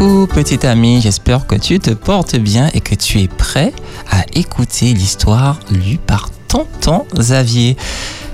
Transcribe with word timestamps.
Coucou 0.00 0.26
petit 0.26 0.66
ami, 0.66 1.02
j'espère 1.02 1.46
que 1.46 1.56
tu 1.56 1.78
te 1.78 1.90
portes 1.90 2.34
bien 2.36 2.70
et 2.72 2.80
que 2.80 2.94
tu 2.94 3.20
es 3.20 3.28
prêt 3.28 3.74
à 4.10 4.24
écouter 4.34 4.94
l'histoire 4.94 5.60
lue 5.70 5.98
par 5.98 6.30
tonton 6.48 7.04
Xavier. 7.14 7.76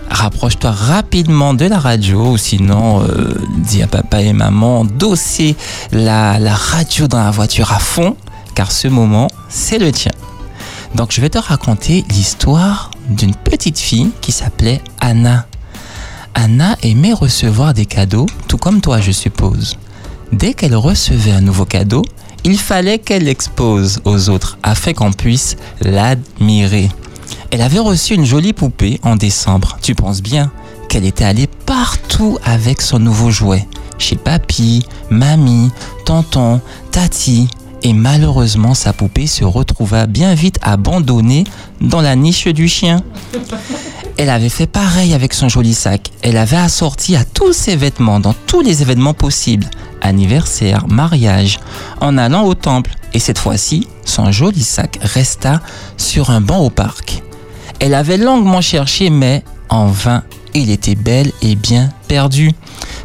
Rapproche-toi 0.08 0.70
rapidement 0.70 1.54
de 1.54 1.64
la 1.64 1.80
radio 1.80 2.34
ou 2.34 2.36
sinon 2.36 3.02
euh, 3.02 3.34
dis 3.64 3.82
à 3.82 3.88
papa 3.88 4.20
et 4.20 4.32
maman 4.32 4.84
d'osser 4.84 5.56
la, 5.90 6.38
la 6.38 6.54
radio 6.54 7.08
dans 7.08 7.24
la 7.24 7.32
voiture 7.32 7.72
à 7.72 7.80
fond 7.80 8.16
car 8.54 8.70
ce 8.70 8.86
moment 8.86 9.26
c'est 9.48 9.80
le 9.80 9.90
tien. 9.90 10.12
Donc 10.94 11.10
je 11.10 11.20
vais 11.20 11.30
te 11.30 11.38
raconter 11.38 12.04
l'histoire 12.10 12.92
d'une 13.08 13.34
petite 13.34 13.80
fille 13.80 14.12
qui 14.20 14.30
s'appelait 14.30 14.80
Anna. 15.00 15.46
Anna 16.32 16.76
aimait 16.84 17.12
recevoir 17.12 17.74
des 17.74 17.86
cadeaux, 17.86 18.26
tout 18.46 18.56
comme 18.56 18.80
toi 18.80 19.00
je 19.00 19.10
suppose. 19.10 19.76
Dès 20.32 20.54
qu'elle 20.54 20.76
recevait 20.76 21.32
un 21.32 21.40
nouveau 21.40 21.64
cadeau, 21.64 22.02
il 22.44 22.58
fallait 22.58 22.98
qu'elle 22.98 23.24
l'expose 23.24 24.00
aux 24.04 24.28
autres 24.28 24.58
afin 24.62 24.92
qu'on 24.92 25.12
puisse 25.12 25.56
l'admirer. 25.80 26.88
Elle 27.50 27.62
avait 27.62 27.78
reçu 27.78 28.14
une 28.14 28.24
jolie 28.24 28.52
poupée 28.52 29.00
en 29.02 29.16
décembre. 29.16 29.78
Tu 29.82 29.94
penses 29.94 30.22
bien 30.22 30.50
qu'elle 30.88 31.04
était 31.04 31.24
allée 31.24 31.46
partout 31.46 32.38
avec 32.44 32.82
son 32.82 32.98
nouveau 32.98 33.30
jouet. 33.30 33.66
Chez 33.98 34.16
papy, 34.16 34.84
mamie, 35.10 35.70
tonton, 36.04 36.60
tati. 36.90 37.48
Et 37.82 37.92
malheureusement, 37.92 38.74
sa 38.74 38.92
poupée 38.92 39.26
se 39.26 39.44
retrouva 39.44 40.06
bien 40.06 40.34
vite 40.34 40.58
abandonnée 40.62 41.44
dans 41.80 42.00
la 42.00 42.16
niche 42.16 42.48
du 42.48 42.68
chien. 42.68 43.02
Elle 44.18 44.30
avait 44.30 44.48
fait 44.48 44.66
pareil 44.66 45.12
avec 45.12 45.34
son 45.34 45.48
joli 45.48 45.74
sac. 45.74 46.10
Elle 46.22 46.38
avait 46.38 46.56
assorti 46.56 47.16
à 47.16 47.24
tous 47.24 47.52
ses 47.52 47.76
vêtements 47.76 48.18
dans 48.18 48.34
tous 48.46 48.62
les 48.62 48.80
événements 48.80 49.12
possibles. 49.12 49.66
Anniversaire, 50.00 50.88
mariage, 50.88 51.58
en 52.00 52.16
allant 52.16 52.44
au 52.44 52.54
temple. 52.54 52.92
Et 53.12 53.18
cette 53.18 53.38
fois-ci, 53.38 53.88
son 54.04 54.32
joli 54.32 54.62
sac 54.62 54.98
resta 55.02 55.60
sur 55.98 56.30
un 56.30 56.40
banc 56.40 56.60
au 56.60 56.70
parc. 56.70 57.22
Elle 57.78 57.94
avait 57.94 58.16
longuement 58.16 58.62
cherché, 58.62 59.10
mais 59.10 59.44
en 59.68 59.86
vain. 59.86 60.22
Il 60.54 60.70
était 60.70 60.94
bel 60.94 61.32
et 61.42 61.54
bien 61.54 61.90
perdu. 62.08 62.52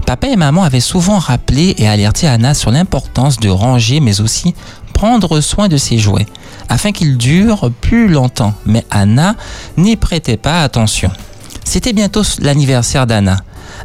Papa 0.05 0.27
et 0.27 0.37
maman 0.37 0.63
avaient 0.63 0.79
souvent 0.79 1.19
rappelé 1.19 1.75
et 1.77 1.87
alerté 1.89 2.25
Anna 2.25 2.53
sur 2.53 2.71
l'importance 2.71 3.37
de 3.39 3.49
ranger, 3.49 3.99
mais 3.99 4.21
aussi 4.21 4.53
prendre 4.91 5.41
soin 5.41 5.67
de 5.67 5.77
ses 5.77 5.97
jouets, 5.97 6.27
afin 6.69 6.91
qu'ils 6.91 7.17
durent 7.17 7.71
plus 7.81 8.07
longtemps. 8.07 8.53
Mais 8.65 8.85
Anna 8.89 9.35
n'y 9.77 9.95
prêtait 9.95 10.37
pas 10.37 10.63
attention. 10.63 11.11
C'était 11.63 11.93
bientôt 11.93 12.23
l'anniversaire 12.39 13.07
d'Anna. 13.07 13.37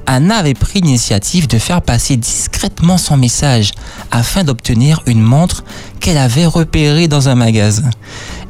Anna 0.07 0.37
avait 0.37 0.55
pris 0.55 0.81
l'initiative 0.81 1.49
de 1.49 1.59
faire 1.59 1.83
passer 1.83 2.17
discrètement 2.17 2.99
son 2.99 3.17
message 3.17 3.73
afin 4.11 4.45
d'obtenir 4.45 5.03
une 5.07 5.23
montre 5.23 5.65
qu'elle 6.01 6.19
avait 6.19 6.47
repérée 6.47 7.09
dans 7.09 7.29
un 7.29 7.35
magasin. 7.35 7.91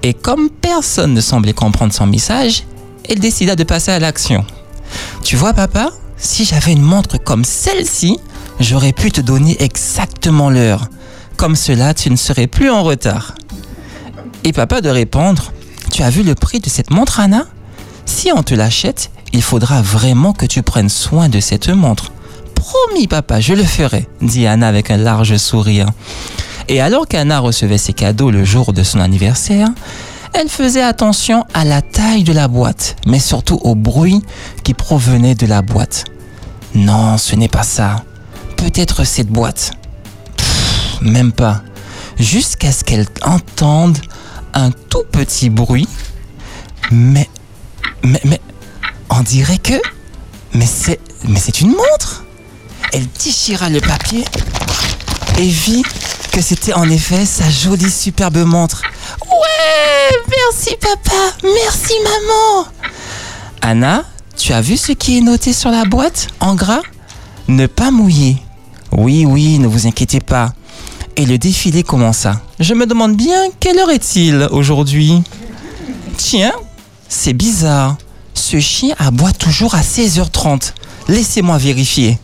Et 0.03 0.13
comme 0.15 0.51
personne 0.51 1.15
ne 1.15 1.21
semblait 1.21 1.53
comprendre 1.53 1.93
son 1.93 2.07
message, 2.07 2.65
elle 3.09 3.21
décida 3.21 3.57
de 3.57 3.65
passer 3.65 3.91
à 3.91 3.99
l'action. 3.99 4.45
Tu 5.23 5.37
vois 5.37 5.55
papa, 5.55 5.91
si 6.17 6.45
j'avais 6.45 6.73
une 6.73 6.83
montre 6.83 7.19
comme 7.19 7.45
celle-ci, 7.45 8.19
j'aurais 8.61 8.93
pu 8.93 9.11
te 9.11 9.21
donner 9.21 9.57
exactement 9.63 10.51
l'heure. 10.51 10.89
Comme 11.37 11.57
cela, 11.57 11.95
tu 11.95 12.11
ne 12.11 12.17
serais 12.17 12.47
plus 12.47 12.71
en 12.71 12.83
retard. 12.83 13.35
Et 14.45 14.53
papa 14.53 14.81
de 14.81 14.89
répondre, 14.89 15.53
tu 15.93 16.03
as 16.03 16.11
vu 16.11 16.23
le 16.23 16.35
prix 16.35 16.61
de 16.61 16.69
cette 16.69 16.91
montre 16.91 17.21
Anna? 17.21 17.47
Si 18.07 18.31
on 18.33 18.43
te 18.43 18.55
l'achète, 18.55 19.11
il 19.33 19.43
faudra 19.43 19.83
vraiment 19.83 20.33
que 20.33 20.47
tu 20.47 20.63
prennes 20.63 20.89
soin 20.89 21.29
de 21.29 21.41
cette 21.41 21.69
montre. 21.69 22.13
Promis 22.55 23.07
papa, 23.07 23.41
je 23.41 23.55
le 23.55 23.65
ferai, 23.65 24.09
dit 24.23 24.47
Anna 24.47 24.67
avec 24.67 24.91
un 24.91 24.97
large 24.97 25.37
sourire. 25.37 25.87
Et 26.69 26.81
alors 26.81 27.07
qu'Anna 27.07 27.39
recevait 27.39 27.79
ses 27.79 27.93
cadeaux 27.93 28.31
le 28.31 28.45
jour 28.45 28.73
de 28.73 28.83
son 28.83 28.99
anniversaire, 28.99 29.69
elle 30.33 30.49
faisait 30.49 30.83
attention 30.83 31.45
à 31.55 31.65
la 31.65 31.83
taille 31.83 32.25
de 32.25 32.33
la 32.33 32.49
boîte, 32.49 32.97
mais 33.07 33.21
surtout 33.21 33.61
au 33.63 33.75
bruit 33.75 34.23
qui 34.65 34.75
provenait 34.75 35.35
de 35.35 35.47
la 35.47 35.63
boîte. 35.63 36.05
Non, 36.75 37.19
ce 37.19 37.37
n'est 37.37 37.49
pas 37.49 37.63
ça. 37.63 38.05
Peut-être 38.57 39.05
cette 39.05 39.29
boîte. 39.29 39.73
Même 41.03 41.33
pas. 41.33 41.63
Jusqu'à 42.19 42.73
ce 42.73 42.85
qu'elle 42.85 43.07
entende 43.23 43.99
un 44.55 44.71
tout 44.71 45.05
petit 45.13 45.51
bruit. 45.51 45.89
Mais, 46.91 47.29
mais, 48.03 48.21
mais, 48.25 48.41
on 49.11 49.21
dirait 49.21 49.59
que... 49.59 49.75
Mais 50.55 50.67
c'est, 50.67 51.01
mais 51.29 51.39
c'est 51.39 51.61
une 51.61 51.71
montre. 51.71 52.25
Elle 52.93 53.07
déchira 53.25 53.69
le 53.69 53.81
papier 53.81 54.25
et 55.39 55.49
vit 55.49 55.83
que 56.33 56.41
c'était 56.41 56.73
en 56.73 56.89
effet 56.89 57.27
sa 57.27 57.49
jolie 57.51 57.91
superbe 57.91 58.39
montre. 58.39 58.83
Ouais, 59.23 60.17
merci 60.31 60.77
papa, 60.81 61.17
merci 61.43 61.95
maman. 62.05 62.69
Anna, 63.61 64.05
tu 64.37 64.53
as 64.53 64.61
vu 64.61 64.77
ce 64.77 64.93
qui 64.93 65.19
est 65.19 65.21
noté 65.21 65.53
sur 65.53 65.71
la 65.71 65.85
boîte 65.85 66.29
en 66.41 66.55
gras? 66.55 66.83
Ne 67.49 67.67
pas 67.67 67.91
mouiller. 67.91 68.39
Oui, 68.93 69.27
oui, 69.27 69.59
ne 69.59 69.67
vous 69.67 69.87
inquiétez 69.87 70.21
pas. 70.21 70.53
Et 71.17 71.25
le 71.25 71.39
défilé 71.39 71.83
commença. 71.83 72.41
Je 72.61 72.75
me 72.75 72.87
demande 72.87 73.17
bien 73.17 73.49
quelle 73.59 73.79
heure 73.79 73.91
est-il 73.91 74.49
aujourd'hui 74.51 75.23
Tiens, 76.19 76.53
c'est 77.09 77.33
bizarre. 77.33 77.97
Ce 78.35 78.61
chien 78.61 78.95
aboie 78.99 79.33
toujours 79.33 79.75
à 79.75 79.81
16h30. 79.81 80.73
Laissez-moi 81.09 81.57
vérifier. 81.57 82.19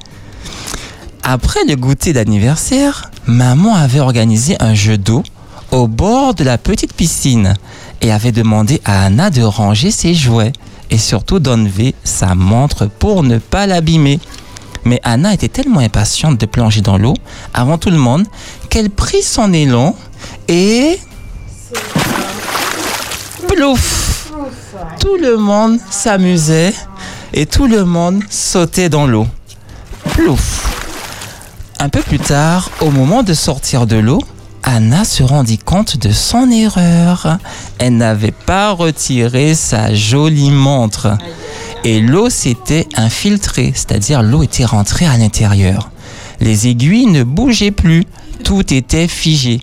Après 1.23 1.61
le 1.67 1.77
goûter 1.77 2.13
d'anniversaire, 2.13 3.11
maman 3.27 3.75
avait 3.75 4.01
organisé 4.01 4.57
un 4.61 4.75
jeu 4.75 4.99
d'eau 4.99 5.23
au 5.71 5.89
bord 5.89 6.35
de 6.35 6.45
la 6.45 6.59
petite 6.59 6.93
piscine 6.93 7.55
et 8.03 8.13
avait 8.13 8.33
demandé 8.33 8.83
à 8.85 9.07
Anna 9.07 9.31
de 9.31 9.43
ranger 9.43 9.91
ses 9.91 10.13
jouets 10.15 10.53
et 10.91 10.99
surtout 10.99 11.39
d'enlever 11.39 11.95
sa 12.05 12.35
montre 12.35 12.91
pour 12.99 13.23
ne 13.23 13.39
pas 13.39 13.67
l'abîmer. 13.67 14.21
Mais 14.85 15.01
Anna 15.05 15.33
était 15.33 15.49
tellement 15.49 15.81
impatiente 15.81 16.39
de 16.39 16.47
plonger 16.47 16.81
dans 16.81 16.99
l'eau 16.99 17.15
avant 17.55 17.79
tout 17.79 17.91
le 17.91 17.99
monde 17.99 18.27
qu'elle 18.69 18.91
prit 18.91 19.23
son 19.23 19.53
élan 19.53 19.95
et... 20.49 20.99
Plouf 23.49 24.33
Tout 25.01 25.17
le 25.21 25.37
monde 25.37 25.79
s'amusait 25.91 26.75
et 27.33 27.47
tout 27.47 27.67
le 27.67 27.85
monde 27.85 28.23
sautait 28.31 28.89
dans 28.89 29.07
l'eau. 29.07 29.27
Plouf 30.11 30.67
Un 31.79 31.89
peu 31.89 32.01
plus 32.01 32.19
tard, 32.19 32.71
au 32.81 32.91
moment 32.91 33.23
de 33.23 33.35
sortir 33.35 33.87
de 33.87 33.97
l'eau, 33.97 34.21
Anna 34.63 35.05
se 35.05 35.23
rendit 35.23 35.59
compte 35.59 35.97
de 35.97 36.13
son 36.13 36.51
erreur. 36.51 37.39
Elle 37.79 37.97
n'avait 37.97 38.31
pas 38.31 38.71
retiré 38.71 39.55
sa 39.55 39.93
jolie 39.95 40.51
montre. 40.51 41.17
Et 41.85 42.01
l'eau 42.01 42.31
s'était 42.31 42.87
infiltrée, 42.95 43.73
c'est-à-dire 43.75 44.23
l'eau 44.23 44.45
était 44.45 44.65
rentrée 44.65 45.07
à 45.07 45.17
l'intérieur. 45.17 45.91
Les 46.41 46.69
aiguilles 46.69 47.07
ne 47.07 47.25
bougeaient 47.25 47.73
plus, 47.73 48.05
tout 48.45 48.73
était 48.73 49.09
figé. 49.09 49.61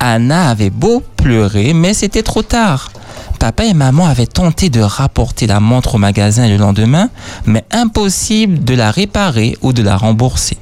Anna 0.00 0.50
avait 0.50 0.70
beau 0.70 1.02
pleurer, 1.16 1.72
mais 1.72 1.94
c'était 1.94 2.24
trop 2.24 2.42
tard. 2.42 2.90
Papa 3.38 3.64
et 3.64 3.74
maman 3.74 4.06
avaient 4.06 4.26
tenté 4.26 4.70
de 4.70 4.80
rapporter 4.80 5.46
la 5.46 5.60
montre 5.60 5.94
au 5.94 5.98
magasin 5.98 6.48
le 6.48 6.56
lendemain, 6.56 7.10
mais 7.46 7.64
impossible 7.70 8.64
de 8.64 8.74
la 8.74 8.90
réparer 8.90 9.56
ou 9.62 9.72
de 9.72 9.82
la 9.82 9.96
rembourser. 9.96 10.58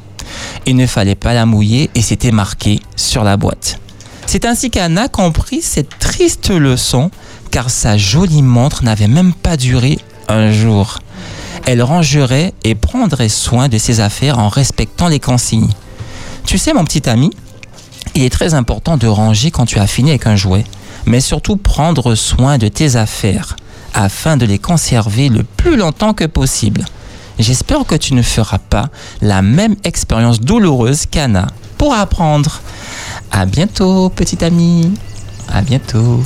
Il 0.66 0.76
ne 0.76 0.86
fallait 0.86 1.14
pas 1.14 1.34
la 1.34 1.46
mouiller 1.46 1.90
et 1.94 2.02
c'était 2.02 2.30
marqué 2.30 2.80
sur 2.94 3.24
la 3.24 3.36
boîte. 3.36 3.80
C'est 4.26 4.44
ainsi 4.44 4.70
qu'Anna 4.70 5.08
comprit 5.08 5.62
cette 5.62 5.98
triste 5.98 6.50
leçon 6.50 7.10
car 7.50 7.70
sa 7.70 7.96
jolie 7.96 8.42
montre 8.42 8.84
n'avait 8.84 9.08
même 9.08 9.32
pas 9.32 9.56
duré 9.56 9.98
un 10.28 10.52
jour. 10.52 10.98
Elle 11.66 11.82
rangerait 11.82 12.54
et 12.64 12.74
prendrait 12.74 13.28
soin 13.28 13.68
de 13.68 13.78
ses 13.78 14.00
affaires 14.00 14.38
en 14.38 14.48
respectant 14.48 15.08
les 15.08 15.20
consignes. 15.20 15.72
Tu 16.44 16.58
sais 16.58 16.72
mon 16.72 16.84
petit 16.84 17.08
ami, 17.08 17.30
il 18.14 18.22
est 18.22 18.30
très 18.30 18.54
important 18.54 18.96
de 18.96 19.06
ranger 19.06 19.50
quand 19.50 19.66
tu 19.66 19.78
as 19.78 19.86
fini 19.86 20.10
avec 20.10 20.26
un 20.26 20.36
jouet, 20.36 20.64
mais 21.06 21.20
surtout 21.20 21.56
prendre 21.56 22.14
soin 22.14 22.58
de 22.58 22.68
tes 22.68 22.96
affaires 22.96 23.56
afin 23.94 24.36
de 24.36 24.46
les 24.46 24.58
conserver 24.58 25.28
le 25.28 25.42
plus 25.42 25.76
longtemps 25.76 26.14
que 26.14 26.24
possible. 26.24 26.84
J'espère 27.38 27.84
que 27.86 27.94
tu 27.94 28.14
ne 28.14 28.22
feras 28.22 28.58
pas 28.58 28.88
la 29.20 29.42
même 29.42 29.76
expérience 29.84 30.40
douloureuse 30.40 31.06
qu'Anna 31.06 31.46
pour 31.76 31.94
apprendre. 31.94 32.60
À 33.30 33.46
bientôt, 33.46 34.08
petit 34.08 34.44
ami. 34.44 34.92
À 35.48 35.62
bientôt. 35.62 36.22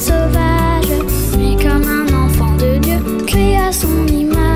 sauvage, 0.00 0.88
mais 1.38 1.62
comme 1.62 1.84
un 1.84 2.24
enfant 2.24 2.56
de 2.56 2.78
Dieu, 2.78 2.98
créé 3.26 3.56
à 3.58 3.70
son 3.70 4.06
image. 4.06 4.49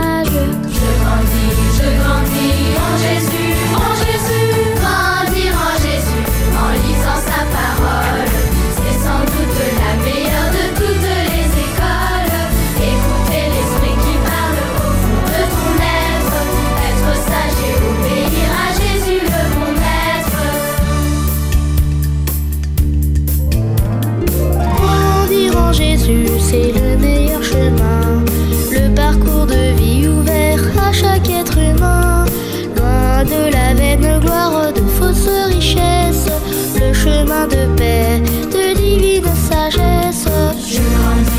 c'est 26.44 26.72
le 26.72 26.96
meilleur 26.98 27.42
chemin. 27.42 28.22
Le 28.70 28.94
parcours 28.94 29.46
de 29.46 29.74
vie 29.78 30.08
ouvert 30.08 30.60
à 30.86 30.92
chaque 30.92 31.28
être 31.30 31.56
humain. 31.58 32.24
Loin 32.76 33.24
de 33.24 33.52
la 33.56 33.74
vaine 33.74 34.20
gloire 34.20 34.72
de 34.72 34.82
fausses 34.96 35.28
richesses. 35.46 36.28
Le 36.80 36.92
chemin 36.92 37.46
de 37.46 37.62
paix, 37.76 38.22
de 38.54 38.76
divine 38.76 39.30
sagesse. 39.48 40.26
Je 40.72 41.33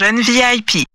jeunes 0.00 0.22
VIP. 0.22 0.89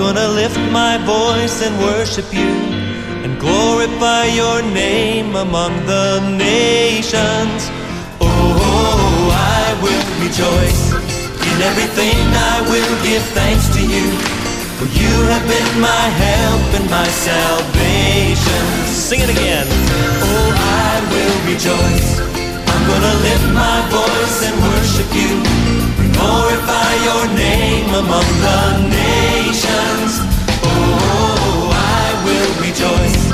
gonna 0.00 0.28
lift 0.28 0.58
my 0.72 0.96
voice 1.04 1.60
and 1.60 1.78
worship 1.78 2.24
you 2.32 2.52
and 3.22 3.38
glorify 3.38 4.24
your 4.24 4.62
name 4.62 5.36
among 5.36 5.72
the 5.84 6.20
nations. 6.38 7.68
Oh, 8.18 9.28
I 9.60 9.66
will 9.84 10.06
rejoice. 10.24 10.84
In 11.50 11.56
everything 11.70 12.16
I 12.32 12.56
will 12.72 12.94
give 13.04 13.22
thanks 13.36 13.68
to 13.76 13.82
you. 13.94 14.06
For 14.78 14.88
you 15.00 15.14
have 15.32 15.46
been 15.46 15.70
my 15.82 16.04
help 16.24 16.64
and 16.80 16.88
my 16.88 17.08
salvation. 17.28 18.64
Sing 18.86 19.20
it 19.20 19.28
again. 19.28 19.66
Oh, 19.68 20.50
I 20.88 20.92
will 21.12 21.52
rejoice. 21.52 22.29
I'm 22.80 22.88
gonna 22.88 23.16
lift 23.28 23.46
my 23.52 23.78
voice 23.92 24.38
and 24.48 24.56
worship 24.56 25.10
you. 25.12 25.32
Glorify 26.16 26.90
your 27.08 27.24
name 27.36 27.88
among 27.92 28.28
the 28.46 28.60
nations. 28.88 30.12
Oh, 30.64 31.68
I 32.00 32.06
will 32.24 32.52
rejoice. 32.64 33.24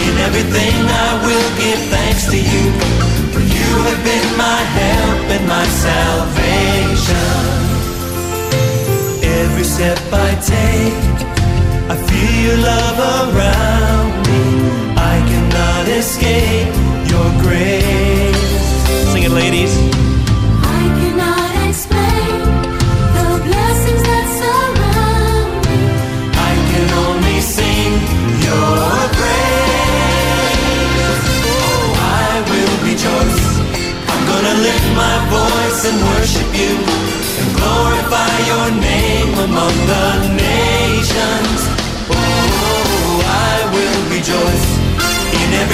In 0.00 0.14
everything 0.26 0.76
I 0.88 1.10
will 1.26 1.48
give 1.60 1.80
thanks 1.92 2.24
to 2.32 2.38
you. 2.40 2.64
For 3.36 3.42
you 3.44 3.68
have 3.84 4.02
been 4.02 4.28
my 4.38 4.60
help 4.80 5.20
and 5.36 5.44
my 5.46 5.66
salvation. 5.84 7.36
Every 9.22 9.64
step 9.64 10.00
I 10.10 10.30
take, 10.40 10.96
I 11.92 11.96
feel 12.08 12.34
your 12.48 12.58
love 12.64 12.98
around. 13.36 13.75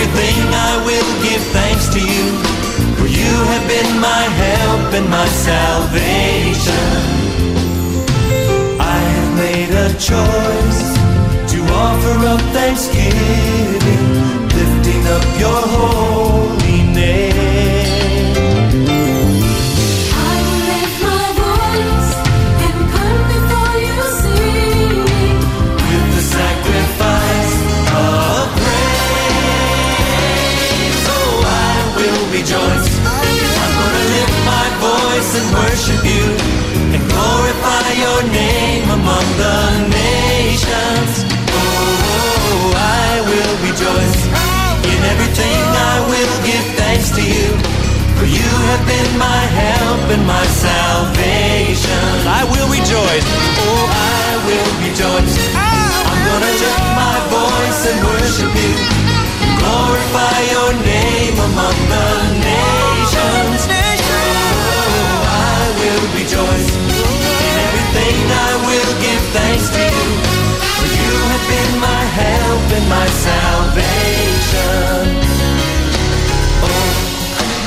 Everything 0.03 0.37
I 0.53 0.73
will 0.87 1.13
give 1.23 1.43
thanks 1.57 1.87
to 1.95 2.01
you. 2.01 2.27
For 2.99 3.07
you 3.07 3.33
have 3.51 3.67
been 3.69 4.01
my 4.01 4.23
help 4.45 4.95
and 4.99 5.09
my 5.09 5.27
salvation. 5.27 6.89
I 8.81 8.99
have 9.15 9.31
made 9.45 9.71
a 9.71 9.89
choice 10.11 10.83
to 11.53 11.59
offer 11.85 12.17
up 12.33 12.43
thanksgiving, 12.57 14.07
lifting 14.59 15.03
up 15.17 15.25
your 15.43 15.63
holy 15.77 16.83
name. 16.99 17.32
And 35.43 35.55
worship 35.59 36.03
you 36.07 36.25
and 36.95 37.03
glorify 37.11 37.87
your 37.99 38.21
name 38.31 38.87
among 38.91 39.27
the 39.43 39.59
nations. 39.91 41.13
Oh, 41.51 42.71
I 42.79 43.11
will 43.27 43.55
rejoice. 43.67 44.21
In 44.87 45.01
everything 45.13 45.63
I 45.91 45.97
will 46.07 46.35
give 46.47 46.67
thanks 46.79 47.11
to 47.17 47.23
you. 47.23 47.49
For 48.19 48.27
you 48.29 48.51
have 48.71 48.85
been 48.87 49.11
my 49.19 49.43
help 49.59 50.03
and 50.15 50.25
my 50.27 50.47
salvation. 50.47 52.07
I 52.29 52.47
will 52.47 52.69
rejoice. 52.71 53.27
Oh, 53.67 53.85
I 53.91 54.27
will 54.47 54.71
rejoice. 54.87 55.35
I'm 55.59 56.21
gonna 56.29 56.53
lift 56.63 56.87
my 57.03 57.17
voice 57.35 57.81
and 57.91 57.99
worship 58.07 58.53
you. 58.63 58.75
Glorify 59.59 60.39
your 60.55 60.71
name 60.87 61.37
among 61.51 61.77
the 61.91 62.07
nations. 62.47 64.02
I 68.29 68.52
will 68.69 68.93
give 69.00 69.23
thanks 69.33 69.67
to 69.75 69.83
you. 69.83 70.09
For 70.79 70.88
you 70.88 71.12
have 71.33 71.45
been 71.50 71.73
my 71.81 72.02
help 72.21 72.64
and 72.76 72.87
my 72.88 73.09
salvation. 73.26 75.05
Oh, 76.62 76.91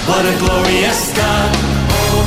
what 0.09 0.23
a 0.25 0.35
glorious 0.43 1.01
God. 1.15 1.51
Oh, 1.91 2.23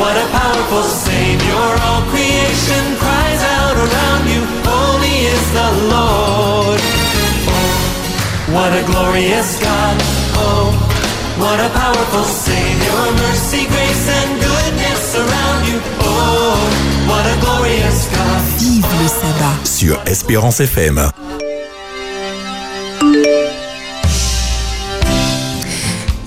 what 0.00 0.16
a 0.16 0.26
powerful 0.30 0.84
Savior. 0.84 1.66
All 1.86 2.02
creation 2.12 2.84
cries 3.02 3.42
out 3.58 3.76
around 3.76 4.24
you. 4.30 4.42
Holy 4.66 5.16
is 5.34 5.46
the 5.58 5.70
Lord. 5.94 6.80
Oh, 7.54 7.78
what 8.54 8.70
a 8.74 8.82
glorious 8.90 9.58
God. 9.58 9.96
Oh, 10.38 10.70
what 11.42 11.58
a 11.60 11.70
powerful 11.70 12.24
Savior. 12.24 12.98
Mercy, 13.22 13.66
grace, 13.66 14.06
and 14.08 14.30
goodness 14.36 14.47
surround 14.96 15.66
you. 15.68 15.80
Oh, 16.00 16.56
what 17.06 17.26
a 17.26 17.36
glorious 17.40 18.08
God. 18.10 18.42
Vive 18.58 18.86
le 19.02 19.08
sabbat. 19.08 19.64
sur 19.64 20.00
Espérance 20.06 20.60
FM. 20.60 21.10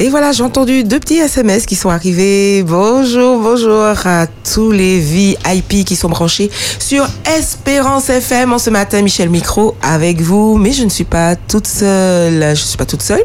Et 0.02 0.10
voilà, 0.10 0.32
j'ai 0.32 0.42
entendu 0.42 0.84
deux 0.84 1.00
petits 1.00 1.20
SMS 1.20 1.68
qui 1.68 1.76
sont 1.76 1.92
arrivés. 1.92 2.64
Bonjour, 2.64 3.40
bonjour 3.40 3.86
à 4.04 4.26
tous 4.26 4.72
les 4.72 4.98
VIP 4.98 5.86
qui 5.86 5.96
sont 5.96 6.10
branchés 6.10 6.50
sur 6.80 7.08
Espérance 7.38 8.10
FM 8.10 8.52
en 8.52 8.58
ce 8.58 8.72
matin. 8.72 9.04
Michel 9.04 9.30
Micro 9.30 9.76
avec 9.84 10.20
vous, 10.20 10.58
mais 10.58 10.72
je 10.72 10.86
ne 10.86 10.90
suis 10.90 11.04
pas 11.04 11.36
toute 11.36 11.68
seule. 11.68 12.56
Je 12.56 12.62
suis 12.64 12.78
pas 12.80 12.88
toute 12.88 13.04
seule. 13.04 13.24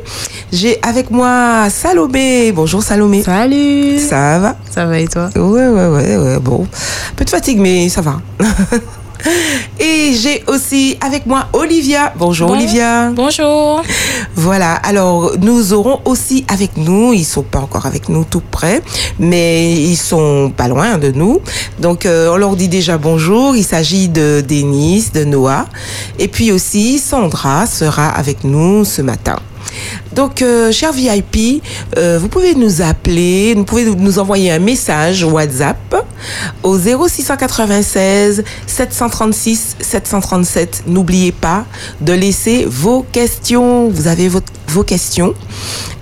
J'ai 0.52 0.78
avec 0.83 1.11
moi 1.11 1.71
Salomé. 1.71 2.52
Bonjour 2.52 2.83
Salomé. 2.83 3.23
Salut 3.23 3.99
Ça 3.99 4.38
va? 4.38 4.56
Ça 4.71 4.85
va 4.85 4.99
et 4.99 5.09
toi? 5.09 5.30
Ouais, 5.35 5.68
ouais, 5.68 5.87
ouais, 5.87 6.16
ouais. 6.18 6.38
Bon, 6.40 6.64
un 6.64 7.14
peu 7.16 7.25
de 7.25 7.30
fatigue, 7.30 7.59
mais 7.59 7.88
ça 7.88 8.02
va. 8.02 8.21
Et 9.80 10.12
j'ai 10.14 10.42
aussi 10.47 10.97
avec 11.00 11.26
moi 11.26 11.49
Olivia. 11.52 12.12
Bonjour 12.18 12.49
Bon- 12.49 12.54
Olivia. 12.54 13.11
Bonjour 13.11 13.83
Voilà, 14.35 14.75
alors 14.75 15.33
nous 15.40 15.73
aurons 15.73 16.00
aussi 16.04 16.45
avec 16.49 16.76
nous, 16.76 17.12
ils 17.12 17.25
sont 17.25 17.42
pas 17.42 17.59
encore 17.61 17.87
avec 17.87 18.09
nous 18.09 18.25
tout 18.25 18.42
près, 18.50 18.83
mais 19.18 19.73
ils 19.73 19.97
sont 19.97 20.52
pas 20.56 20.68
loin 20.68 20.99
de 20.99 21.11
nous. 21.12 21.40
Donc 21.78 22.06
euh, 22.06 22.30
on 22.33 22.37
leur 22.37 22.56
dit 22.56 22.68
déjà 22.68 22.99
bonjour, 22.99 23.56
il 23.56 23.64
s'agit 23.64 24.09
de 24.09 24.42
Denis, 24.47 25.11
de 25.14 25.25
Noah, 25.25 25.66
et 26.18 26.28
puis 26.28 26.52
aussi 26.52 26.99
Sandra 26.99 27.66
sera 27.66 28.09
avec 28.09 28.45
nous 28.45 28.85
ce 28.85 29.02
matin. 29.02 29.37
Donc, 30.14 30.42
euh, 30.42 30.73
cher 30.73 30.92
VIP, 30.92 31.62
euh, 31.96 32.18
vous 32.18 32.28
pouvez 32.28 32.54
nous 32.54 32.82
appeler, 32.82 33.54
vous 33.54 33.64
pouvez 33.64 33.85
nous 33.85 34.18
envoyer 34.18 34.50
un 34.50 34.58
message 34.58 35.25
WhatsApp 35.25 36.04
au 36.62 36.78
0696 36.78 38.44
736 38.66 39.76
737. 39.80 40.85
N'oubliez 40.87 41.32
pas 41.32 41.64
de 42.00 42.12
laisser 42.12 42.64
vos 42.68 43.04
questions. 43.12 43.88
Vous 43.88 44.06
avez 44.06 44.28
vos 44.28 44.82
questions. 44.85 45.35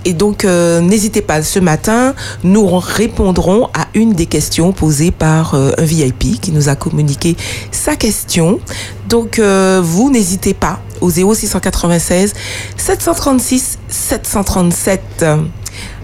Et 0.05 0.13
donc, 0.13 0.45
euh, 0.45 0.81
n'hésitez 0.81 1.23
pas, 1.23 1.43
ce 1.43 1.59
matin, 1.59 2.15
nous 2.43 2.67
répondrons 2.79 3.69
à 3.75 3.87
une 3.95 4.13
des 4.13 4.27
questions 4.27 4.73
posées 4.73 5.11
par 5.11 5.55
euh, 5.55 5.73
un 5.79 5.85
VIP 5.85 6.41
qui 6.41 6.53
nous 6.53 6.69
a 6.69 6.77
communiqué 6.77 7.37
sa 7.71 7.97
question. 7.97 8.61
Donc, 9.09 9.39
euh, 9.39 9.81
vous 9.83 10.11
n'hésitez 10.11 10.55
pas 10.55 10.81
au 11.01 11.11
0696 11.11 12.33
736 12.77 13.79
737. 13.89 15.25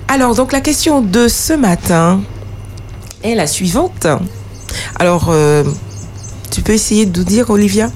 Alors, 0.09 0.35
donc, 0.35 0.53
la 0.53 0.61
question 0.61 1.01
de 1.01 1.29
ce 1.29 1.53
matin 1.55 2.21
est 3.23 3.35
la 3.35 3.47
suivante. 3.47 4.07
Alors, 4.99 5.27
euh, 5.31 5.65
tu 6.51 6.63
peux 6.63 6.73
essayer 6.73 7.07
de 7.07 7.19
nous 7.19 7.25
dire, 7.25 7.51
Olivia? 7.51 7.91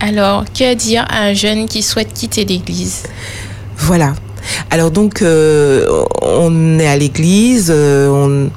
Alors, 0.00 0.44
que 0.44 0.74
dire 0.74 1.04
à 1.10 1.22
un 1.22 1.34
jeune 1.34 1.66
qui 1.66 1.82
souhaite 1.82 2.12
quitter 2.12 2.44
l'église? 2.44 3.02
Voilà. 3.76 4.14
Alors 4.70 4.90
donc, 4.90 5.20
euh, 5.22 6.04
on 6.22 6.78
est 6.78 6.86
à 6.86 6.96
l'église, 6.96 7.70
on- 7.70 8.48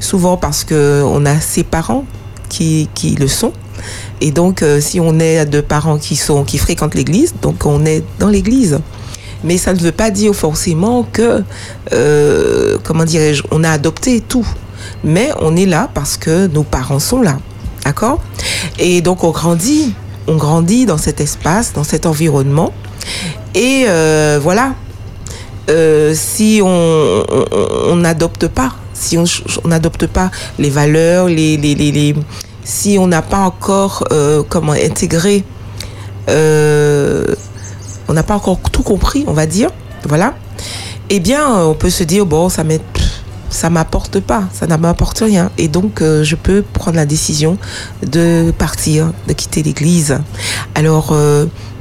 souvent 0.00 0.36
parce 0.36 0.64
que 0.64 1.02
on 1.06 1.24
a 1.26 1.38
ses 1.40 1.62
parents 1.64 2.04
qui, 2.48 2.88
qui 2.94 3.14
le 3.14 3.28
sont. 3.28 3.52
Et 4.20 4.30
donc, 4.30 4.62
euh, 4.62 4.80
si 4.80 4.98
on 5.00 5.18
est 5.20 5.44
de 5.46 5.60
parents 5.60 5.98
qui 5.98 6.16
sont 6.16 6.44
qui 6.44 6.58
fréquentent 6.58 6.94
l'église, 6.94 7.34
donc 7.42 7.66
on 7.66 7.84
est 7.84 8.02
dans 8.18 8.28
l'église. 8.28 8.78
Mais 9.44 9.58
ça 9.58 9.74
ne 9.74 9.78
veut 9.78 9.92
pas 9.92 10.10
dire 10.10 10.34
forcément 10.34 11.06
que, 11.12 11.42
euh, 11.92 12.78
comment 12.82 13.04
dirais-je, 13.04 13.42
on 13.50 13.62
a 13.64 13.70
adopté 13.70 14.20
tout. 14.20 14.46
Mais 15.04 15.30
on 15.40 15.54
est 15.56 15.66
là 15.66 15.90
parce 15.92 16.16
que 16.16 16.46
nos 16.46 16.62
parents 16.62 16.98
sont 16.98 17.20
là. 17.20 17.38
D'accord? 17.84 18.20
Et 18.78 19.00
donc, 19.02 19.22
on 19.24 19.30
grandit. 19.30 19.94
On 20.26 20.36
grandit 20.36 20.86
dans 20.86 20.98
cet 20.98 21.20
espace, 21.20 21.72
dans 21.74 21.84
cet 21.84 22.06
environnement. 22.06 22.72
Et 23.54 23.84
euh, 23.86 24.40
voilà, 24.42 24.74
euh, 25.70 26.14
si 26.16 26.60
on 26.64 27.22
on- 27.28 27.46
on 27.92 27.96
n'adopte 27.96 28.48
pas, 28.48 28.72
si 28.92 29.16
on 29.18 29.24
on 29.64 29.68
n'adopte 29.68 30.06
pas 30.08 30.30
les 30.58 30.70
valeurs, 30.70 31.26
les, 31.28 31.56
les, 31.56 31.74
les- 31.76 32.14
si 32.66 32.98
on 32.98 33.06
n'a 33.06 33.22
pas 33.22 33.38
encore 33.38 34.04
euh, 34.10 34.42
comment 34.46 34.72
intégré, 34.72 35.44
euh, 36.28 37.24
on 38.08 38.12
n'a 38.12 38.24
pas 38.24 38.34
encore 38.34 38.58
tout 38.72 38.82
compris, 38.82 39.24
on 39.28 39.32
va 39.32 39.46
dire, 39.46 39.70
voilà. 40.04 40.34
Eh 41.08 41.20
bien, 41.20 41.54
euh, 41.54 41.66
on 41.66 41.74
peut 41.74 41.90
se 41.90 42.02
dire 42.02 42.26
bon, 42.26 42.48
ça 42.48 42.64
m'apporte 43.70 44.18
pas, 44.18 44.42
ça 44.52 44.66
ne 44.66 44.76
m'apporte 44.76 45.20
rien. 45.20 45.52
Et 45.58 45.68
donc, 45.68 46.02
je 46.02 46.34
peux 46.34 46.62
prendre 46.62 46.96
la 46.96 47.06
décision 47.06 47.56
de 48.04 48.52
partir, 48.58 49.12
de 49.28 49.32
quitter 49.32 49.62
l'église. 49.62 50.18
Alors, 50.74 51.16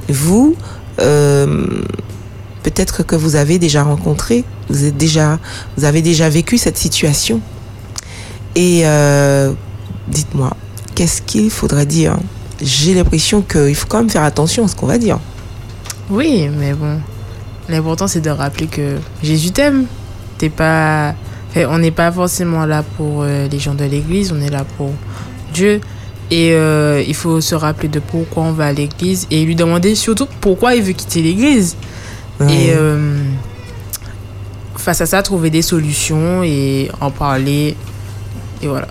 vous, 0.07 0.55
peut-être 0.97 3.03
que 3.03 3.15
vous 3.15 3.35
avez 3.35 3.57
déjà 3.57 3.81
rencontré, 3.81 4.43
vous 4.69 4.91
vous 5.77 5.83
avez 5.83 6.01
déjà 6.03 6.29
vécu 6.29 6.59
cette 6.59 6.77
situation. 6.77 7.41
Et 8.55 8.83
dites-moi, 10.07 10.55
qu'est-ce 10.95 11.21
qu'il 11.21 11.51
faudrait 11.51 11.85
dire? 11.85 12.17
J'ai 12.61 12.93
l'impression 12.93 13.41
qu'il 13.41 13.75
faut 13.75 13.87
quand 13.87 13.99
même 13.99 14.09
faire 14.09 14.23
attention 14.23 14.65
à 14.65 14.67
ce 14.67 14.75
qu'on 14.75 14.87
va 14.87 14.97
dire. 14.97 15.19
Oui, 16.09 16.49
mais 16.57 16.73
bon. 16.73 16.99
L'important, 17.67 18.07
c'est 18.07 18.21
de 18.21 18.29
rappeler 18.29 18.67
que 18.67 18.97
Jésus 19.21 19.51
t'aime. 19.51 19.85
T'es 20.37 20.49
pas. 20.49 21.13
enfin, 21.49 21.65
on 21.69 21.79
n'est 21.79 21.91
pas 21.91 22.11
forcément 22.11 22.65
là 22.65 22.83
pour 22.97 23.23
euh, 23.23 23.47
les 23.47 23.59
gens 23.59 23.73
de 23.73 23.85
l'église, 23.85 24.31
on 24.31 24.41
est 24.41 24.49
là 24.49 24.65
pour 24.77 24.91
Dieu. 25.53 25.81
Et 26.31 26.53
euh, 26.53 27.03
il 27.05 27.13
faut 27.13 27.39
se 27.41 27.53
rappeler 27.53 27.87
de 27.87 27.99
pourquoi 27.99 28.43
on 28.43 28.51
va 28.51 28.67
à 28.67 28.73
l'église 28.73 29.27
et 29.29 29.45
lui 29.45 29.55
demander 29.55 29.93
surtout 29.93 30.27
pourquoi 30.41 30.75
il 30.75 30.81
veut 30.81 30.93
quitter 30.93 31.21
l'église. 31.21 31.75
Et 32.49 32.73
euh, 32.73 33.15
face 34.75 35.01
à 35.01 35.05
ça, 35.05 35.21
trouver 35.23 35.49
des 35.49 35.61
solutions 35.61 36.43
et 36.43 36.89
en 36.99 37.11
parler. 37.11 37.75
Et 38.61 38.67
voilà. 38.67 38.87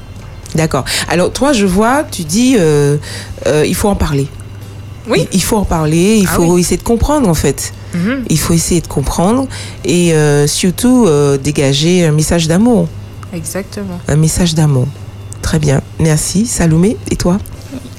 D'accord. 0.55 0.85
Alors 1.09 1.33
toi, 1.33 1.53
je 1.53 1.67
vois, 1.67 2.05
tu 2.11 2.23
dis, 2.23 2.57
euh, 2.59 2.97
euh, 3.47 3.65
il 3.67 3.75
faut 3.75 3.89
en 3.89 3.97
parler. 3.97 4.29
Oui. 5.09 5.29
Il, 5.33 5.43
faut 5.43 5.57
en 5.59 5.65
parler, 5.67 6.17
il 6.17 6.27
Ah 6.31 6.35
faut 6.35 6.45
oui. 6.55 6.61
essayer 6.63 6.79
de 6.79 6.83
comprendre 6.83 7.29
en 7.29 7.35
fait. 7.35 7.73
Mhm. 7.93 8.25
Il 8.31 8.39
faut 8.39 8.55
essayer 8.55 8.81
de 8.81 8.87
comprendre 8.87 9.47
et 9.85 10.15
euh, 10.15 10.47
surtout 10.47 11.05
euh, 11.07 11.37
dégager 11.37 12.07
un 12.07 12.13
message 12.13 12.49
d'amour. 12.49 12.89
Exactement. 13.35 14.01
Un 14.09 14.17
message 14.17 14.55
d'amour. 14.55 14.87
Très 15.43 15.59
bien. 15.59 15.83
Merci. 16.01 16.47
Salomé, 16.47 16.97
et 17.11 17.17
toi? 17.17 17.37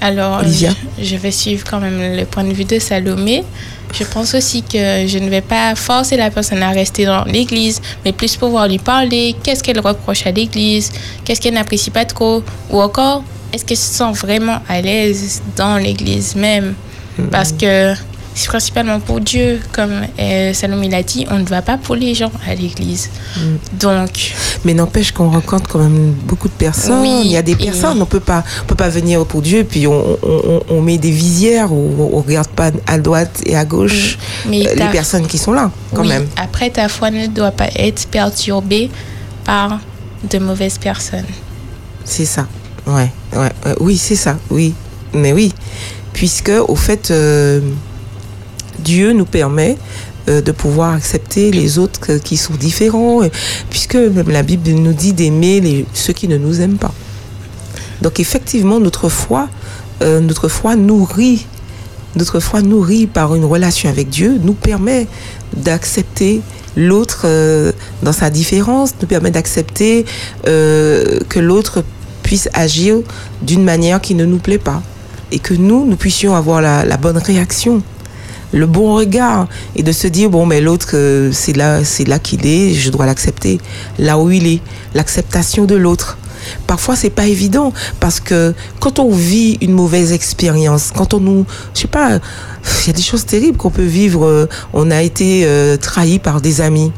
Alors, 0.01 0.39
Olivia? 0.39 0.71
je, 0.97 1.03
je 1.03 1.15
vais 1.15 1.29
suivre 1.31 1.63
quand 1.69 1.79
même 1.79 2.17
le 2.17 2.25
point 2.25 2.43
de 2.43 2.53
vue 2.53 2.65
de 2.65 2.79
Salomé. 2.79 3.43
Je 3.97 4.03
pense 4.03 4.33
aussi 4.33 4.61
que 4.61 5.07
je 5.07 5.17
ne 5.19 5.29
vais 5.29 5.41
pas 5.41 5.73
forcer 5.73 6.17
la 6.17 6.29
personne 6.29 6.61
à 6.61 6.71
rester 6.71 7.05
dans 7.05 7.23
l'église, 7.23 7.81
mais 8.03 8.11
plus 8.11 8.35
pouvoir 8.35 8.67
lui 8.67 8.77
parler, 8.77 9.35
qu'est-ce 9.41 9.63
qu'elle 9.63 9.79
reproche 9.79 10.27
à 10.27 10.31
l'église, 10.31 10.91
qu'est-ce 11.23 11.39
qu'elle 11.39 11.53
n'apprécie 11.53 11.91
pas 11.91 12.03
trop, 12.03 12.43
ou 12.69 12.81
encore, 12.81 13.23
est-ce 13.53 13.63
qu'elle 13.63 13.77
se 13.77 13.93
sent 13.93 14.11
vraiment 14.13 14.59
à 14.67 14.81
l'aise 14.81 15.41
dans 15.55 15.77
l'église 15.77 16.35
même? 16.35 16.73
Parce 17.31 17.53
que 17.53 17.93
c'est 18.37 18.47
principalement 18.49 18.99
pour 18.99 19.21
Dieu, 19.21 19.61
comme 19.71 20.01
euh, 20.19 20.53
Salomé 20.53 20.89
l'a 20.89 21.01
dit, 21.03 21.25
on 21.31 21.39
ne 21.39 21.45
va 21.45 21.61
pas 21.61 21.77
pour 21.77 21.95
les 21.95 22.13
gens 22.13 22.31
à 22.45 22.53
l'église. 22.53 23.09
Donc, 23.79 24.33
Mais 24.65 24.73
n'empêche 24.73 25.13
qu'on 25.13 25.29
rencontre 25.29 25.69
quand 25.69 25.79
même 25.79 26.11
beaucoup 26.11 26.49
de 26.49 26.53
personnes. 26.53 27.01
Oui, 27.01 27.21
Il 27.23 27.31
y 27.31 27.37
a 27.37 27.41
des 27.41 27.55
personnes, 27.55 28.01
on 28.01 28.05
peut 28.05 28.19
pas, 28.19 28.43
on 28.63 28.65
peut 28.65 28.75
pas 28.75 28.89
venir 28.89 29.25
pour 29.25 29.41
Dieu, 29.41 29.63
puis 29.63 29.87
on, 29.87 30.17
on, 30.21 30.61
on- 30.69 30.81
met 30.81 30.97
des 30.97 31.11
visières 31.11 31.71
où 31.71 32.09
on 32.13 32.19
regarde 32.21 32.49
pas 32.49 32.71
à 32.85 32.97
droite 32.99 33.41
et 33.45 33.55
à 33.55 33.63
gauche 33.65 34.19
mais 34.47 34.67
euh, 34.67 34.75
les 34.75 34.87
personnes 34.91 35.25
qui 35.25 35.37
sont 35.37 35.53
là, 35.53 35.71
quand 35.93 36.01
oui, 36.01 36.09
même. 36.09 36.27
Après, 36.35 36.69
ta 36.69 36.89
foi 36.89 37.09
ne 37.11 37.27
doit 37.27 37.51
pas 37.51 37.69
être 37.75 38.05
perturbée 38.09 38.91
par 39.45 39.79
de 40.29 40.37
mauvaises 40.39 40.77
personnes. 40.77 41.25
C'est 42.03 42.25
ça. 42.25 42.45
Ouais, 42.85 43.09
ouais, 43.33 43.39
ouais. 43.65 43.75
oui, 43.79 43.97
c'est 43.97 44.15
ça. 44.17 44.37
Oui, 44.51 44.73
mais 45.13 45.31
oui, 45.33 45.53
puisque 46.13 46.51
au 46.67 46.75
fait, 46.75 47.09
euh, 47.11 47.61
Dieu 48.85 49.11
nous 49.13 49.25
permet 49.25 49.77
euh, 50.29 50.41
de 50.41 50.51
pouvoir 50.51 50.93
accepter 50.93 51.51
les 51.51 51.77
autres 51.77 51.99
que- 51.99 52.17
qui 52.17 52.37
sont 52.37 52.53
différents, 52.67 53.19
puisque 53.69 53.95
même 53.95 54.29
la 54.29 54.43
Bible 54.43 54.69
nous 54.71 54.93
dit 54.93 55.13
d'aimer 55.13 55.85
ceux 55.93 56.13
qui 56.13 56.27
ne 56.27 56.37
nous 56.37 56.61
aiment 56.61 56.77
pas. 56.77 56.93
Donc 58.01 58.19
effectivement, 58.19 58.79
notre 58.79 59.09
foi, 59.09 59.47
euh, 60.01 60.19
notre 60.21 60.47
nourrie, 62.63 63.07
par 63.07 63.35
une 63.35 63.45
relation 63.45 63.89
avec 63.89 64.09
Dieu, 64.09 64.39
nous 64.41 64.53
permet 64.53 65.07
d'accepter 65.55 66.41
l'autre 66.75 67.21
euh, 67.25 67.71
dans 68.03 68.13
sa 68.13 68.29
différence, 68.29 68.93
nous 69.01 69.07
permet 69.07 69.31
d'accepter 69.31 70.05
euh, 70.47 71.19
que 71.29 71.39
l'autre 71.39 71.83
puisse 72.23 72.49
agir 72.53 72.97
d'une 73.41 73.63
manière 73.63 73.99
qui 74.01 74.15
ne 74.15 74.25
nous 74.25 74.37
plaît 74.39 74.57
pas 74.71 74.81
et 75.31 75.39
que 75.39 75.53
nous, 75.53 75.85
nous 75.85 75.95
puissions 75.97 76.35
avoir 76.35 76.61
la 76.61 76.97
bonne 76.97 77.17
réaction, 77.17 77.81
le 78.55 78.65
bon 78.65 78.95
regard 78.95 79.47
et 79.75 79.83
de 79.83 79.91
se 79.91 80.07
dire 80.07 80.29
bon 80.29 80.45
mais 80.45 80.61
l'autre 80.61 80.91
euh, 80.93 81.29
c'est 81.33 81.55
là 81.55 81.83
c'est 81.83 82.07
là 82.07 82.19
qu'il 82.19 82.47
est, 82.47 82.73
je 82.73 82.89
dois 82.89 83.05
l'accepter 83.05 83.59
là 83.99 84.17
où 84.17 84.31
il 84.31 84.47
est, 84.47 84.61
l'acceptation 84.95 85.65
de 85.65 85.75
l'autre. 85.75 86.17
Parfois 86.65 86.95
c'est 86.95 87.09
pas 87.09 87.25
évident 87.25 87.73
parce 87.99 88.19
que 88.19 88.53
quand 88.79 88.99
on 88.99 89.11
vit 89.11 89.57
une 89.61 89.73
mauvaise 89.73 90.13
expérience, 90.13 90.91
quand 90.95 91.13
on 91.13 91.19
nous 91.19 91.45
je 91.73 91.81
sais 91.81 91.87
pas, 91.87 92.19
il 92.81 92.87
y 92.87 92.89
a 92.91 92.93
des 92.93 93.01
choses 93.01 93.25
terribles 93.25 93.57
qu'on 93.57 93.71
peut 93.71 93.83
vivre, 93.83 94.25
euh, 94.25 94.47
on 94.73 94.89
a 94.89 95.01
été 95.01 95.43
euh, 95.45 95.75
trahi 95.77 96.19
par 96.19 96.39
des 96.39 96.61
amis. 96.61 96.91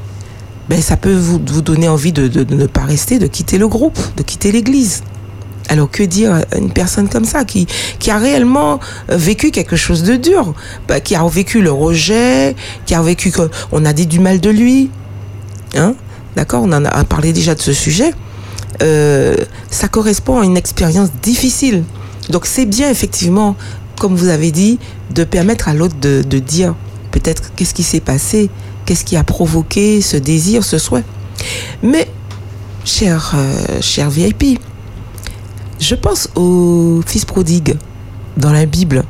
Ben, 0.69 0.81
ça 0.81 0.97
peut 0.97 1.15
vous, 1.15 1.39
donner 1.39 1.87
envie 1.87 2.11
de 2.11 2.43
ne 2.53 2.65
pas 2.67 2.83
rester, 2.83 3.19
de 3.19 3.27
quitter 3.27 3.57
le 3.57 3.69
groupe, 3.69 3.97
de 4.17 4.23
quitter 4.23 4.51
l'église. 4.51 5.01
Alors 5.69 5.89
que 5.91 6.03
dire 6.03 6.33
à 6.33 6.57
une 6.57 6.71
personne 6.71 7.09
comme 7.09 7.25
ça 7.25 7.43
qui, 7.43 7.67
qui 7.99 8.09
a 8.11 8.17
réellement 8.17 8.79
vécu 9.09 9.51
quelque 9.51 9.75
chose 9.75 10.03
de 10.03 10.15
dur, 10.15 10.53
bah, 10.87 10.99
qui 10.99 11.15
a 11.15 11.25
vécu 11.27 11.61
le 11.61 11.71
rejet, 11.71 12.55
qui 12.85 12.95
a 12.95 13.01
vécu 13.01 13.31
qu'on 13.31 13.85
a 13.85 13.93
dit 13.93 14.07
du 14.07 14.19
mal 14.19 14.39
de 14.39 14.49
lui, 14.49 14.89
hein 15.75 15.93
D'accord 16.37 16.63
On 16.63 16.71
en 16.71 16.85
a 16.85 17.03
parlé 17.03 17.33
déjà 17.33 17.55
de 17.55 17.61
ce 17.61 17.73
sujet. 17.73 18.13
Euh, 18.83 19.35
ça 19.71 19.87
correspond 19.87 20.39
à 20.39 20.45
une 20.45 20.55
expérience 20.55 21.09
difficile. 21.21 21.83
Donc 22.29 22.45
c'est 22.45 22.65
bien 22.65 22.89
effectivement, 22.91 23.55
comme 23.99 24.15
vous 24.15 24.27
avez 24.27 24.51
dit, 24.51 24.77
de 25.13 25.23
permettre 25.23 25.67
à 25.67 25.73
l'autre 25.73 25.95
de, 25.99 26.21
de 26.21 26.39
dire 26.39 26.75
peut-être 27.11 27.55
qu'est-ce 27.55 27.73
qui 27.73 27.83
s'est 27.83 28.01
passé, 28.01 28.49
qu'est-ce 28.85 29.03
qui 29.03 29.17
a 29.17 29.23
provoqué 29.23 30.01
ce 30.01 30.15
désir, 30.17 30.63
ce 30.63 30.77
souhait. 30.77 31.03
Mais, 31.81 32.07
cher, 32.85 33.33
euh, 33.35 33.81
cher 33.81 34.09
VIP, 34.09 34.59
je 35.79 35.95
pense 35.95 36.29
au 36.35 37.01
fils 37.05 37.25
prodigue 37.25 37.77
dans 38.37 38.51
la 38.51 38.65
Bible. 38.65 39.03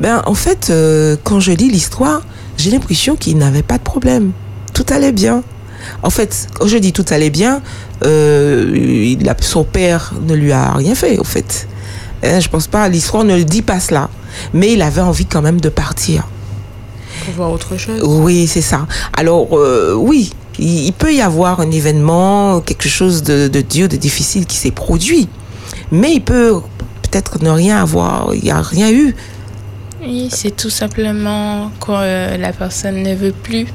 Ben, 0.00 0.22
en 0.26 0.34
fait, 0.34 0.68
euh, 0.70 1.16
quand 1.24 1.40
je 1.40 1.52
lis 1.52 1.68
l'histoire, 1.70 2.22
j'ai 2.56 2.70
l'impression 2.70 3.16
qu'il 3.16 3.36
n'avait 3.38 3.62
pas 3.64 3.78
de 3.78 3.82
problème. 3.82 4.32
Tout 4.74 4.86
allait 4.90 5.12
bien. 5.12 5.42
En 6.02 6.10
fait, 6.10 6.46
quand 6.58 6.66
je 6.66 6.76
dis 6.76 6.92
tout 6.92 7.04
allait 7.10 7.30
bien, 7.30 7.62
euh, 8.04 8.70
il 9.18 9.28
a- 9.28 9.36
son 9.40 9.64
père 9.64 10.12
ne 10.26 10.34
lui 10.34 10.52
a 10.52 10.72
rien 10.74 10.94
fait, 10.94 11.18
au 11.18 11.24
fait. 11.24 11.66
Hein, 12.22 12.40
je 12.40 12.48
pense 12.48 12.66
pas, 12.66 12.88
l'histoire 12.88 13.24
ne 13.24 13.36
le 13.36 13.44
dit 13.44 13.62
pas 13.62 13.80
cela. 13.80 14.08
Mais 14.52 14.72
il 14.72 14.82
avait 14.82 15.00
envie 15.00 15.26
quand 15.26 15.42
même 15.42 15.60
de 15.60 15.68
partir. 15.68 16.28
Pour 17.24 17.34
voir 17.34 17.52
autre 17.52 17.76
chose. 17.76 18.00
Oui, 18.04 18.46
c'est 18.46 18.60
ça. 18.60 18.86
Alors, 19.16 19.48
euh, 19.58 19.94
oui, 19.94 20.32
il, 20.58 20.86
il 20.86 20.92
peut 20.92 21.12
y 21.14 21.20
avoir 21.20 21.60
un 21.60 21.70
événement, 21.70 22.60
quelque 22.60 22.88
chose 22.88 23.22
de, 23.22 23.48
de 23.48 23.60
dur, 23.60 23.88
de 23.88 23.96
difficile 23.96 24.46
qui 24.46 24.56
s'est 24.56 24.70
produit. 24.70 25.28
Mais 25.90 26.14
il 26.14 26.20
peut 26.20 26.60
peut-être 27.02 27.42
ne 27.42 27.50
rien 27.50 27.82
avoir, 27.82 28.34
il 28.34 28.42
n'y 28.42 28.50
a 28.50 28.60
rien 28.60 28.90
eu. 28.90 29.14
Oui, 30.02 30.28
c'est 30.30 30.54
tout 30.54 30.70
simplement 30.70 31.70
que 31.80 31.90
euh, 31.90 32.36
la 32.36 32.52
personne 32.52 33.02
ne 33.02 33.14
veut 33.14 33.32
plus 33.32 33.66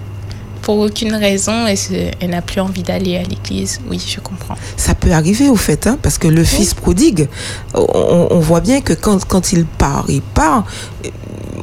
pour 0.61 0.79
aucune 0.79 1.13
raison 1.13 1.67
et 1.67 1.75
elle 2.21 2.29
n'a 2.29 2.41
plus 2.41 2.61
envie 2.61 2.83
d'aller 2.83 3.17
à 3.17 3.23
l'église. 3.23 3.81
Oui, 3.89 4.01
je 4.05 4.21
comprends. 4.21 4.55
Ça 4.77 4.95
peut 4.95 5.11
arriver 5.11 5.49
au 5.49 5.57
fait, 5.57 5.87
hein, 5.87 5.97
parce 6.01 6.17
que 6.17 6.29
le 6.29 6.43
fils 6.45 6.73
prodigue, 6.73 7.27
on, 7.73 8.27
on 8.31 8.39
voit 8.39 8.61
bien 8.61 8.79
que 8.79 8.93
quand, 8.93 9.25
quand 9.25 9.51
il 9.51 9.65
part, 9.65 10.05
il 10.07 10.21
part. 10.21 10.65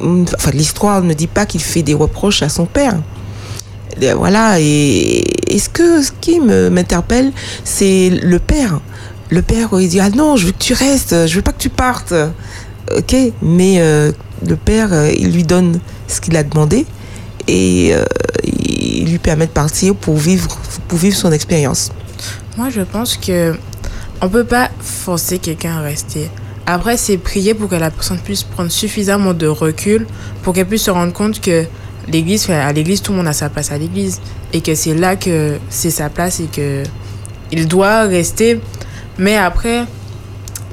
Enfin, 0.03 0.51
l'histoire 0.51 1.01
ne 1.01 1.13
dit 1.15 1.27
pas 1.27 1.47
qu'il 1.47 1.61
fait 1.61 1.81
des 1.81 1.95
reproches 1.95 2.43
à 2.43 2.49
son 2.49 2.65
père. 2.67 2.99
Et 3.99 4.13
Voilà, 4.13 4.59
et, 4.59 5.23
et 5.47 5.59
ce, 5.59 5.69
que, 5.69 6.03
ce 6.03 6.11
qui 6.21 6.39
m'interpelle, 6.39 7.31
c'est 7.63 8.09
le 8.09 8.37
père. 8.37 8.79
Le 9.31 9.41
père, 9.41 9.69
il 9.79 9.87
dit 9.87 10.01
Ah 10.01 10.09
non, 10.09 10.35
je 10.35 10.47
veux 10.47 10.51
que 10.51 10.61
tu 10.61 10.73
restes, 10.73 11.25
je 11.25 11.35
veux 11.35 11.41
pas 11.41 11.53
que 11.53 11.61
tu 11.61 11.69
partes. 11.69 12.13
Ok, 12.95 13.15
mais 13.41 13.79
euh, 13.79 14.11
le 14.45 14.57
père, 14.57 14.91
euh, 14.91 15.09
il 15.17 15.31
lui 15.31 15.43
donne 15.43 15.79
ce 16.07 16.19
qu'il 16.19 16.35
a 16.35 16.43
demandé 16.43 16.85
et 17.47 17.91
euh, 17.93 18.03
il 18.43 19.09
lui 19.09 19.19
permet 19.19 19.47
de 19.47 19.51
partir 19.51 19.95
pour 19.95 20.17
vivre, 20.17 20.59
pour 20.89 20.97
vivre 20.97 21.15
son 21.15 21.31
expérience. 21.31 21.91
Moi, 22.57 22.69
je 22.69 22.81
pense 22.81 23.15
que 23.15 23.55
on 24.21 24.27
peut 24.27 24.43
pas 24.43 24.69
forcer 24.81 25.39
quelqu'un 25.39 25.77
à 25.77 25.81
rester. 25.81 26.29
Après, 26.65 26.97
c'est 26.97 27.17
prier 27.17 27.53
pour 27.53 27.69
que 27.69 27.75
la 27.75 27.89
personne 27.89 28.19
puisse 28.19 28.43
prendre 28.43 28.69
suffisamment 28.69 29.33
de 29.33 29.47
recul 29.47 30.05
pour 30.43 30.53
qu'elle 30.53 30.67
puisse 30.67 30.83
se 30.83 30.91
rendre 30.91 31.13
compte 31.13 31.39
que 31.39 31.65
l'église, 32.09 32.49
à 32.49 32.71
l'église, 32.73 33.01
tout 33.01 33.13
le 33.13 33.19
monde 33.19 33.27
a 33.27 33.33
sa 33.33 33.49
place 33.49 33.71
à 33.71 33.77
l'église 33.77 34.19
et 34.51 34.59
que 34.59 34.75
c'est 34.75 34.93
là 34.93 35.15
que 35.15 35.57
c'est 35.69 35.89
sa 35.89 36.09
place 36.09 36.41
et 36.41 36.47
que 36.47 36.83
il 37.53 37.67
doit 37.69 38.01
rester. 38.01 38.59
Mais 39.21 39.37
après, 39.37 39.85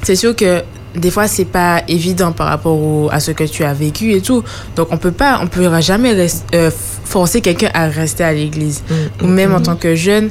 c'est 0.02 0.16
sûr 0.16 0.34
que 0.34 0.62
des 0.96 1.10
fois, 1.10 1.28
c'est 1.28 1.44
pas 1.44 1.82
évident 1.86 2.32
par 2.32 2.46
rapport 2.48 2.76
au- 2.76 3.08
à 3.12 3.20
ce 3.20 3.30
que 3.32 3.44
tu 3.44 3.62
as 3.62 3.74
vécu 3.74 4.12
et 4.14 4.22
tout. 4.22 4.42
Donc, 4.74 4.88
on 4.90 4.96
peut 4.96 5.12
pas, 5.12 5.38
on 5.42 5.46
pourra 5.46 5.80
jamais 5.82 6.12
rest- 6.14 6.46
euh, 6.54 6.70
forcer 7.04 7.40
quelqu'un 7.42 7.70
à 7.74 7.88
rester 7.88 8.24
à 8.24 8.32
l'église. 8.32 8.82
Ou 9.22 9.26
même 9.26 9.52
en 9.54 9.60
tant 9.60 9.76
que 9.76 9.94
jeune, 9.94 10.30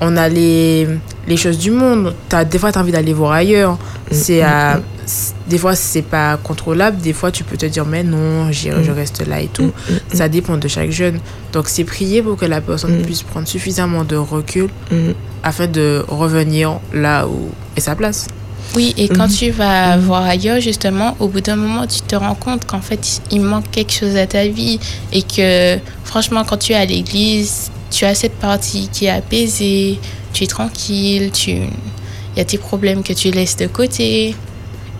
on 0.00 0.16
a 0.16 0.28
les, 0.28 0.86
les 1.26 1.36
choses 1.36 1.58
du 1.58 1.70
monde. 1.70 2.14
As, 2.32 2.44
des 2.44 2.58
fois, 2.58 2.72
tu 2.72 2.78
as 2.78 2.82
envie 2.82 2.92
d'aller 2.92 3.12
voir 3.12 3.32
ailleurs. 3.32 3.78
C'est 4.10 4.42
à- 4.42 4.80
c- 5.06 5.32
Des 5.48 5.58
fois, 5.58 5.74
c'est 5.76 6.02
pas 6.02 6.36
contrôlable. 6.36 6.98
Des 6.98 7.12
fois, 7.12 7.30
tu 7.30 7.44
peux 7.44 7.56
te 7.56 7.66
dire, 7.66 7.84
mais 7.86 8.02
non, 8.02 8.50
j'irai, 8.52 8.82
je 8.84 8.90
reste 8.90 9.26
là 9.26 9.40
et 9.40 9.46
tout. 9.48 9.72
Ça 10.12 10.28
dépend 10.28 10.56
de 10.56 10.68
chaque 10.68 10.90
jeune. 10.90 11.18
Donc, 11.52 11.68
c'est 11.68 11.84
prier 11.84 12.20
pour 12.22 12.36
que 12.36 12.46
la 12.46 12.60
personne 12.60 12.98
Mm. 12.98 13.02
puisse 13.02 13.22
prendre 13.22 13.46
suffisamment 13.48 14.04
de 14.04 14.16
recul 14.16 14.68
Mm. 14.90 15.12
afin 15.42 15.66
de 15.68 16.04
revenir 16.08 16.78
là 16.92 17.26
où 17.26 17.48
est 17.76 17.80
sa 17.80 17.94
place. 17.94 18.26
Oui, 18.74 18.92
et 18.98 19.08
quand 19.08 19.28
tu 19.28 19.50
vas 19.50 19.96
voir 19.96 20.24
ailleurs, 20.24 20.60
justement, 20.60 21.16
au 21.20 21.28
bout 21.28 21.40
d'un 21.40 21.54
moment, 21.56 21.86
tu 21.86 22.00
te 22.00 22.16
rends 22.16 22.34
compte 22.34 22.64
qu'en 22.66 22.80
fait, 22.80 23.22
il 23.30 23.40
manque 23.40 23.70
quelque 23.70 23.92
chose 23.92 24.16
à 24.16 24.26
ta 24.26 24.48
vie 24.48 24.80
et 25.12 25.22
que, 25.22 25.78
franchement, 26.04 26.42
quand 26.44 26.56
tu 26.58 26.72
es 26.72 26.74
à 26.74 26.84
l'église, 26.84 27.70
tu 27.96 28.04
as 28.04 28.14
cette 28.14 28.34
partie 28.34 28.90
qui 28.92 29.06
est 29.06 29.10
apaisée, 29.10 29.98
tu 30.34 30.44
es 30.44 30.46
tranquille, 30.46 31.30
tu... 31.32 31.52
il 31.52 32.36
y 32.36 32.40
a 32.40 32.44
tes 32.44 32.58
problèmes 32.58 33.02
que 33.02 33.14
tu 33.14 33.30
laisses 33.30 33.56
de 33.56 33.66
côté 33.66 34.36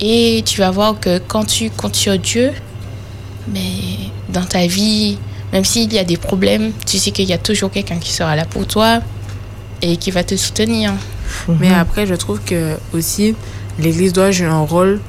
et 0.01 0.43
tu 0.47 0.61
vas 0.61 0.71
voir 0.71 0.99
que 0.99 1.19
quand 1.19 1.45
tu 1.45 1.69
comptes 1.69 1.95
sur 1.95 2.19
Dieu, 2.19 2.53
mais 3.53 3.61
dans 4.31 4.47
ta 4.47 4.67
vie, 4.67 5.19
même 5.53 5.67
s'il 5.67 5.93
y 5.93 5.99
a 5.99 6.05
des 6.05 6.17
problèmes, 6.17 6.73
tu 6.87 6.97
sais 6.97 7.11
qu'il 7.11 7.29
y 7.29 7.35
a 7.35 7.39
toujours 7.39 7.71
quelqu'un 7.71 7.99
qui 7.99 8.15
sera 8.15 8.35
là 8.35 8.47
pour 8.47 8.67
toi 8.67 9.01
et 9.83 9.99
qui 9.99 10.11
va 10.11 10.25
te 10.25 10.35
soutenir. 10.35 10.95
Mais 11.61 11.75
après, 11.75 12.07
je 12.07 12.15
trouve 12.15 12.41
que 12.41 12.77
aussi, 12.95 13.35
l'Église 13.79 14.15
doit 14.15 14.31
jouer 14.31 14.47
un 14.47 14.63
rôle 14.63 15.01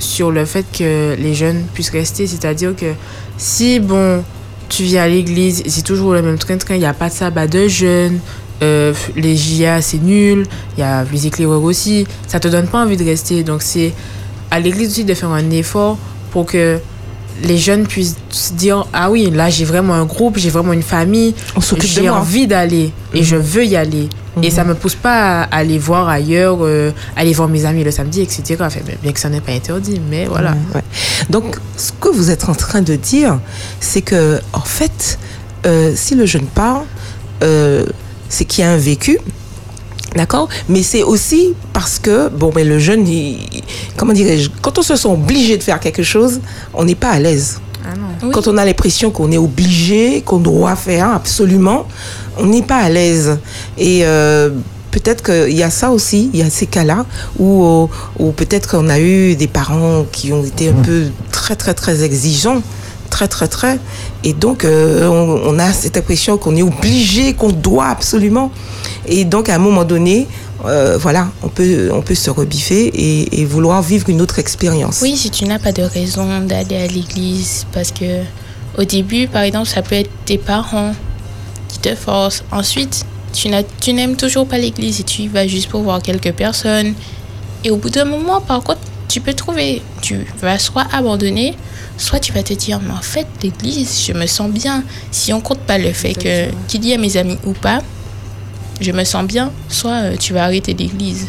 sur 0.00 0.32
le 0.32 0.44
fait 0.44 0.66
que 0.76 1.14
les 1.16 1.34
jeunes 1.34 1.66
puissent 1.72 1.90
rester. 1.90 2.26
C'est-à-dire 2.26 2.74
que 2.74 2.94
si, 3.36 3.78
bon, 3.78 4.24
tu 4.68 4.82
viens 4.82 5.02
à 5.02 5.08
l'Église, 5.08 5.62
c'est 5.66 5.84
toujours 5.84 6.12
le 6.12 6.22
même 6.22 6.38
train-train, 6.38 6.74
il 6.74 6.80
n'y 6.80 6.86
a 6.86 6.94
pas 6.94 7.08
de 7.08 7.14
sabbat 7.14 7.46
de 7.46 7.68
jeunes, 7.68 8.20
euh, 8.62 8.92
les 9.16 9.36
JA, 9.36 9.80
c'est 9.80 10.02
nul, 10.02 10.46
il 10.76 10.80
y 10.80 10.82
a 10.82 11.04
les 11.04 11.26
éclaireurs 11.26 11.62
aussi, 11.62 12.06
ça 12.26 12.40
te 12.40 12.48
donne 12.48 12.66
pas 12.66 12.82
envie 12.84 12.96
de 12.96 13.04
rester. 13.04 13.42
Donc, 13.44 13.62
c'est 13.62 13.92
à 14.50 14.60
l'Église 14.60 14.90
aussi 14.90 15.04
de 15.04 15.14
faire 15.14 15.30
un 15.30 15.50
effort 15.50 15.98
pour 16.30 16.46
que 16.46 16.78
les 17.42 17.58
jeunes 17.58 17.86
puissent 17.86 18.16
se 18.30 18.52
dire 18.52 18.86
ah 18.92 19.10
oui 19.10 19.30
là 19.30 19.48
j'ai 19.50 19.64
vraiment 19.64 19.94
un 19.94 20.04
groupe 20.04 20.38
j'ai 20.38 20.50
vraiment 20.50 20.72
une 20.72 20.82
famille 20.82 21.34
j'ai 21.80 22.08
envie 22.10 22.46
d'aller 22.46 22.92
et 23.14 23.18
Mhm. 23.20 23.24
je 23.24 23.36
veux 23.36 23.64
y 23.64 23.76
aller 23.76 24.08
et 24.42 24.50
ça 24.50 24.62
me 24.64 24.74
pousse 24.74 24.94
pas 24.94 25.42
à 25.42 25.56
aller 25.56 25.78
voir 25.78 26.08
ailleurs 26.08 26.58
euh, 26.62 26.92
aller 27.16 27.32
voir 27.32 27.48
mes 27.48 27.64
amis 27.64 27.82
le 27.84 27.90
samedi 27.90 28.20
etc 28.22 28.56
Enfin, 28.60 28.80
bien 29.02 29.12
que 29.12 29.20
ça 29.20 29.28
n'est 29.28 29.40
pas 29.40 29.52
interdit 29.52 30.00
mais 30.10 30.26
voilà 30.26 30.52
ouais. 30.74 30.82
Donc, 31.30 31.58
ce 31.76 31.90
que 32.00 32.08
vous 32.08 32.30
êtes 32.30 32.48
en 32.48 32.54
train 32.54 32.80
de 32.82 32.94
dire, 32.96 33.38
c'est 33.80 34.00
que, 34.02 34.40
en 34.52 34.60
fait, 34.60 35.18
euh, 35.66 35.92
si 35.94 36.14
le 36.14 36.24
jeune 36.24 36.46
part, 36.46 36.84
euh, 37.42 37.84
c'est 38.28 38.44
qu'il 38.44 38.62
y 38.64 38.66
a 38.66 38.70
un 38.70 38.76
vécu, 38.76 39.18
d'accord? 40.14 40.48
Mais 40.68 40.82
c'est 40.82 41.02
aussi 41.02 41.54
parce 41.72 41.98
que, 41.98 42.28
bon, 42.28 42.50
mais 42.54 42.64
le 42.64 42.78
jeune, 42.78 43.06
il- 43.06 43.38
comment 43.96 44.12
dirais-je, 44.12 44.50
quand 44.62 44.78
on 44.78 44.82
se 44.82 44.96
sent 44.96 45.08
obligé 45.08 45.56
de 45.56 45.62
faire 45.62 45.80
quelque 45.80 46.02
chose, 46.02 46.40
on 46.74 46.84
n'est 46.84 46.94
pas 46.94 47.10
à 47.10 47.18
l'aise. 47.18 47.60
ah 47.84 47.94
non 47.96 48.06
Oui. 48.22 48.30
Quand 48.32 48.48
on 48.48 48.56
a 48.56 48.64
l'impression 48.64 49.10
qu'on 49.10 49.30
est 49.32 49.38
obligé, 49.38 50.22
qu'on 50.22 50.38
doit 50.38 50.76
faire 50.76 51.08
absolument, 51.10 51.86
on 52.38 52.46
n'est 52.46 52.62
pas 52.62 52.78
à 52.78 52.88
l'aise. 52.88 53.38
Et 53.76 54.00
euh, 54.04 54.50
peut-être 54.90 55.22
qu'il 55.22 55.56
y 55.56 55.62
a 55.62 55.70
ça 55.70 55.90
aussi, 55.90 56.30
il 56.32 56.40
y 56.40 56.42
a 56.42 56.50
ces 56.50 56.66
cas-là 56.66 57.04
où, 57.38 57.64
euh, 57.64 57.86
où 58.18 58.32
peut-être 58.32 58.68
qu'on 58.70 58.88
a 58.88 58.98
eu 58.98 59.36
des 59.36 59.46
parents 59.48 60.04
qui 60.10 60.32
ont 60.32 60.42
été 60.44 60.70
un 60.70 60.82
peu 60.82 61.04
très, 61.30 61.56
très, 61.56 61.74
très 61.74 62.02
exigeants. 62.02 62.62
Très, 63.18 63.26
très, 63.26 63.48
très. 63.48 63.80
Et 64.22 64.32
donc, 64.32 64.64
euh, 64.64 65.08
on, 65.08 65.58
a 65.58 65.72
cette 65.72 65.96
impression 65.96 66.38
qu'on 66.38 66.54
est 66.54 66.62
obligé, 66.62 67.34
qu'on 67.34 67.50
doit 67.50 67.86
absolument. 67.86 68.52
Et 69.06 69.24
donc, 69.24 69.48
à 69.48 69.56
un 69.56 69.58
moment 69.58 69.84
donné, 69.84 70.28
euh, 70.64 70.96
voilà, 70.96 71.26
on 71.42 71.48
peut, 71.48 71.90
on 71.92 72.00
peut 72.00 72.14
se 72.14 72.30
rebiffer 72.30 72.92
et, 72.94 73.44
vouloir 73.44 73.82
vivre 73.82 74.08
une 74.08 74.20
autre 74.20 74.38
expérience. 74.38 75.00
Oui, 75.02 75.16
si 75.16 75.30
tu 75.30 75.46
n'as 75.46 75.58
pas 75.58 75.72
de 75.72 75.82
raison 75.82 76.42
d'aller 76.42 76.76
à 76.76 76.86
l'église, 76.86 77.66
parce 77.72 77.90
que 77.90 78.22
au 78.78 78.84
début, 78.84 79.26
par 79.26 79.42
exemple, 79.42 79.66
ça 79.66 79.82
peut 79.82 79.96
être 79.96 80.10
tes 80.24 80.38
parents 80.38 80.94
qui 81.66 81.80
te 81.80 81.96
forcent. 81.96 82.44
Ensuite, 82.52 83.04
tu 83.32 83.92
n'aimes 83.94 84.14
toujours 84.14 84.46
pas 84.46 84.58
l'église 84.58 85.00
et 85.00 85.02
tu 85.02 85.26
vas 85.26 85.48
juste 85.48 85.70
pour 85.70 85.82
voir 85.82 86.00
quelques 86.00 86.34
personnes. 86.34 86.94
Et 87.64 87.72
au 87.72 87.78
bout 87.78 87.90
d'un 87.90 88.04
moment, 88.04 88.40
par 88.40 88.62
contre, 88.62 88.78
tu 89.08 89.20
peux 89.20 89.34
trouver, 89.34 89.82
tu 90.02 90.26
vas 90.40 90.58
soit 90.58 90.86
abandonner, 90.92 91.56
soit 91.96 92.20
tu 92.20 92.32
vas 92.32 92.42
te 92.42 92.52
dire, 92.52 92.80
mais 92.80 92.92
en 92.92 93.02
fait, 93.02 93.26
l'église, 93.42 94.04
je 94.06 94.12
me 94.12 94.26
sens 94.26 94.50
bien. 94.50 94.84
Si 95.10 95.32
on 95.32 95.40
compte 95.40 95.60
pas 95.60 95.78
le 95.78 95.92
fait 95.92 96.14
que 96.14 96.50
qu'il 96.68 96.84
y 96.84 96.92
ait 96.92 96.98
mes 96.98 97.16
amis 97.16 97.38
ou 97.44 97.52
pas, 97.52 97.82
je 98.80 98.92
me 98.92 99.04
sens 99.04 99.26
bien, 99.26 99.50
soit 99.68 100.02
euh, 100.02 100.16
tu 100.16 100.32
vas 100.32 100.44
arrêter 100.44 100.74
l'église. 100.74 101.26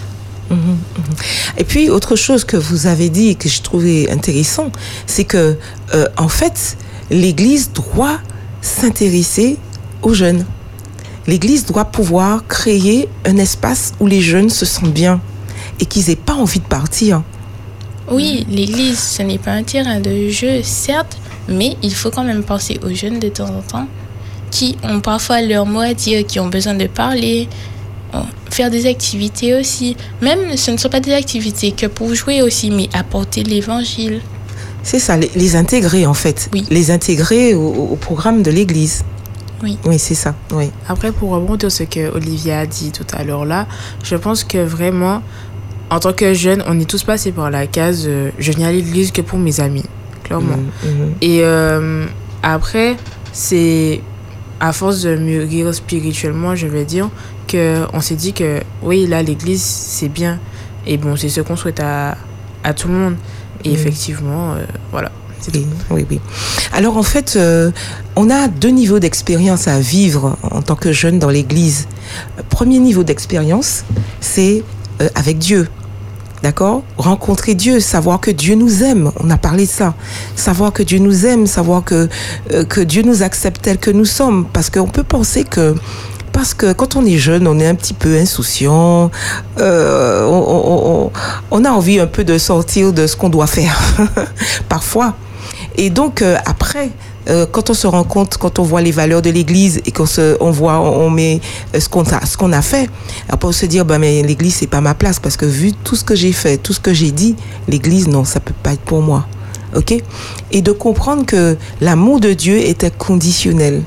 Et 1.58 1.63
puis, 1.63 1.89
autre 1.89 2.15
chose 2.15 2.44
que 2.44 2.58
vous 2.58 2.88
avez 2.88 3.10
dit 3.10 3.30
et 3.30 3.36
que 3.36 3.48
je 3.48 3.62
trouvais 3.62 4.10
intéressant, 4.10 4.72
c'est 5.06 5.24
que, 5.24 5.58
euh, 5.94 6.06
en 6.18 6.28
fait, 6.28 6.76
l'Église 7.12 7.72
doit 7.72 8.20
s'intéresser 8.62 9.58
aux 10.02 10.13
jeunes. 10.13 10.46
L'Église 11.28 11.65
doit 11.65 11.86
pouvoir 11.86 12.48
créer 12.48 13.08
un 13.26 13.38
espace 13.38 13.94
où 14.00 14.08
les 14.08 14.22
jeunes 14.22 14.50
se 14.50 14.65
sentent 14.65 14.94
bien 14.94 15.22
et 15.80 15.86
qu'ils 15.86 16.08
n'aient 16.08 16.15
pas 16.15 16.34
envie 16.34 16.60
de 16.60 16.65
partir. 16.65 17.22
Oui, 18.12 18.45
l'église, 18.50 19.00
ce 19.00 19.22
n'est 19.22 19.38
pas 19.38 19.52
un 19.52 19.63
terrain 19.63 20.00
de 20.00 20.30
jeu, 20.30 20.62
certes, 20.63 21.17
mais 21.48 21.78
il 21.84 21.93
faut 21.93 22.10
quand 22.10 22.24
même 22.24 22.43
penser 22.43 22.80
aux 22.84 22.93
jeunes 22.93 23.19
de 23.19 23.30
temps 23.30 23.50
en 23.50 23.62
temps 23.62 23.88
qui 24.52 24.78
ont 24.84 25.00
parfois 25.00 25.41
leur 25.41 25.65
mot 25.65 25.82
à 25.82 25.93
dire, 25.93 26.26
qui 26.26 26.39
ont 26.39 26.48
besoin 26.48 26.74
de 26.74 26.88
parler, 26.88 27.48
euh, 28.15 28.19
faire 28.50 28.72
des 28.72 28.88
activités 28.88 29.54
aussi. 29.54 29.95
Même, 30.22 30.58
ce 30.58 30.72
ne 30.72 30.78
sont 30.78 30.89
pas 30.89 31.00
des 31.00 31.13
activités 31.13 31.72
que 31.72 31.86
pour 31.86 32.13
jouer 32.15 32.41
aussi, 32.41 32.72
mais 32.72 32.89
apporter 32.93 33.43
l'évangile. 33.43 34.22
C'est 34.82 34.98
ça, 35.00 35.17
les, 35.17 35.30
les 35.36 35.56
intégrer 35.56 36.08
en 36.08 36.15
fait. 36.15 36.50
Oui. 36.54 36.65
Les 36.72 36.89
intégrer 36.89 37.54
au, 37.54 37.67
au 37.91 37.95
programme 37.95 38.41
de 38.41 38.50
l'Église. 38.50 39.04
Oui. 39.62 39.78
Oui, 39.86 40.00
c'est 40.00 40.15
ça. 40.15 40.34
Oui. 40.52 40.72
Après, 40.88 41.12
pour 41.12 41.32
rebondir 41.32 41.69
sur 41.69 41.86
ce 41.86 41.89
que 41.91 42.12
Olivier 42.15 42.54
a 42.54 42.65
dit 42.65 42.91
tout 42.91 43.06
à 43.12 43.24
l'heure 43.24 43.45
là, 43.45 43.67
je 44.04 44.15
pense 44.15 44.43
que 44.43 44.58
vraiment, 44.58 45.22
en 45.89 45.99
tant 45.99 46.13
que 46.13 46.34
jeune, 46.34 46.63
on 46.67 46.80
est 46.80 46.89
tous 46.89 47.04
passés 47.04 47.32
par 47.32 47.49
la 47.49 47.67
case 47.67 48.06
euh, 48.08 48.30
je 48.38 48.52
viens 48.52 48.67
à 48.67 48.71
l'église 48.71 49.12
que 49.12 49.21
pour 49.21 49.39
mes 49.39 49.60
amis, 49.60 49.86
clairement. 50.23 50.58
Mhm, 50.58 50.89
mhm. 50.91 51.13
Et 51.21 51.39
euh, 51.43 52.06
après, 52.43 52.95
c'est 53.34 54.02
à 54.60 54.73
force 54.73 55.02
de 55.02 55.15
mûrir 55.15 55.73
spirituellement, 55.73 56.56
je 56.56 56.67
vais 56.67 56.86
dire, 56.86 57.10
que 57.47 57.86
on 57.93 58.02
s'est 58.02 58.15
dit 58.15 58.34
que 58.34 58.60
oui, 58.84 59.08
là, 59.08 59.23
l'église, 59.23 59.62
c'est 59.63 60.10
bien. 60.10 60.39
Et 60.86 60.97
bon, 60.97 61.15
c'est 61.15 61.30
ce 61.30 61.41
qu'on 61.41 61.56
souhaite 61.56 61.80
à, 61.80 62.17
à 62.63 62.73
tout 62.73 62.88
le 62.88 62.93
monde. 62.93 63.15
Et 63.63 63.69
Mhm. 63.69 63.75
effectivement, 63.75 64.54
euh, 64.54 64.65
voilà. 64.91 65.12
Oui, 65.54 65.65
oui, 65.89 66.06
oui. 66.12 66.19
Alors 66.73 66.97
en 66.97 67.04
fait, 67.04 67.36
euh, 67.38 67.71
on 68.17 68.30
a 68.30 68.49
deux 68.49 68.69
niveaux 68.69 68.99
d'expérience 68.99 69.69
à 69.69 69.80
vivre 69.80 70.38
en 70.43 70.62
tant 70.62 70.75
que 70.75 70.91
jeune 70.91 71.17
dans 71.17 71.30
l'Église. 71.30 71.88
Premier 72.49 72.78
niveau 72.80 73.04
d'expérience, 73.04 73.86
c'est 74.19 74.63
euh, 75.02 75.08
avec 75.15 75.38
Dieu. 75.38 75.67
D'accord? 76.43 76.84
Rencontrer 76.97 77.54
Dieu, 77.54 77.80
savoir 77.82 78.21
que 78.21 78.32
Dieu 78.32 78.56
nous 78.56 78.84
aime. 78.84 79.12
On 79.19 79.30
a 79.30 79.38
parlé 79.38 79.65
de 79.65 79.71
ça. 79.71 79.93
Savoir 80.36 80.71
que 80.71 80.84
Dieu 80.84 80.99
nous 80.99 81.25
aime, 81.25 81.47
savoir 81.47 81.84
que, 81.84 82.08
euh, 82.54 82.63
que 82.63 82.80
Dieu 82.80 83.02
nous 83.04 83.23
accepte 83.23 83.62
tel 83.62 83.78
que 83.78 83.91
nous 83.91 84.06
sommes. 84.06 84.45
Parce 84.54 84.69
qu'on 84.69 84.88
peut 84.88 85.04
penser 85.04 85.43
que 85.43 85.75
parce 86.32 86.54
que 86.54 86.71
quand 86.73 86.95
on 86.95 87.06
est 87.06 87.17
jeune, 87.17 87.47
on 87.47 87.60
est 87.60 87.65
un 87.67 87.73
petit 87.75 87.93
peu 87.95 88.15
insouciant, 88.15 89.10
euh, 89.60 90.23
on, 90.25 91.10
on- 91.10 91.12
on- 91.52 91.65
a 91.65 91.69
envie 91.71 91.99
un 91.99 92.06
peu 92.08 92.23
de 92.23 92.38
sortir 92.38 92.93
de 92.93 93.08
ce 93.08 93.17
qu'on 93.17 93.30
doit 93.30 93.47
faire, 93.47 93.78
parfois. 94.69 95.15
Et 95.75 95.89
donc 95.89 96.21
euh, 96.21 96.38
après, 96.45 96.91
euh, 97.30 97.46
quand 97.52 97.70
on 97.70 97.74
se 97.74 97.88
rend 97.88 98.04
compte, 98.04 98.38
quand 98.38 98.60
on 98.60 98.63
voit 98.63 98.82
les 98.82 98.92
valeurs 98.92 99.22
de 99.22 99.30
l'Église 99.30 99.82
et 99.86 99.92
qu'on 99.92 100.06
on 100.39 100.52
voit, 100.52 100.80
on 100.80 101.10
met 101.10 101.39
euh, 101.76 101.80
ce 101.80 101.88
qu'on 101.89 102.04
a, 102.04 102.26
ce 102.26 102.38
a 102.52 102.62
fait, 102.62 102.89
après 103.30 103.48
on 103.48 103.52
se 103.52 103.65
dire, 103.65 103.86
bah 103.86 104.00
mais 104.00 104.22
l'Église 104.24 104.56
c'est 104.56 104.68
pas 104.68 104.82
ma 104.82 104.94
place 104.94 105.20
parce 105.20 105.38
que 105.38 105.46
vu 105.46 105.72
tout 105.74 105.96
ce 105.96 106.04
que 106.04 106.15
j'ai 106.15 106.32
fait, 106.32 106.58
tout 106.58 106.74
ce 106.74 106.80
que 106.80 106.94
j'ai 106.94 107.12
dit, 107.12 107.36
l'Église 107.68 108.08
non, 108.08 108.24
ça 108.26 108.39
peut 108.39 108.54
pas 108.63 108.74
être 108.74 108.82
pour 108.82 109.02
moi, 109.02 109.28
ok? 109.76 109.94
Et 110.52 110.62
de 110.62 110.72
comprendre 110.72 111.26
que 111.26 111.58
l'amour 111.82 112.20
de 112.20 112.34
Dieu 112.34 112.58
est 112.58 112.84
inconditionnel 112.84 113.84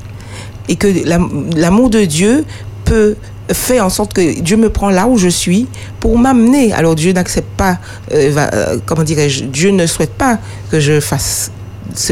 et 0.68 0.76
que 0.76 0.86
l'am- 1.06 1.50
l'amour 1.56 1.90
de 1.90 2.04
Dieu 2.04 2.44
peut 2.84 3.16
faire 3.52 3.84
en 3.84 3.90
sorte 3.90 4.12
que 4.14 4.40
Dieu 4.40 4.56
me 4.56 4.70
prend 4.70 4.88
là 4.88 5.06
où 5.08 5.18
je 5.18 5.28
suis 5.28 5.66
pour 6.00 6.16
m'amener. 6.16 6.72
Alors 6.72 6.94
Dieu 6.94 7.12
n'accepte 7.12 7.50
pas, 7.56 7.78
euh, 8.12 8.78
comment 8.86 9.02
dirais-je, 9.02 9.44
Dieu 9.44 9.70
ne 9.70 9.86
souhaite 9.86 10.12
pas 10.14 10.38
que 10.70 10.78
je 10.80 11.00
fasse 11.00 11.50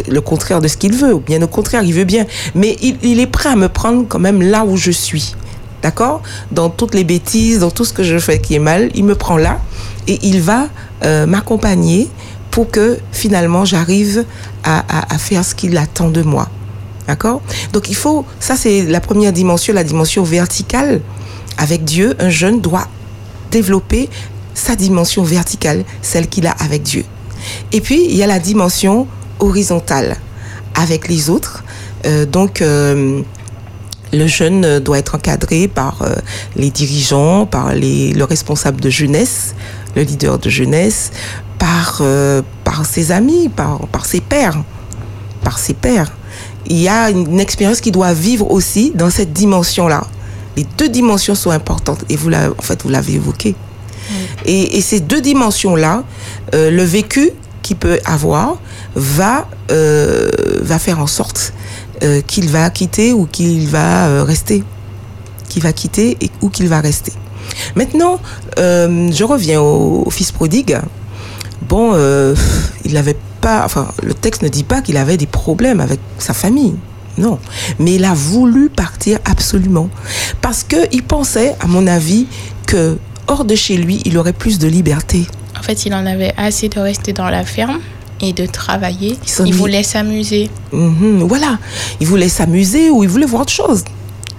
le 0.09 0.21
contraire 0.21 0.61
de 0.61 0.69
ce 0.69 0.77
qu'il 0.77 0.95
veut, 0.95 1.15
ou 1.15 1.21
bien 1.21 1.41
au 1.43 1.47
contraire, 1.47 1.83
il 1.83 1.93
veut 1.95 2.05
bien. 2.05 2.27
Mais 2.55 2.77
il, 2.83 2.97
il 3.03 3.21
est 3.21 3.27
prêt 3.27 3.49
à 3.51 3.57
me 3.57 3.69
prendre 3.69 4.05
quand 4.09 4.19
même 4.19 4.43
là 4.43 4.65
où 4.65 4.77
je 4.77 4.91
suis. 4.91 5.35
D'accord? 5.83 6.23
Dans 6.53 6.69
toutes 6.69 6.95
les 6.95 7.05
bêtises, 7.05 7.61
dans 7.61 7.71
tout 7.71 7.85
ce 7.87 7.93
que 7.93 8.03
je 8.03 8.19
fais 8.19 8.39
qui 8.41 8.55
est 8.55 8.59
mal, 8.59 8.91
il 8.95 9.05
me 9.05 9.15
prend 9.15 9.37
là 9.39 9.61
et 10.07 10.19
il 10.23 10.41
va 10.43 10.69
euh, 11.05 11.25
m'accompagner 11.27 12.09
pour 12.51 12.71
que 12.71 12.99
finalement 13.13 13.65
j'arrive 13.65 14.25
à, 14.65 14.81
à- 14.89 15.15
à 15.15 15.19
faire 15.19 15.43
ce 15.45 15.55
qu'il 15.55 15.77
attend 15.79 16.11
de 16.11 16.23
moi. 16.23 16.49
D'accord? 17.07 17.41
Donc 17.73 17.89
il 17.89 17.97
faut, 17.97 18.27
ça 18.41 18.57
c'est 18.57 18.83
la 18.83 19.01
première 19.01 19.33
dimension, 19.33 19.73
la 19.73 19.85
dimension 19.85 20.23
verticale, 20.23 21.01
Avec 21.57 21.85
Dieu, 21.85 22.15
un 22.19 22.31
jeune 22.31 22.61
doit 22.61 22.87
développer 23.51 24.09
sa 24.55 24.77
dimension 24.77 25.23
verticale, 25.23 25.85
celle 26.03 26.27
qu'il 26.29 26.47
a 26.47 26.53
avec 26.53 26.83
Dieu. 26.83 27.05
Et 27.73 27.81
puis, 27.81 28.05
il 28.09 28.17
y 28.17 28.23
a 28.23 28.27
la 28.27 28.39
dimension 28.39 29.07
horizontale 29.41 30.17
avec 30.75 31.09
les 31.09 31.31
autres. 31.31 31.65
Euh, 32.07 32.27
donc, 32.27 32.63
euh, 32.63 33.23
le 34.13 34.27
jeune 34.27 34.81
doit 34.81 34.99
être 34.99 35.15
encadré 35.15 35.69
par 35.69 36.03
euh, 36.03 36.15
les 36.57 36.71
dirigeants, 36.71 37.47
par 37.47 37.75
les, 37.75 38.13
le 38.13 38.25
responsable 38.25 38.81
de 38.81 38.91
jeunesse, 38.91 39.55
le 39.95 40.03
leader 40.03 40.39
de 40.39 40.49
jeunesse, 40.49 41.13
par, 41.59 41.99
euh, 42.01 42.43
par 42.65 42.87
ses 42.87 43.13
amis, 43.13 43.49
par, 43.49 43.87
par 43.89 44.07
ses 44.07 44.21
pères, 44.21 44.63
par 45.45 45.59
ses 45.59 45.75
pères. 45.75 46.13
Il 46.67 46.79
y 46.79 46.89
a 46.89 47.11
une 47.11 47.41
expérience 47.41 47.81
qu'il 47.81 47.93
doit 47.93 48.13
vivre 48.13 48.51
aussi 48.51 48.93
dans 48.95 49.11
cette 49.11 49.33
dimension-là. 49.33 50.05
Les 50.57 50.67
deux 50.77 50.89
dimensions 50.89 51.35
sont 51.35 51.51
importantes 51.51 52.05
et 52.09 52.17
vous 52.17 52.29
l'avez, 52.29 52.53
en 52.59 52.63
fait, 52.63 52.83
vous 52.83 52.89
l'avez 52.89 53.15
évoqué. 53.15 53.55
Et, 54.45 54.77
et 54.77 54.81
ces 54.81 55.01
deux 55.01 55.21
dimensions-là, 55.21 56.03
euh, 56.55 56.71
le 56.71 56.83
vécu 56.83 57.31
qu'il 57.71 57.77
peut 57.77 58.01
avoir 58.05 58.57
va, 58.97 59.47
euh, 59.71 60.29
va 60.61 60.81
faire 60.81 60.99
en 60.99 61.07
sorte 61.07 61.53
euh, 62.03 62.21
qu'il 62.21 62.49
va 62.49 62.69
quitter 62.69 63.13
ou 63.13 63.27
qu'il 63.27 63.69
va 63.69 64.09
euh, 64.09 64.25
rester. 64.25 64.65
Qu'il 65.49 65.63
va 65.63 65.73
quitter 65.73 66.17
et, 66.21 66.33
ou 66.41 66.49
qu'il 66.49 66.67
va 66.67 66.81
rester. 66.81 67.13
Maintenant, 67.77 68.19
je 68.57 69.25
reviens 69.25 69.61
au, 69.61 70.03
au 70.05 70.11
fils 70.11 70.33
prodigue. 70.33 70.81
Bon, 71.69 71.95
il 72.85 72.95
n'avait 72.95 73.17
pas, 73.41 73.65
enfin, 73.65 73.89
le 74.03 74.15
texte 74.15 74.43
ne 74.43 74.49
dit 74.49 74.65
pas 74.65 74.81
qu'il 74.81 74.97
avait 74.97 75.17
des 75.17 75.27
problèmes 75.27 75.81
avec 75.81 76.01
sa 76.19 76.35
famille. 76.35 76.75
Non. 77.19 77.39
Mais 77.79 77.95
il 77.95 78.05
a 78.05 78.15
voulu 78.15 78.69
partir 78.69 79.19
absolument. 79.25 79.89
Parce 80.41 80.65
qu'il 80.65 81.03
pensait, 81.05 81.55
à 81.61 81.67
mon 81.67 81.87
avis, 81.87 82.27
que 82.67 82.99
hors 83.29 83.45
de 83.45 83.55
chez 83.55 83.77
lui, 83.77 84.01
il 84.05 84.19
aurait 84.19 84.33
plus 84.33 84.59
de 84.59 84.67
liberté. 84.67 85.27
En 85.61 85.63
fait, 85.63 85.85
il 85.87 85.95
en 85.95 86.07
avait 86.07 86.33
assez 86.37 86.69
de 86.69 86.81
rester 86.81 87.13
dans 87.13 87.29
la 87.29 87.45
ferme 87.45 87.79
et 88.21 88.33
de 88.33 88.47
travailler. 88.47 89.17
Il 89.45 89.55
voulait 89.55 89.83
s'amuser. 89.83 90.51
Mhm, 90.73 91.23
voilà. 91.25 91.59
Il 92.01 92.07
voulait 92.07 92.29
s'amuser 92.29 92.91
ou 92.91 93.03
il 93.05 93.09
voulait 93.09 93.27
voir 93.27 93.43
autre 93.43 93.53
chose. 93.53 93.85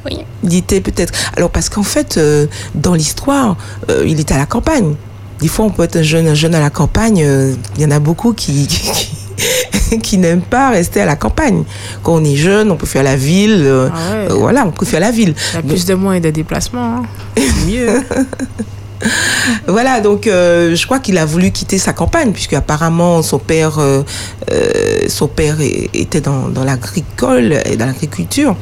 Oui. 0.06 0.18
Il 0.44 0.56
était 0.56 0.82
peut-être. 0.82 1.14
Alors, 1.38 1.52
parce 1.52 1.70
qu'en 1.70 1.84
fait, 1.84 2.18
euh, 2.18 2.48
dans 2.76 2.96
l'histoire, 2.96 3.56
euh, 3.90 4.04
il 4.08 4.20
était 4.20 4.34
à 4.34 4.38
la 4.40 4.46
campagne. 4.48 4.96
Des 5.40 5.48
fois, 5.48 5.66
on 5.66 5.70
peut 5.70 5.84
être 5.84 5.96
un 5.98 6.02
jeune, 6.04 6.28
un 6.28 6.34
jeune 6.34 6.56
à 6.56 6.60
la 6.60 6.70
campagne. 6.72 7.22
euh, 7.24 7.54
Il 7.76 7.82
y 7.84 7.86
en 7.86 7.92
a 7.92 8.00
beaucoup 8.00 8.34
qui, 8.34 8.68
qui, 9.90 10.00
qui 10.00 10.18
n'aiment 10.18 10.42
pas 10.42 10.70
rester 10.72 11.02
à 11.02 11.06
la 11.06 11.16
campagne. 11.16 11.64
Quand 12.04 12.14
on 12.16 12.24
est 12.24 12.36
jeune, 12.36 12.72
on 12.72 12.78
peut 12.78 12.88
faire 12.88 13.04
la 13.04 13.16
ville. 13.16 13.62
euh, 13.64 13.90
Ah 13.94 14.12
ouais. 14.12 14.32
euh, 14.32 14.34
voilà, 14.34 14.66
on 14.66 14.72
peut 14.72 14.86
faire 14.88 15.00
la 15.02 15.12
ville. 15.12 15.34
Il 15.54 15.56
y 15.56 15.60
a 15.60 15.62
plus 15.62 15.86
de 15.86 15.94
moyens 15.94 16.26
de 16.26 16.32
déplacement. 16.32 16.98
hein. 16.98 17.04
C'est 17.38 17.66
mieux. 17.68 18.04
Voilà, 19.68 20.02
donc 20.02 20.28
euh, 20.28 20.76
je 20.76 20.86
crois 20.86 21.00
qu'il 21.00 21.18
a 21.18 21.26
voulu 21.26 21.52
quitter 21.52 21.78
sa 21.78 21.94
campagne, 21.94 22.32
puisque 22.32 22.54
apparemment 22.54 23.22
son 23.22 23.40
père, 23.40 23.80
euh, 23.80 24.04
euh, 24.52 25.00
son 25.08 25.28
père 25.28 25.58
était 25.94 26.22
dans, 26.22 26.48
dans 26.50 26.64
l'agricole 26.64 27.60
et 27.66 27.76
dans 27.78 27.86
l'agriculture. 27.86 28.56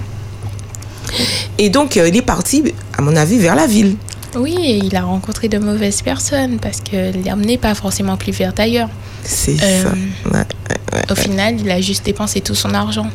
Et 1.58 1.70
donc 1.70 1.96
il 1.96 2.16
est 2.16 2.22
parti, 2.22 2.64
à 2.98 3.02
mon 3.02 3.16
avis, 3.16 3.38
vers 3.40 3.56
la 3.56 3.68
ville. 3.68 3.96
Oui, 4.36 4.56
et 4.60 4.78
il 4.78 4.96
a 4.96 5.02
rencontré 5.02 5.48
de 5.48 5.58
mauvaises 5.58 6.02
personnes 6.04 6.60
parce 6.60 6.82
que 6.82 7.12
l'emmener 7.28 7.58
pas 7.58 7.74
forcément 7.74 8.16
plus 8.16 8.32
vers 8.32 8.54
d'ailleurs. 8.54 8.90
C'est 9.24 9.56
Euh, 9.62 9.84
ça. 9.84 9.90
Ouais. 10.32 10.46
Au 11.12 11.16
final, 11.16 11.56
il 11.60 11.70
a 11.72 11.82
juste 11.82 12.06
dépensé 12.06 12.42
tout 12.42 12.56
son 12.56 12.74
argent. 12.74 13.08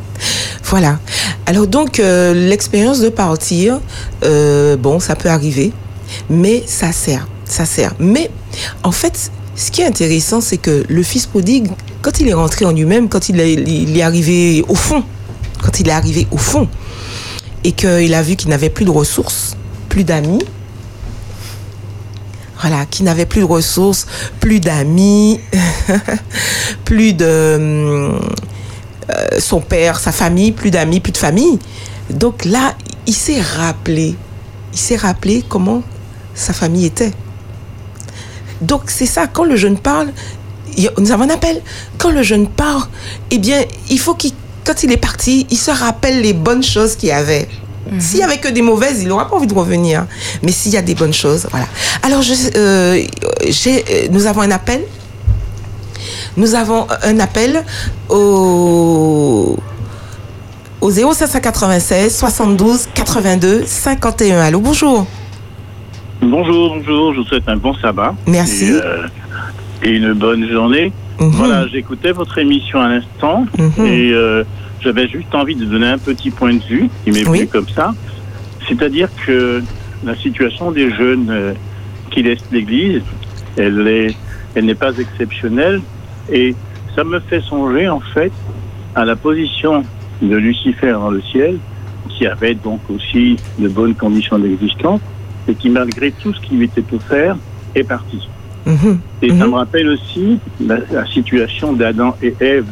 Voilà. 0.64 0.98
Alors 1.46 1.66
donc 1.68 2.00
euh, 2.00 2.34
l'expérience 2.34 3.00
de 3.00 3.08
partir, 3.10 3.80
euh, 4.24 4.76
bon, 4.76 4.98
ça 4.98 5.14
peut 5.14 5.28
arriver, 5.28 5.72
mais 6.30 6.62
ça 6.66 6.92
sert, 6.92 7.28
ça 7.44 7.66
sert. 7.66 7.94
Mais 7.98 8.30
en 8.82 8.92
fait, 8.92 9.30
ce 9.56 9.70
qui 9.70 9.82
est 9.82 9.86
intéressant, 9.86 10.40
c'est 10.40 10.56
que 10.56 10.84
le 10.88 11.02
fils 11.02 11.26
prodigue, 11.26 11.68
quand 12.02 12.20
il 12.20 12.28
est 12.28 12.34
rentré 12.34 12.64
en 12.64 12.72
lui-même, 12.72 13.08
quand 13.08 13.28
il 13.28 13.40
est, 13.40 14.02
arrivé 14.02 14.64
au 14.68 14.74
fond, 14.74 15.04
quand 15.62 15.80
il 15.80 15.88
est 15.88 15.92
arrivé 15.92 16.26
au 16.30 16.38
fond, 16.38 16.68
et 17.62 17.72
qu'il 17.72 18.14
a 18.14 18.22
vu 18.22 18.36
qu'il 18.36 18.50
n'avait 18.50 18.70
plus 18.70 18.84
de 18.84 18.90
ressources, 18.90 19.56
plus 19.88 20.04
d'amis, 20.04 20.44
voilà, 22.60 22.86
qui 22.86 23.02
n'avait 23.02 23.26
plus 23.26 23.40
de 23.40 23.46
ressources, 23.46 24.06
plus 24.40 24.60
d'amis, 24.60 25.40
plus 26.84 27.12
de 27.12 27.24
euh, 27.26 28.18
son 29.38 29.60
père, 29.60 29.98
sa 29.98 30.12
famille, 30.12 30.52
plus 30.52 30.70
d'amis, 30.70 31.00
plus 31.00 31.12
de 31.12 31.18
famille. 31.18 31.58
Donc 32.10 32.44
là, 32.44 32.74
il 33.06 33.14
s'est 33.14 33.40
rappelé, 33.40 34.14
il 34.72 34.78
s'est 34.78 34.96
rappelé 34.96 35.44
comment 35.48 35.82
sa 36.34 36.52
famille 36.52 36.86
était. 36.86 37.12
Donc 38.60 38.82
c'est 38.86 39.06
ça, 39.06 39.26
quand 39.26 39.44
le 39.44 39.56
jeune 39.56 39.78
parle, 39.78 40.08
nous 40.98 41.12
avons 41.12 41.24
un 41.24 41.30
appel. 41.30 41.60
Quand 41.98 42.10
le 42.10 42.22
jeune 42.22 42.48
part, 42.48 42.88
eh 43.30 43.38
bien, 43.38 43.62
il 43.90 43.98
faut 43.98 44.14
qu'il, 44.14 44.32
quand 44.64 44.82
il 44.82 44.92
est 44.92 44.96
parti, 44.96 45.46
il 45.50 45.58
se 45.58 45.70
rappelle 45.70 46.20
les 46.20 46.32
bonnes 46.32 46.62
choses 46.62 46.96
qu'il 46.96 47.10
y 47.10 47.12
avait. 47.12 47.48
S'il 47.98 48.20
y 48.20 48.22
avait 48.22 48.38
que 48.38 48.48
des 48.48 48.62
mauvaises, 48.62 49.02
il 49.02 49.08
n'aura 49.08 49.28
pas 49.28 49.36
envie 49.36 49.46
de 49.46 49.54
revenir. 49.54 50.06
Mais 50.42 50.52
s'il 50.52 50.72
y 50.72 50.76
a 50.76 50.82
des 50.82 50.94
bonnes 50.94 51.12
choses, 51.12 51.46
voilà. 51.50 51.66
Alors, 52.02 52.22
je, 52.22 52.32
euh, 52.56 53.02
euh, 53.66 54.08
nous 54.10 54.26
avons 54.26 54.40
un 54.40 54.50
appel. 54.50 54.82
Nous 56.36 56.54
avons 56.54 56.86
un 57.02 57.20
appel 57.20 57.62
au, 58.08 59.56
au 60.80 60.90
0596 60.90 62.16
72 62.16 62.88
82 62.94 63.64
51. 63.66 64.40
Allô, 64.40 64.60
bonjour. 64.60 65.06
Bonjour, 66.28 66.76
bonjour, 66.76 67.12
je 67.12 67.18
vous 67.20 67.26
souhaite 67.26 67.48
un 67.48 67.56
bon 67.56 67.74
sabbat. 67.74 68.14
Merci. 68.26 68.64
Et, 68.66 68.72
euh, 68.72 69.06
et 69.82 69.90
une 69.90 70.14
bonne 70.14 70.48
journée. 70.48 70.90
Mhm. 71.20 71.28
Voilà, 71.30 71.66
j'écoutais 71.68 72.12
votre 72.12 72.38
émission 72.38 72.80
à 72.80 72.88
l'instant 72.88 73.44
Mhm. 73.58 73.84
et 73.86 74.10
euh, 74.12 74.42
j'avais 74.80 75.06
juste 75.08 75.34
envie 75.34 75.54
de 75.54 75.64
donner 75.66 75.86
un 75.88 75.98
petit 75.98 76.30
point 76.30 76.54
de 76.54 76.62
vue 76.62 76.88
qui 77.04 77.10
m'est 77.10 77.28
Oui. 77.28 77.40
venu 77.40 77.48
comme 77.48 77.68
ça. 77.68 77.92
C'est-à-dire 78.68 79.08
que 79.26 79.62
la 80.04 80.16
situation 80.16 80.70
des 80.72 80.90
jeunes 80.94 81.28
euh, 81.30 81.52
qui 82.10 82.22
laissent 82.22 82.48
l'Église, 82.50 83.02
elle 83.56 83.86
est, 83.86 84.14
elle 84.54 84.64
n'est 84.64 84.74
pas 84.74 84.92
exceptionnelle 84.96 85.82
et 86.32 86.54
ça 86.96 87.04
me 87.04 87.20
fait 87.20 87.42
songer 87.42 87.88
en 87.88 88.00
fait 88.00 88.32
à 88.94 89.04
la 89.04 89.14
position 89.16 89.84
de 90.22 90.36
Lucifer 90.36 90.92
dans 90.92 91.10
le 91.10 91.20
ciel, 91.20 91.58
qui 92.16 92.26
avait 92.26 92.54
donc 92.54 92.80
aussi 92.88 93.36
de 93.58 93.68
bonnes 93.68 93.94
conditions 93.94 94.38
d'existence 94.38 95.00
et 95.48 95.54
qui 95.54 95.68
malgré 95.70 96.12
tout 96.12 96.32
ce 96.34 96.40
qui 96.40 96.54
lui 96.56 96.64
était 96.66 96.84
offert 96.94 97.36
est 97.74 97.84
parti. 97.84 98.28
Mhm. 98.66 98.98
Et 99.22 99.28
ça 99.30 99.34
Mhm. 99.44 99.50
me 99.50 99.54
rappelle 99.56 99.88
aussi 99.88 100.38
la, 100.64 100.76
la 100.90 101.06
situation 101.06 101.72
d'Adam 101.72 102.16
et 102.22 102.34
Ève 102.40 102.66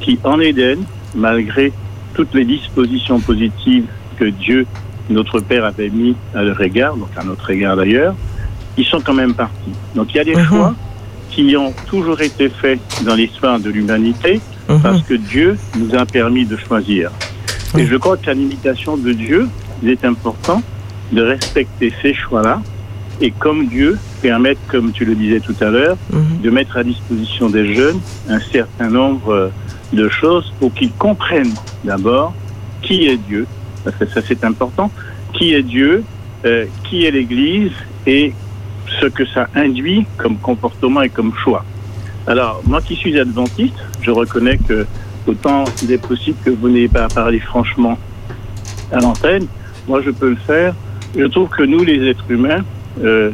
qui, 0.00 0.18
en 0.24 0.38
Éden, 0.40 0.80
malgré 1.14 1.72
toutes 2.14 2.34
les 2.34 2.44
dispositions 2.44 3.20
positives 3.20 3.86
que 4.18 4.26
Dieu, 4.26 4.66
notre 5.10 5.40
Père, 5.40 5.64
avait 5.64 5.88
mis 5.90 6.14
à 6.34 6.42
leur 6.42 6.60
égard, 6.60 6.96
donc 6.96 7.08
à 7.16 7.24
notre 7.24 7.50
égard 7.50 7.76
d'ailleurs, 7.76 8.14
ils 8.76 8.84
sont 8.84 9.00
quand 9.00 9.14
même 9.14 9.34
partis. 9.34 9.72
Donc 9.94 10.12
il 10.14 10.18
y 10.18 10.20
a 10.20 10.24
des 10.24 10.36
Mhm. 10.36 10.44
choix 10.44 10.74
qui 11.30 11.56
ont 11.56 11.72
toujours 11.86 12.20
été 12.20 12.48
faits 12.48 12.80
dans 13.04 13.14
l'histoire 13.14 13.58
de 13.60 13.70
l'humanité 13.70 14.40
parce 14.82 15.02
que 15.02 15.14
Dieu 15.14 15.56
nous 15.76 15.94
a 15.94 16.04
permis 16.04 16.44
de 16.44 16.56
choisir. 16.56 17.10
Et 17.78 17.86
je 17.86 17.96
crois 17.96 18.16
qu'à 18.16 18.34
l'imitation 18.34 18.96
de 18.96 19.12
Dieu, 19.12 19.48
il 19.82 19.88
est 19.90 20.04
important 20.04 20.62
de 21.12 21.22
respecter 21.22 21.92
ces 22.02 22.14
choix-là 22.14 22.60
et 23.20 23.30
comme 23.32 23.66
Dieu, 23.66 23.98
permettre, 24.22 24.60
comme 24.68 24.92
tu 24.92 25.04
le 25.04 25.14
disais 25.14 25.40
tout 25.40 25.56
à 25.60 25.66
l'heure, 25.70 25.96
Mhm. 26.12 26.40
de 26.42 26.50
mettre 26.50 26.76
à 26.76 26.84
disposition 26.84 27.48
des 27.50 27.74
jeunes 27.74 28.00
un 28.28 28.38
certain 28.40 28.88
nombre 28.88 29.30
euh, 29.32 29.48
de 29.92 30.08
choses 30.08 30.52
pour 30.60 30.72
qu'ils 30.74 30.92
comprennent 30.92 31.54
d'abord 31.84 32.32
qui 32.82 33.06
est 33.06 33.16
Dieu, 33.16 33.46
parce 33.84 33.96
que 33.96 34.06
ça 34.06 34.20
c'est 34.26 34.44
important, 34.44 34.90
qui 35.32 35.52
est 35.54 35.62
Dieu, 35.62 36.04
euh, 36.44 36.66
qui 36.84 37.04
est 37.04 37.10
l'Église 37.10 37.72
et 38.06 38.32
ce 39.00 39.06
que 39.06 39.26
ça 39.26 39.48
induit 39.54 40.06
comme 40.16 40.36
comportement 40.38 41.02
et 41.02 41.08
comme 41.08 41.32
choix. 41.42 41.64
Alors, 42.26 42.62
moi 42.66 42.80
qui 42.80 42.94
suis 42.94 43.18
adventiste, 43.18 43.74
je 44.02 44.10
reconnais 44.10 44.58
que 44.58 44.86
autant 45.26 45.64
il 45.82 45.90
est 45.92 45.98
possible 46.06 46.36
que 46.44 46.50
vous 46.50 46.68
n'ayez 46.68 46.88
pas 46.88 47.04
à 47.04 47.08
parler 47.08 47.40
franchement 47.40 47.98
à 48.92 49.00
l'antenne, 49.00 49.46
moi 49.88 50.00
je 50.04 50.10
peux 50.10 50.30
le 50.30 50.36
faire. 50.36 50.74
Je 51.16 51.24
trouve 51.26 51.48
que 51.48 51.62
nous, 51.62 51.82
les 51.84 52.08
êtres 52.08 52.24
humains, 52.30 52.62
euh, 53.02 53.30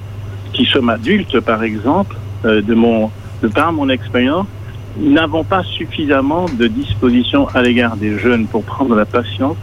qui 0.52 0.64
sommes 0.66 0.90
adultes 0.90 1.40
par 1.40 1.62
exemple, 1.62 2.16
euh, 2.44 2.62
de, 2.62 2.74
mon, 2.74 3.10
de 3.42 3.48
par 3.48 3.72
mon 3.72 3.88
expérience, 3.88 4.46
n'avons 4.98 5.42
pas 5.44 5.62
suffisamment 5.64 6.46
de 6.56 6.66
disposition 6.68 7.48
à 7.54 7.62
l'égard 7.62 7.96
des 7.96 8.18
jeunes 8.18 8.46
pour 8.46 8.62
prendre 8.62 8.94
la 8.94 9.04
patience 9.04 9.56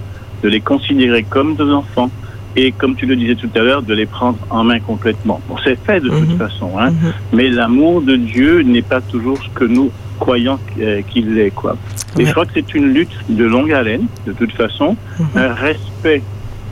de 0.44 0.50
les 0.50 0.60
considérer 0.60 1.24
comme 1.24 1.56
des 1.56 1.64
enfants 1.64 2.10
et, 2.58 2.74
comme 2.74 2.96
tu 2.96 3.06
le 3.06 3.16
disais 3.16 3.36
tout 3.36 3.50
à 3.56 3.60
l'heure, 3.60 3.82
de 3.82 3.94
les 3.94 4.06
prendre 4.06 4.38
en 4.50 4.66
main 4.66 4.80
complètement. 4.82 5.40
Bon, 5.48 5.56
c'est 5.64 5.80
fait 5.86 6.02
de 6.02 6.10
toute 6.10 6.32
Mhm. 6.32 6.38
façon, 6.38 6.72
hein, 6.78 6.92
Mhm. 6.92 7.14
mais 7.32 7.50
l'amour 7.50 8.02
de 8.02 8.18
Dieu 8.18 8.62
n'est 8.64 8.82
pas 8.82 9.00
toujours 9.00 9.38
ce 9.42 9.48
que 9.58 9.64
nous 9.64 9.90
croyons 10.20 10.60
euh, 10.82 11.02
qu'il 11.08 11.38
est. 11.40 11.52
Quoi. 11.52 11.78
Et 12.20 12.26
je 12.26 12.32
crois 12.32 12.46
que 12.46 12.52
c'est 12.56 12.74
une 12.76 12.92
lutte 12.94 13.16
de 13.30 13.46
longue 13.46 13.72
haleine, 13.72 14.08
de 14.28 14.34
toute 14.34 14.52
façon, 14.52 14.98
Mhm. 15.20 15.26
un 15.36 15.54
respect 15.54 16.22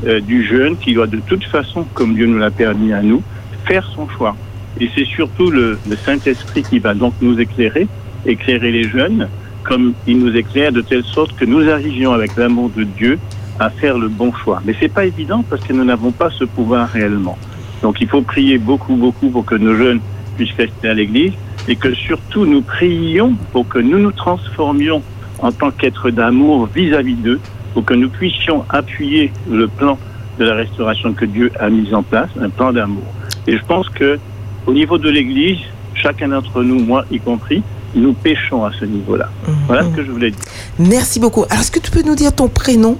euh, 0.06 0.20
du 0.20 0.46
jeune 0.46 0.78
qui 0.78 0.94
doit 0.94 1.08
de 1.08 1.20
toute 1.26 1.44
façon, 1.46 1.86
comme 1.94 2.16
Dieu 2.16 2.26
nous 2.26 2.38
l'a 2.38 2.52
permis 2.52 2.94
à 2.94 3.02
nous, 3.02 3.22
faire 3.66 3.90
son 3.96 4.08
choix. 4.10 4.36
Et 4.80 4.90
c'est 4.96 5.06
surtout 5.06 5.52
le, 5.52 5.78
le 5.90 5.96
Saint-Esprit 5.96 6.64
qui 6.64 6.80
va 6.80 6.94
donc 6.94 7.14
nous 7.22 7.40
éclairer, 7.40 7.88
éclairer 8.26 8.72
les 8.72 8.84
jeunes, 8.84 9.28
comme 9.64 9.94
il 10.08 10.20
nous 10.20 10.36
éclaire 10.36 10.72
de 10.72 10.82
telle 10.82 11.04
sorte 11.04 11.36
que 11.36 11.46
nous 11.46 11.70
arrivions 11.70 12.14
avec 12.14 12.36
l'amour 12.38 12.72
de 12.76 12.84
Dieu 12.84 13.20
à 13.60 13.70
faire 13.70 13.98
le 13.98 14.08
bon 14.08 14.32
choix. 14.34 14.62
Mais 14.66 14.74
c'est 14.80 14.92
pas 14.92 15.06
évident 15.06 15.44
parce 15.48 15.62
que 15.64 15.74
nous 15.74 15.84
n'avons 15.84 16.12
pas 16.12 16.30
ce 16.30 16.46
pouvoir 16.46 16.88
réellement. 16.90 17.38
Donc 17.82 17.98
il 18.02 18.08
faut 18.08 18.22
prier 18.22 18.58
beaucoup, 18.58 18.96
beaucoup 18.96 19.30
pour 19.30 19.46
que 19.46 19.56
nos 19.56 19.76
jeunes 19.76 20.00
puissent 20.38 20.56
rester 20.58 20.90
à 20.90 20.94
l'église 20.94 21.34
et 21.68 21.76
que 21.76 21.94
surtout 21.94 22.46
nous 22.46 22.62
prions 22.62 23.36
pour 23.52 23.68
que 23.68 23.80
nous 23.80 24.00
nous 24.00 24.12
transformions 24.12 25.04
en 25.40 25.52
tant 25.52 25.72
qu'êtres 25.72 26.10
d'amour 26.10 26.68
vis-à-vis 26.74 27.16
d'eux, 27.16 27.40
pour 27.74 27.86
que 27.86 27.94
nous 27.94 28.10
puissions 28.10 28.66
appuyer 28.70 29.32
le 29.50 29.68
plan 29.68 29.98
de 30.38 30.46
la 30.46 30.56
restauration 30.56 31.14
que 31.14 31.26
Dieu 31.26 31.52
a 31.60 31.70
mis 31.70 31.94
en 31.94 32.04
place, 32.04 32.30
un 32.40 32.50
plan 32.50 32.72
d'amour. 32.72 33.04
Et 33.48 33.58
je 33.58 33.66
pense 33.66 33.90
que 33.90 34.20
au 34.66 34.74
niveau 34.74 34.98
de 34.98 35.10
l'église, 35.10 35.60
chacun 35.96 36.30
d'entre 36.30 36.64
nous, 36.64 36.80
moi 36.80 37.06
y 37.12 37.20
compris, 37.20 37.64
nous 37.96 38.14
péchons 38.14 38.66
à 38.66 38.72
ce 38.80 38.86
niveau-là. 38.86 39.30
Voilà 39.68 39.84
ce 39.84 39.90
que 39.96 40.04
je 40.04 40.12
voulais 40.12 40.32
dire. 40.32 40.40
Merci 40.78 41.20
beaucoup. 41.20 41.46
Alors, 41.50 41.62
est-ce 41.62 41.72
que 41.72 41.80
tu 41.80 41.92
peux 41.92 42.04
nous 42.04 42.16
dire 42.16 42.34
ton 42.34 42.48
prénom? 42.48 42.98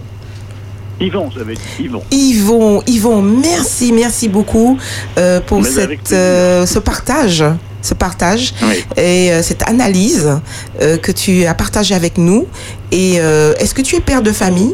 Yvon, 1.00 1.30
j'avais 1.32 1.54
dit 1.54 1.62
Yvon. 1.86 2.04
Yvon, 2.12 2.82
Yvon, 2.88 3.22
merci, 3.22 3.94
merci 3.94 4.28
beaucoup 4.28 4.78
euh, 5.18 5.40
pour 5.40 5.64
cette, 5.64 6.12
euh, 6.12 6.66
ce 6.66 6.80
partage, 6.80 7.44
ce 7.82 7.94
partage 7.94 8.54
Oui. 8.63 8.76
et 8.98 9.32
euh, 9.32 9.42
cette 9.42 9.68
analyse 9.68 10.30
euh, 10.82 10.98
que 10.98 11.12
tu 11.12 11.46
as 11.46 11.54
partagée 11.54 11.96
avec 11.96 12.18
nous. 12.18 12.48
Et 12.92 13.15
euh, 13.20 13.54
est-ce 13.60 13.74
que 13.74 13.82
tu 13.82 13.96
es 13.96 14.00
père 14.02 14.22
de 14.22 14.32
famille? 14.32 14.74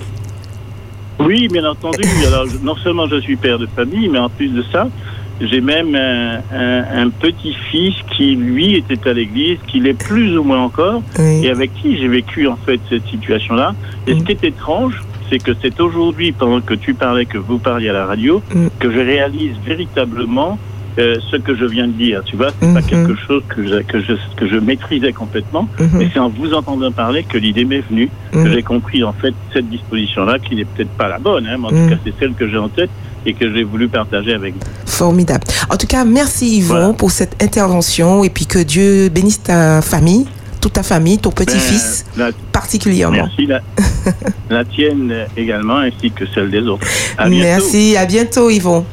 Oui, 1.20 1.48
bien 1.48 1.66
entendu. 1.66 2.04
Alors, 2.28 2.46
non 2.64 2.76
seulement 2.84 3.08
je 3.08 3.22
suis 3.22 3.36
père 3.38 3.58
de 3.60 3.68
famille, 3.76 4.10
mais 4.10 4.20
en 4.20 4.30
plus 4.30 4.50
de 4.50 4.64
ça, 4.72 4.88
j'ai 5.40 5.62
même 5.62 5.96
un, 5.96 6.38
un- 6.54 7.04
un 7.06 7.10
petit-fils 7.10 7.94
qui, 8.16 8.36
lui, 8.36 8.76
était 8.76 9.10
à 9.10 9.14
l'église, 9.14 9.58
qui 9.68 9.80
l'est 9.80 9.94
plus 9.94 10.38
ou 10.38 10.44
moins 10.44 10.62
encore, 10.64 11.02
et 11.20 11.50
avec 11.50 11.72
qui 11.82 11.98
j'ai 11.98 12.08
vécu, 12.08 12.48
en 12.48 12.58
fait, 12.66 12.80
cette 12.90 13.06
situation-là. 13.08 13.74
Et 14.08 14.18
ce 14.20 14.24
qui 14.24 14.32
est 14.34 14.44
étrange, 14.44 15.02
c'est 15.30 15.40
que 15.40 15.52
c'est 15.62 15.80
aujourd'hui, 15.80 16.32
pendant 16.32 16.62
que 16.62 16.74
tu 16.74 16.94
parlais, 16.94 17.26
que 17.26 17.38
vous 17.38 17.58
parliez 17.60 17.90
à 17.90 17.94
la 17.94 18.06
radio, 18.06 18.42
que 18.80 18.92
je 18.92 19.00
réalise 19.00 19.56
véritablement 19.66 20.58
euh, 21.00 21.16
ce 21.32 21.36
que 21.38 21.56
je 21.56 21.66
viens 21.66 21.88
de 21.88 21.94
dire. 21.94 22.22
Tu 22.26 22.36
vois, 22.36 22.50
c'est 22.62 22.74
pas 22.74 22.82
quelque 22.82 23.16
chose 23.28 23.44
que 23.50 23.68
je, 23.68 23.82
que 23.84 24.00
je, 24.02 24.14
que 24.38 24.48
je 24.48 24.56
maîtrisais 24.58 25.12
complètement, 25.14 25.68
mais 25.94 26.10
c'est 26.14 26.20
en 26.20 26.30
vous 26.30 26.54
entendant 26.54 26.92
parler 26.92 27.24
que 27.24 27.38
l'idée 27.38 27.66
m'est 27.66 27.84
venue, 27.90 28.10
que 28.32 28.38
Mhm. 28.40 28.52
j'ai 28.54 28.64
compris 28.64 29.04
en 29.04 29.14
fait 29.14 29.34
cette 29.54 29.70
disposition-là, 29.70 30.40
qui 30.40 30.56
n'est 30.56 30.66
peut-être 30.66 30.92
pas 30.92 31.08
la 31.10 31.20
bonne, 31.20 31.46
hein, 31.48 31.58
mais 31.60 31.68
en 31.68 31.72
Mhm. 31.72 31.84
tout 31.90 31.96
cas 31.96 32.02
c'est 32.06 32.14
celle 32.20 32.34
que 32.34 32.48
j'ai 32.48 32.58
en 32.58 32.70
tête 32.70 32.90
et 33.26 33.34
que 33.34 33.52
j'ai 33.54 33.64
voulu 33.64 33.88
partager 33.88 34.34
avec 34.34 34.54
vous. 34.54 34.60
Formidable. 34.86 35.44
En 35.70 35.78
tout 35.78 35.88
cas, 35.88 36.06
merci 36.06 36.58
Yvon 36.60 36.94
pour 36.94 37.12
cette 37.12 37.42
intervention 37.44 38.24
et 38.24 38.30
puis 38.30 38.46
que 38.46 38.60
Dieu 38.60 39.10
bénisse 39.10 39.42
ta 39.44 39.82
famille, 39.82 40.26
toute 40.66 40.74
ta 40.74 40.82
famille, 40.82 41.20
ton 41.20 41.30
petit-fils 41.30 42.06
Ben, 42.18 42.26
la- 42.26 42.32
particulièrement. 42.52 43.18
Merci, 43.18 43.46
la, 43.46 43.62
la 44.50 44.66
tienne 44.66 45.14
également, 45.38 45.78
ainsi 45.78 46.10
que 46.10 46.26
celle 46.34 46.50
des 46.50 46.62
autres. 46.62 46.88
À 47.20 47.30
bientôt. 47.30 47.46
Merci, 47.46 47.96
à 47.96 48.08
bientôt 48.08 48.50
Yvon. 48.50 48.84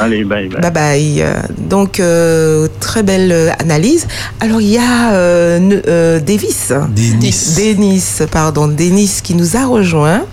Allez, 0.00 0.24
bye 0.24 0.48
bye. 0.48 0.60
Bye 0.60 0.70
bye. 0.72 1.22
Euh, 1.22 1.34
Donc, 1.58 2.00
euh, 2.00 2.66
très 2.80 3.04
belle 3.04 3.30
euh, 3.30 3.50
analyse. 3.60 4.08
Alors, 4.40 4.60
il 4.60 4.70
y 4.70 4.78
a 4.78 5.12
euh, 5.12 5.80
euh, 5.86 6.18
Davis. 6.18 6.72
Denis. 6.96 7.54
Denis, 7.56 8.04
pardon. 8.32 8.66
Denis 8.66 9.20
qui 9.22 9.36
nous 9.36 9.56
a 9.56 9.64
rejoint. 9.64 10.24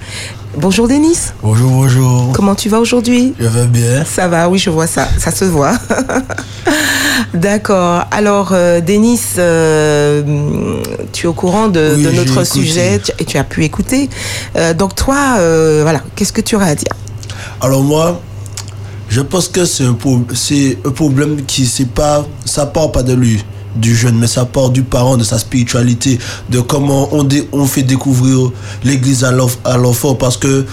Bonjour 0.57 0.87
Denis. 0.87 1.17
Bonjour, 1.43 1.69
bonjour. 1.69 2.31
Comment 2.33 2.55
tu 2.55 2.69
vas 2.69 2.79
aujourd'hui? 2.79 3.33
Je 3.39 3.47
vais 3.47 3.67
bien. 3.67 4.03
Ça 4.03 4.27
va, 4.27 4.49
oui, 4.49 4.57
je 4.57 4.69
vois 4.69 4.87
ça. 4.87 5.07
Ça 5.17 5.31
se 5.31 5.45
voit. 5.45 5.73
D'accord. 7.33 8.03
Alors, 8.11 8.49
euh, 8.53 8.81
Denis, 8.81 9.19
euh, 9.37 10.81
tu 11.13 11.25
es 11.27 11.29
au 11.29 11.33
courant 11.33 11.67
de, 11.67 11.93
Oui, 11.95 12.03
de 12.03 12.09
j'ai 12.09 12.15
notre 12.17 12.43
sujet 12.45 12.99
tu- 13.03 13.11
et 13.19 13.25
tu 13.25 13.37
as 13.37 13.43
pu 13.43 13.63
écouter. 13.63 14.09
Euh, 14.55 14.73
donc, 14.73 14.95
toi, 14.95 15.35
voilà, 15.83 16.01
qu'est-ce 16.15 16.33
que 16.33 16.41
tu 16.41 16.55
aurais 16.55 16.71
à 16.71 16.75
dire? 16.75 16.93
Alors 17.61 17.83
moi, 17.83 18.19
je 19.07 19.21
pense 19.21 19.47
que 19.47 19.65
c'est 19.65 19.85
un, 19.85 19.93
pro- 19.93 20.21
c'est 20.33 20.77
un 20.85 20.91
problème 20.91 21.45
qui 21.45 21.65
pas, 21.85 22.25
ça 22.45 22.65
part 22.65 22.91
pas 22.91 23.03
de 23.03 23.13
lui, 23.13 23.43
du 23.79 23.95
jeune, 23.95 24.17
mais 24.17 24.27
ça 24.27 24.45
part 24.45 24.69
du 24.69 24.83
parent, 24.83 25.17
de 25.17 25.23
sa 25.23 25.39
spiritualité, 25.39 26.19
de 26.49 26.59
comment 26.59 27.09
on, 27.11 27.27
on 27.51 27.65
fait 27.65 27.83
découvrir 27.83 28.51
l'Église 28.83 29.23
à 29.23 29.31
l'enf- 29.31 29.59
à 29.63 29.77
l'enfant, 29.77 30.15
parce 30.15 30.37
que 30.37 30.65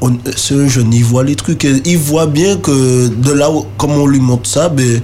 on- 0.00 0.10
un 0.14 0.68
jeune, 0.68 0.92
il 0.92 1.04
voit 1.04 1.24
les 1.24 1.36
trucs, 1.36 1.64
il 1.84 1.98
voit 1.98 2.26
bien 2.26 2.56
que 2.56 3.08
de 3.08 3.30
là, 3.32 3.50
où, 3.50 3.66
comme 3.78 3.92
on 3.92 4.06
lui 4.06 4.20
montre 4.20 4.48
ça, 4.48 4.68
ben, 4.68 5.00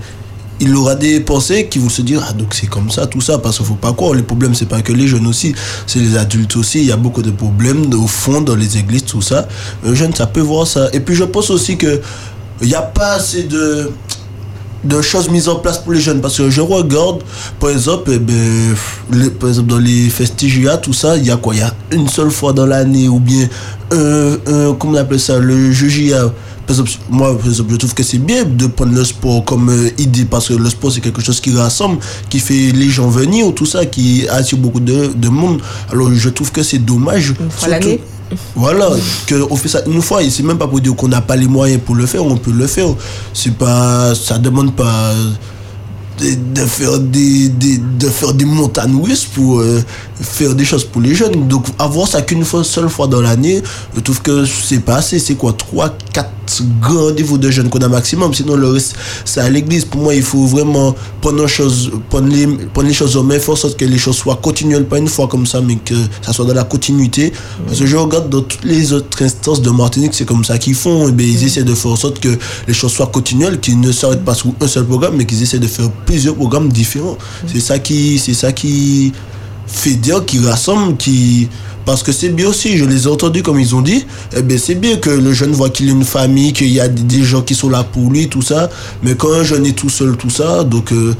il 0.60 0.74
aura 0.74 0.96
des 0.96 1.20
pensées 1.20 1.68
qui 1.70 1.78
vont 1.78 1.88
se 1.88 2.02
dire 2.02 2.20
ah 2.28 2.32
donc 2.32 2.52
c'est 2.52 2.66
comme 2.66 2.90
ça 2.90 3.06
tout 3.06 3.20
ça 3.20 3.38
parce 3.38 3.58
qu'il 3.58 3.64
faut 3.66 3.74
pas 3.76 3.92
croire. 3.92 4.12
Les 4.14 4.24
problèmes 4.24 4.56
c'est 4.56 4.66
pas 4.66 4.82
que 4.82 4.92
les 4.92 5.06
jeunes 5.06 5.28
aussi 5.28 5.54
c'est 5.86 6.00
les 6.00 6.16
adultes 6.16 6.56
aussi. 6.56 6.80
Il 6.80 6.86
y 6.86 6.90
a 6.90 6.96
beaucoup 6.96 7.22
de 7.22 7.30
problèmes 7.30 7.94
au 7.94 8.08
fond 8.08 8.40
dans 8.40 8.56
les 8.56 8.76
églises 8.76 9.04
tout 9.04 9.22
ça. 9.22 9.46
Un 9.86 9.94
jeune 9.94 10.12
ça 10.16 10.26
peut 10.26 10.40
voir 10.40 10.66
ça. 10.66 10.88
Et 10.92 10.98
puis 10.98 11.14
je 11.14 11.22
pense 11.22 11.50
aussi 11.50 11.76
que 11.76 12.00
il 12.60 12.66
n'y 12.66 12.74
a 12.74 12.82
pas 12.82 13.12
assez 13.12 13.44
de 13.44 13.92
de 14.84 15.00
choses 15.02 15.28
mises 15.28 15.48
en 15.48 15.56
place 15.56 15.78
pour 15.78 15.92
les 15.92 16.00
jeunes 16.00 16.20
parce 16.20 16.36
que 16.36 16.48
je 16.50 16.60
regarde 16.60 17.22
par 17.58 17.70
exemple 17.70 18.10
eh 18.14 18.18
ben, 18.18 18.74
les- 19.12 19.30
par 19.30 19.48
exemple 19.48 19.68
dans 19.68 19.78
les 19.78 20.08
festigia 20.08 20.76
tout 20.76 20.92
ça 20.92 21.16
il 21.16 21.26
y 21.26 21.30
a 21.30 21.36
quoi? 21.36 21.54
Il 21.54 21.58
y 21.58 21.62
a 21.62 21.74
une 21.92 22.08
seule 22.08 22.30
fois 22.30 22.52
dans 22.52 22.66
l'année 22.66 23.08
ou 23.08 23.18
bien 23.18 23.48
un, 23.90 24.34
un- 24.46 24.74
comment 24.74 24.92
on 24.92 24.96
appelle 24.96 25.18
ça? 25.20 25.38
Le 25.38 25.72
jugia 25.72 26.32
par 26.66 26.74
exemple, 26.76 26.90
moi, 27.08 27.34
par 27.38 27.46
exemple, 27.46 27.70
je 27.72 27.76
trouve 27.76 27.94
que 27.94 28.02
c'est 28.02 28.18
bien 28.18 28.44
de 28.44 28.66
prendre 28.66 28.92
le 28.92 29.02
sport 29.02 29.42
comme 29.42 29.70
euh, 29.70 29.88
idée 29.96 30.26
parce 30.26 30.48
que 30.48 30.52
le 30.52 30.68
sport, 30.68 30.92
c'est 30.92 31.00
quelque 31.00 31.22
chose 31.22 31.40
qui 31.40 31.56
rassemble, 31.56 31.96
qui 32.28 32.38
fait 32.40 32.72
les 32.72 32.90
gens 32.90 33.08
venir, 33.08 33.54
tout 33.54 33.64
ça, 33.64 33.86
qui 33.86 34.28
attire 34.28 34.58
beaucoup 34.58 34.78
de, 34.80 35.06
de 35.16 35.28
monde. 35.30 35.62
Alors, 35.90 36.12
je 36.12 36.28
trouve 36.28 36.52
que 36.52 36.62
c'est 36.62 36.76
dommage. 36.76 37.32
fois 37.48 37.68
l'année 37.68 38.00
Voilà, 38.54 38.88
qu'on 39.28 39.56
fait 39.56 39.68
ça 39.68 39.80
une 39.86 40.02
fois 40.02 40.22
et 40.22 40.30
c'est 40.30 40.42
même 40.42 40.58
pas 40.58 40.66
pour 40.68 40.80
dire 40.80 40.94
qu'on 40.94 41.08
n'a 41.08 41.20
pas 41.20 41.36
les 41.36 41.46
moyens 41.48 41.80
pour 41.84 41.94
le 41.94 42.06
faire, 42.06 42.24
on 42.24 42.36
peut 42.36 42.52
le 42.52 42.66
faire. 42.66 42.88
C'est 43.32 43.54
pas, 43.54 44.14
ça 44.14 44.38
demande 44.38 44.74
pas 44.74 45.12
de, 46.20 46.66
faire 46.66 46.98
des, 46.98 47.48
des- 47.48 47.78
de 47.78 48.08
faire 48.08 48.34
des 48.34 48.44
montagnes 48.44 49.00
pour 49.34 49.60
euh, 49.60 49.80
faire 50.20 50.54
des 50.54 50.64
choses 50.64 50.84
pour 50.84 51.00
les 51.00 51.14
jeunes. 51.14 51.46
Donc 51.48 51.66
avoir 51.78 52.08
ça 52.08 52.22
qu'une 52.22 52.44
fois, 52.44 52.64
seule 52.64 52.88
fois 52.88 53.06
dans 53.06 53.20
l'année, 53.20 53.62
je 53.94 54.00
trouve 54.00 54.20
que 54.20 54.44
c'est 54.44 54.80
pas 54.80 54.96
assez. 54.96 55.18
C'est 55.20 55.36
quoi 55.36 55.52
3, 55.52 55.96
4 56.12 56.28
grands 56.80 57.10
niveaux 57.10 57.38
de 57.38 57.50
jeunes 57.50 57.68
qu'on 57.68 57.78
a 57.80 57.88
maximum. 57.88 58.32
Sinon 58.34 58.56
le 58.56 58.68
reste, 58.68 58.94
c'est 59.24 59.40
à 59.40 59.48
l'église. 59.48 59.84
Pour 59.84 60.02
moi, 60.02 60.14
il 60.14 60.22
faut 60.22 60.46
vraiment 60.46 60.94
prendre, 61.20 61.42
les 61.42 61.48
choses, 61.48 61.90
prendre, 62.08 62.28
les, 62.28 62.46
prendre 62.46 62.88
les 62.88 62.94
choses 62.94 63.16
en 63.16 63.22
main, 63.22 63.38
faire 63.38 63.54
en 63.54 63.56
sorte 63.56 63.76
que 63.76 63.84
les 63.84 63.98
choses 63.98 64.16
soient 64.16 64.36
continuelles, 64.36 64.86
pas 64.86 64.98
une 64.98 65.08
fois 65.08 65.28
comme 65.28 65.46
ça, 65.46 65.60
mais 65.60 65.76
que 65.76 65.94
ça 66.22 66.32
soit 66.32 66.44
dans 66.44 66.54
la 66.54 66.64
continuité. 66.64 67.32
Parce 67.66 67.78
que 67.78 67.86
je 67.86 67.96
regarde 67.96 68.28
dans 68.28 68.42
toutes 68.42 68.64
les 68.64 68.92
autres 68.92 69.22
instances 69.22 69.62
de 69.62 69.70
Martinique, 69.70 70.14
c'est 70.14 70.26
comme 70.26 70.44
ça 70.44 70.58
qu'ils 70.58 70.74
font. 70.74 71.08
Et 71.08 71.12
bien, 71.12 71.26
ils 71.26 71.44
essaient 71.44 71.64
de 71.64 71.74
faire 71.74 71.92
en 71.92 71.96
sorte 71.96 72.20
que 72.20 72.38
les 72.66 72.74
choses 72.74 72.92
soient 72.92 73.06
continuelles, 73.06 73.60
qu'ils 73.60 73.80
ne 73.80 73.92
s'arrêtent 73.92 74.24
pas 74.24 74.34
sur 74.34 74.52
un 74.60 74.66
seul 74.66 74.84
programme, 74.84 75.16
mais 75.16 75.24
qu'ils 75.24 75.42
essaient 75.42 75.58
de 75.58 75.66
faire 75.66 75.90
plusieurs 76.06 76.34
programmes 76.34 76.70
différents. 76.70 77.18
C'est 77.46 77.60
ça 77.60 77.78
qui, 77.78 78.18
c'est 78.18 78.34
ça 78.34 78.52
qui 78.52 79.12
fait 79.68 79.98
qui 80.26 80.38
rassemble, 80.40 80.96
qui 80.96 81.48
parce 81.84 82.02
que 82.02 82.12
c'est 82.12 82.28
bien 82.28 82.48
aussi, 82.48 82.76
je 82.76 82.84
les 82.84 83.04
ai 83.04 83.06
entendus 83.06 83.42
comme 83.42 83.58
ils 83.58 83.74
ont 83.74 83.80
dit, 83.80 84.04
eh 84.36 84.42
bien 84.42 84.58
c'est 84.58 84.74
bien 84.74 84.96
que 84.96 85.08
le 85.08 85.32
jeune 85.32 85.52
voit 85.52 85.70
qu'il 85.70 85.88
a 85.88 85.92
une 85.92 86.04
famille, 86.04 86.52
qu'il 86.52 86.68
y 86.68 86.80
a 86.80 86.88
des- 86.88 87.22
gens 87.24 87.40
qui 87.40 87.54
sont 87.54 87.70
là 87.70 87.82
pour 87.82 88.10
lui, 88.10 88.28
tout 88.28 88.42
ça, 88.42 88.68
mais 89.02 89.14
quand 89.14 89.32
un 89.32 89.42
jeune 89.42 89.64
est 89.64 89.72
tout 89.72 89.88
seul, 89.88 90.14
tout 90.16 90.28
ça, 90.28 90.64
donc 90.64 90.92
euh, 90.92 91.14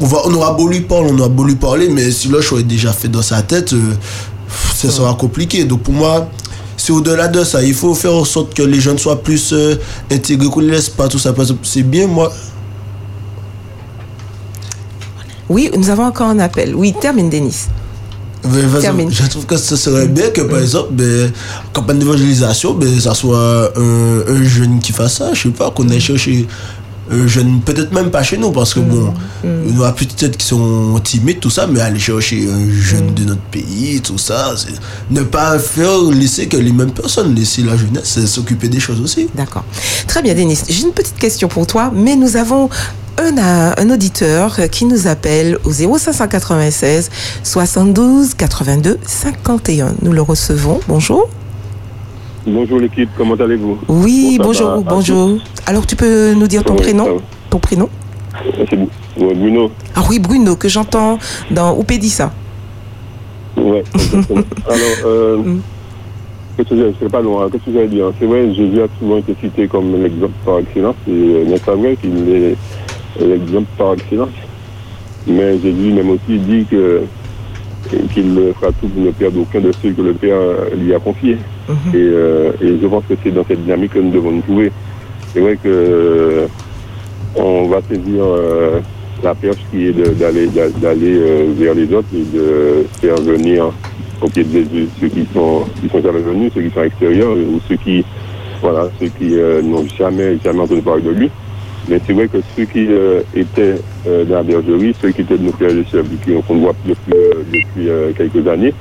on, 0.00 0.06
va, 0.06 0.24
aura 0.26 0.52
beau 0.54 0.68
lui 0.68 0.80
parler, 0.80 1.10
on 1.12 1.18
aura 1.18 1.28
beau 1.28 1.44
lui 1.44 1.56
parler, 1.56 1.90
mais 1.90 2.10
si 2.10 2.28
le 2.28 2.40
choix 2.40 2.60
est 2.60 2.62
déjà 2.62 2.92
fait 2.94 3.08
dans 3.08 3.20
sa 3.20 3.42
tête, 3.42 3.74
euh, 3.74 3.92
ça 4.74 4.90
sera 4.90 5.12
compliqué. 5.14 5.64
Donc 5.64 5.82
pour 5.82 5.92
moi, 5.92 6.30
c'est 6.78 6.92
au-delà 6.92 7.28
de 7.28 7.44
ça. 7.44 7.62
Il 7.62 7.74
faut 7.74 7.94
faire 7.94 8.14
en 8.14 8.24
sorte 8.24 8.54
que 8.54 8.62
les 8.62 8.80
jeunes 8.80 8.98
soient 8.98 9.22
plus 9.22 9.52
euh, 9.52 9.74
intégrés, 10.10 10.48
qu'on 10.48 10.62
ne 10.62 10.70
laisse 10.70 10.88
pas 10.88 11.08
tout 11.08 11.18
ça. 11.18 11.34
C'est 11.62 11.82
bien, 11.82 12.06
moi. 12.06 12.32
Oui, 15.48 15.70
nous 15.76 15.90
avons 15.90 16.04
encore 16.04 16.28
un 16.28 16.38
appel. 16.38 16.74
Oui, 16.74 16.94
termine, 16.98 17.28
Denis. 17.30 17.66
Je 19.10 19.28
trouve 19.28 19.46
que 19.46 19.56
ce 19.56 19.76
serait 19.76 20.08
bien 20.08 20.30
que, 20.30 20.42
par 20.42 20.58
exemple, 20.58 20.90
ben, 20.92 21.32
campagne 21.72 21.98
d'évangélisation, 21.98 22.74
ben, 22.74 23.00
ça 23.00 23.14
soit 23.14 23.72
un, 23.76 24.22
un 24.28 24.44
jeune 24.44 24.80
qui 24.80 24.92
fasse 24.92 25.16
ça. 25.16 25.34
Je 25.34 25.42
sais 25.42 25.48
pas, 25.50 25.70
qu'on 25.70 25.88
aille 25.88 26.00
chercher 26.00 26.46
un 27.10 27.26
jeune, 27.26 27.60
peut-être 27.60 27.92
même 27.92 28.10
pas 28.10 28.22
chez 28.22 28.36
nous, 28.36 28.50
parce 28.50 28.74
que 28.74 28.80
bon, 28.80 29.14
il 29.44 29.76
y 29.76 29.78
en 29.78 29.82
a 29.84 29.92
peut-être 29.92 30.36
qui 30.36 30.46
sont 30.46 31.00
timides, 31.04 31.38
tout 31.38 31.50
ça, 31.50 31.66
mais 31.66 31.80
aller 31.80 32.00
chercher 32.00 32.48
un 32.50 32.68
jeune 32.68 33.14
de 33.14 33.24
notre 33.24 33.42
pays, 33.42 34.00
tout 34.00 34.18
ça, 34.18 34.54
ne 35.10 35.22
pas 35.22 35.58
faire 35.58 36.02
laisser 36.10 36.46
que 36.48 36.56
les 36.56 36.72
mêmes 36.72 36.90
personnes, 36.90 37.34
laisser 37.34 37.62
la 37.62 37.76
jeunesse 37.76 38.24
s'occuper 38.26 38.68
des 38.68 38.80
choses 38.80 39.00
aussi. 39.00 39.28
D'accord. 39.34 39.64
Très 40.08 40.22
bien, 40.22 40.34
Denis. 40.34 40.58
J'ai 40.68 40.82
une 40.82 40.92
petite 40.92 41.16
question 41.16 41.46
pour 41.46 41.66
toi, 41.66 41.92
mais 41.94 42.16
nous 42.16 42.36
avons 42.36 42.68
un, 43.18 43.74
un 43.76 43.90
auditeur 43.90 44.56
qui 44.70 44.84
nous 44.84 45.06
appelle 45.06 45.58
au 45.64 45.70
0596 45.70 47.10
72 47.42 48.34
82 48.34 48.98
51. 49.04 49.94
Nous 50.02 50.12
le 50.12 50.22
recevons. 50.22 50.80
Bonjour. 50.88 51.28
Bonjour 52.46 52.78
l'équipe, 52.78 53.08
comment 53.16 53.34
allez-vous? 53.34 53.78
Oui, 53.88 54.36
Bon, 54.38 54.44
bonjour, 54.44 54.82
bonjour. 54.82 55.30
Alors, 55.66 55.84
tu 55.86 55.96
peux 55.96 56.32
nous 56.34 56.46
dire 56.46 56.62
ton 56.62 56.74
Oui, 56.74 56.82
prénom? 56.82 57.18
Ton 57.50 57.58
prénom? 57.58 57.88
C'est 58.70 58.78
Bruno. 59.18 59.70
Ah 59.96 60.02
oui, 60.08 60.18
Bruno, 60.20 60.54
que 60.54 60.68
j'entends 60.68 61.18
dans 61.50 61.76
Oupédissa. 61.76 62.32
Ouais. 63.56 63.82
Alors, 64.68 65.06
euh, 65.06 65.42
qu'est-ce 66.56 66.68
que 66.68 66.76
je 66.76 67.04
sais 67.04 67.10
pas 67.10 67.20
loin, 67.22 67.48
qu'est-ce 67.50 67.64
que 67.64 67.72
j'allais 67.72 67.88
dire? 67.88 68.12
C'est 68.20 68.26
vrai, 68.26 68.54
Jésus 68.54 68.80
a 68.82 68.86
souvent 69.00 69.16
été 69.16 69.34
cité 69.42 69.66
comme 69.66 70.00
l'exemple 70.00 70.34
par 70.44 70.58
excellence, 70.58 70.94
et 71.08 71.44
n'est 71.46 71.58
pas 71.58 71.74
vrai 71.74 71.96
qu'il 71.96 72.28
est 72.28 72.56
l'exemple 73.20 73.68
par 73.78 73.94
excellence. 73.94 74.28
Mais 75.26 75.58
Jésus 75.58 75.92
même 75.92 76.10
aussi 76.10 76.38
dit 76.38 76.64
que 76.70 77.02
qu'il 78.12 78.52
fera 78.60 78.72
tout 78.80 78.88
pour 78.88 79.02
ne 79.04 79.10
perdre 79.12 79.40
aucun 79.40 79.60
de 79.60 79.70
ceux 79.80 79.90
que 79.92 80.02
le 80.02 80.12
Père 80.14 80.38
lui 80.76 80.92
a 80.94 80.98
confiés. 80.98 81.38
et, 81.94 81.96
euh, 81.96 82.50
et 82.60 82.78
je 82.80 82.86
pense 82.86 83.04
que 83.08 83.14
c'est 83.22 83.30
dans 83.32 83.44
cette 83.46 83.62
dynamique 83.62 83.92
que 83.92 83.98
nous 84.00 84.10
devons 84.10 84.32
nous 84.32 84.40
trouver. 84.42 84.72
C'est 85.32 85.40
vrai 85.40 85.56
que 85.56 85.68
euh, 85.68 86.46
on 87.36 87.66
va 87.68 87.80
saisir 87.88 88.24
euh, 88.24 88.80
la 89.22 89.34
perche 89.34 89.58
qui 89.70 89.86
est 89.86 89.92
d'aller 89.92 90.46
d'a- 90.48 90.68
d'aller 90.70 91.20
vers 91.58 91.74
les 91.74 91.92
autres 91.92 92.08
et 92.14 92.36
de 92.36 92.86
faire 93.00 93.16
venir 93.16 93.70
au 94.20 94.28
pied 94.28 94.44
de 94.44 94.50
Jésus 94.52 94.88
ceux 95.00 95.08
qui 95.08 95.26
sont 95.32 95.64
qui 95.80 95.88
sont 95.88 96.00
jamais 96.02 96.20
venus, 96.20 96.52
ceux 96.54 96.62
qui 96.62 96.70
sont 96.74 96.82
extérieurs 96.82 97.32
ou 97.32 97.60
ceux 97.68 97.76
qui 97.76 98.04
voilà 98.62 98.88
ceux 99.00 99.08
qui 99.08 99.34
n'ont 99.64 99.86
jamais 99.98 100.38
jamais 100.44 100.60
entendu 100.60 100.80
parler 100.82 101.02
de 101.02 101.10
lui. 101.10 101.30
Mais 101.88 102.00
c'est 102.04 102.12
vrai 102.12 102.26
que 102.26 102.38
ceux 102.56 102.64
qui 102.64 102.86
euh, 102.88 103.20
étaient 103.34 103.76
euh, 104.08 104.24
dans 104.24 104.36
la 104.36 104.42
bergerie, 104.42 104.94
ceux 105.00 105.10
qui 105.10 105.20
étaient 105.20 105.38
de 105.38 105.44
nos 105.44 105.52
frères 105.52 105.70
et 105.70 105.84
sœurs, 105.90 106.04
qu'on 106.46 106.56
voit 106.56 106.74
depuis, 106.84 107.12
euh, 107.14 107.34
depuis 107.46 107.88
euh, 107.88 108.10
quelques 108.16 108.46
années, 108.48 108.74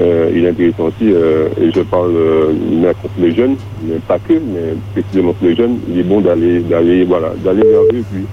euh, 0.00 0.30
il 0.34 0.44
est 0.44 0.48
intéressant 0.50 0.84
aussi, 0.88 1.08
et 1.08 1.70
je 1.72 1.80
parle 1.82 2.12
même 2.12 2.92
contre 3.00 3.14
les 3.18 3.34
jeunes, 3.34 3.56
mais 3.84 3.94
pas 4.06 4.18
que, 4.18 4.34
mais 4.34 4.74
précisément 4.92 5.32
pour 5.32 5.46
les 5.46 5.54
jeunes, 5.54 5.78
il 5.88 6.00
est 6.00 6.02
bon 6.02 6.20
d'aller 6.20 6.60
d'aller 6.60 7.04
voilà, 7.04 7.32
d'aller 7.44 7.62
vers 7.62 7.82
eux, 7.82 8.04
puis 8.12 8.26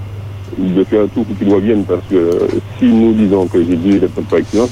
de 0.57 0.83
faire 0.83 1.03
tout 1.13 1.23
pour 1.23 1.37
qu'ils 1.37 1.53
reviennent, 1.53 1.85
parce 1.85 2.01
que 2.09 2.31
si 2.79 2.85
nous 2.85 3.13
disons 3.13 3.45
que 3.45 3.59
Jésus 3.59 3.97
est 3.97 4.17
notre 4.17 4.37
excellence, 4.37 4.71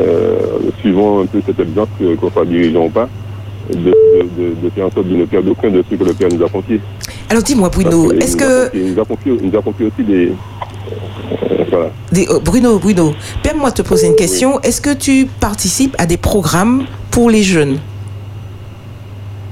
euh, 0.00 0.36
suivant 0.80 1.20
un 1.20 1.26
peu 1.26 1.40
cet 1.44 1.60
exemple 1.60 2.16
qu'on 2.18 2.30
soit 2.30 2.46
dirigeant 2.46 2.86
ou 2.86 2.90
pas, 2.90 3.08
de, 3.70 3.76
de, 3.76 3.92
de, 3.92 4.54
de 4.62 4.70
faire 4.74 4.86
en 4.86 4.90
sorte 4.90 5.06
de 5.08 5.16
ne 5.16 5.24
perdre 5.26 5.50
aucun 5.50 5.70
de 5.70 5.84
ceux 5.88 5.96
que 5.96 6.04
le 6.04 6.14
Père 6.14 6.28
nous 6.32 6.42
a 6.42 6.48
confiés. 6.48 6.80
Alors, 7.30 7.42
dis-moi, 7.42 7.68
Bruno, 7.68 8.12
est-ce 8.12 8.36
que. 8.36 8.70
Il 8.76 8.92
nous 8.94 9.00
a 9.00 9.04
confié, 9.04 9.32
il 9.42 9.48
nous 9.50 9.58
a 9.58 9.62
confié 9.62 9.86
aussi 9.86 10.04
des. 10.06 10.26
euh, 10.28 11.64
voilà. 11.70 11.90
des- 12.12 12.26
euh, 12.28 12.38
Bruno, 12.38 12.78
Bruno, 12.78 13.12
permets-moi 13.42 13.70
de 13.70 13.76
te 13.76 13.82
poser 13.82 14.06
une 14.08 14.16
question. 14.16 14.60
Est-ce 14.60 14.80
que 14.80 14.94
tu 14.94 15.26
participes 15.40 15.94
à 15.98 16.06
des 16.06 16.16
programmes 16.16 16.84
pour 17.10 17.30
les 17.30 17.42
jeunes? 17.42 17.78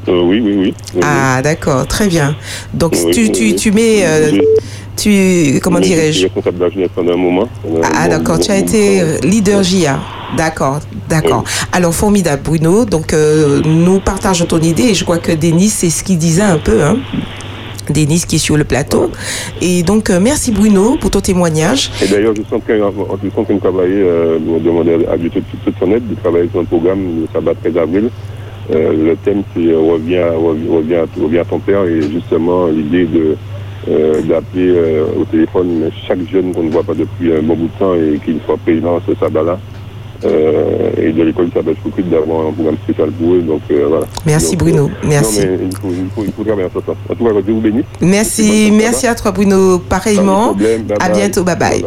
Euh, 0.08 0.20
oui, 0.22 0.40
oui, 0.40 0.54
oui. 0.58 0.74
oui, 0.94 1.00
Ah, 1.04 1.40
d'accord, 1.42 1.86
très 1.86 2.08
bien. 2.08 2.34
Donc, 2.74 2.96
Oui, 3.04 3.12
tu, 3.12 3.30
tu, 3.32 3.54
tu 3.54 3.70
mets. 3.72 4.04
euh, 4.04 4.32
tu, 4.96 5.60
comment 5.62 5.78
dirais-je 5.80 6.12
Je 6.12 6.18
suis 6.18 6.24
responsable 6.26 6.58
de 6.58 6.64
la 6.64 6.70
jeunesse 6.70 6.90
pendant 6.94 7.12
un 7.14 7.16
moment. 7.16 7.48
Ah, 7.96 8.08
d'accord, 8.08 8.38
tu 8.38 8.50
as 8.50 8.58
été 8.58 9.02
leader 9.22 9.62
JA. 9.62 9.98
D'accord, 10.36 10.80
d'accord. 11.08 11.44
Alors, 11.72 11.94
formidable, 11.94 12.42
Bruno. 12.44 12.84
Donc, 12.84 13.12
euh, 13.12 13.60
nous 13.64 14.00
partageons 14.00 14.44
ton 14.46 14.60
idée 14.60 14.84
et 14.84 14.94
je 14.94 15.04
crois 15.04 15.18
que 15.18 15.32
Denis, 15.32 15.68
c'est 15.68 15.90
ce 15.90 16.02
qu'il 16.02 16.18
disait 16.18 16.42
un 16.42 16.58
peu, 16.58 16.82
hein. 16.82 16.96
Denis 17.90 18.24
qui 18.26 18.36
est 18.36 18.38
sur 18.38 18.56
le 18.56 18.64
plateau. 18.64 19.10
Et 19.60 19.82
donc, 19.82 20.10
euh, 20.10 20.18
merci 20.20 20.52
Bruno 20.52 20.96
pour 21.00 21.10
ton 21.10 21.20
témoignage. 21.20 21.90
Et 22.02 22.08
d'ailleurs, 22.08 22.34
je 22.34 22.42
en 22.54 23.44
train 23.44 23.54
de 23.54 23.60
travailler, 23.60 24.02
euh, 24.02 24.38
de 24.38 24.58
demander 24.64 25.06
à 25.10 25.16
Dieu 25.16 25.30
toute, 25.30 25.44
son 25.78 25.90
aide, 25.92 26.08
de 26.08 26.14
travailler 26.16 26.48
sur 26.50 26.60
un 26.60 26.64
programme 26.64 27.20
le 27.22 27.26
sabbat 27.32 27.54
13 27.62 27.76
avril. 27.76 28.10
Euh, 28.72 28.92
le 29.10 29.16
thème, 29.16 29.42
c'est 29.54 29.74
reviens, 29.74 30.26
reviens, 30.32 31.02
à- 31.02 31.44
ton 31.44 31.58
père 31.58 31.84
et 31.84 32.00
justement 32.02 32.66
l'idée 32.66 33.04
de 33.06 33.36
d'appeler 34.28 35.00
au 35.20 35.24
téléphone 35.24 35.90
chaque 36.06 36.20
jeune 36.30 36.54
qu'on 36.54 36.62
ne 36.62 36.70
voit 36.70 36.84
pas 36.84 36.94
depuis 36.94 37.32
un 37.34 37.42
bon 37.42 37.56
bout 37.56 37.66
de 37.66 37.78
temps 37.80 37.94
et 37.96 38.20
qu'il 38.24 38.38
soit 38.46 38.56
présent 38.58 39.00
ce 39.04 39.12
sabbat-là. 39.16 39.58
Euh, 40.24 40.90
et 40.96 41.12
de 41.12 41.22
l'école 41.22 41.48
sabbat 41.52 41.72
Foucault 41.82 42.02
d'avoir 42.02 42.46
un 42.46 42.52
programme 42.52 42.76
spécial 42.84 43.10
pour 43.10 43.34
eux. 43.34 43.42
Donc 43.42 43.62
euh, 43.70 43.86
voilà. 43.88 44.06
Merci, 44.24 44.50
Donc, 44.56 44.58
Bruno. 44.60 44.84
euh, 44.86 45.06
Merci. 45.08 45.40
Non, 45.40 45.46
mais 45.46 45.58
il 45.70 45.76
faut, 45.76 45.88
il 45.90 46.10
faut, 46.14 46.24
il 46.26 46.32
faut 46.32 46.44
travailler 46.44 46.68
ce 46.72 46.80
sens. 46.80 46.96
En 47.08 47.14
tout 47.14 47.24
cas, 47.24 47.42
Dieu 47.42 47.54
vous 47.54 47.60
bénisse. 47.60 47.84
Merci, 48.00 48.70
merci 48.72 49.06
à 49.06 49.14
toi 49.14 49.32
Bruno. 49.32 49.78
Pareillement. 49.80 50.46
Problème. 50.48 50.82
Bye 50.82 50.96
À 51.00 51.08
bye. 51.08 51.18
bientôt, 51.18 51.42
bye 51.44 51.56
bye. 51.56 51.84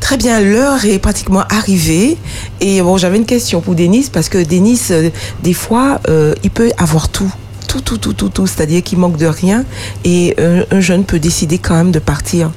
Très 0.00 0.16
bien, 0.16 0.40
l'heure 0.40 0.84
est 0.84 0.98
pratiquement 0.98 1.44
arrivée. 1.48 2.16
Et 2.60 2.82
bon, 2.82 2.96
j'avais 2.98 3.16
une 3.16 3.24
question 3.24 3.60
pour 3.60 3.74
Denis, 3.74 4.10
parce 4.12 4.28
que 4.28 4.38
Denis, 4.44 4.80
euh, 4.90 5.08
des 5.42 5.54
fois, 5.54 6.00
euh, 6.08 6.34
il 6.42 6.50
peut 6.50 6.70
avoir 6.76 7.08
tout. 7.08 7.32
Tout, 7.68 7.80
tout, 7.80 7.98
tout, 7.98 8.12
tout, 8.12 8.28
tout. 8.28 8.46
C'est-à-dire 8.46 8.82
qu'il 8.82 8.98
manque 8.98 9.16
de 9.16 9.26
rien. 9.26 9.64
Et 10.04 10.34
un, 10.38 10.64
un 10.76 10.80
jeune 10.80 11.04
peut 11.04 11.18
décider 11.20 11.58
quand 11.58 11.74
même 11.74 11.90
de 11.92 11.98
partir. 12.00 12.50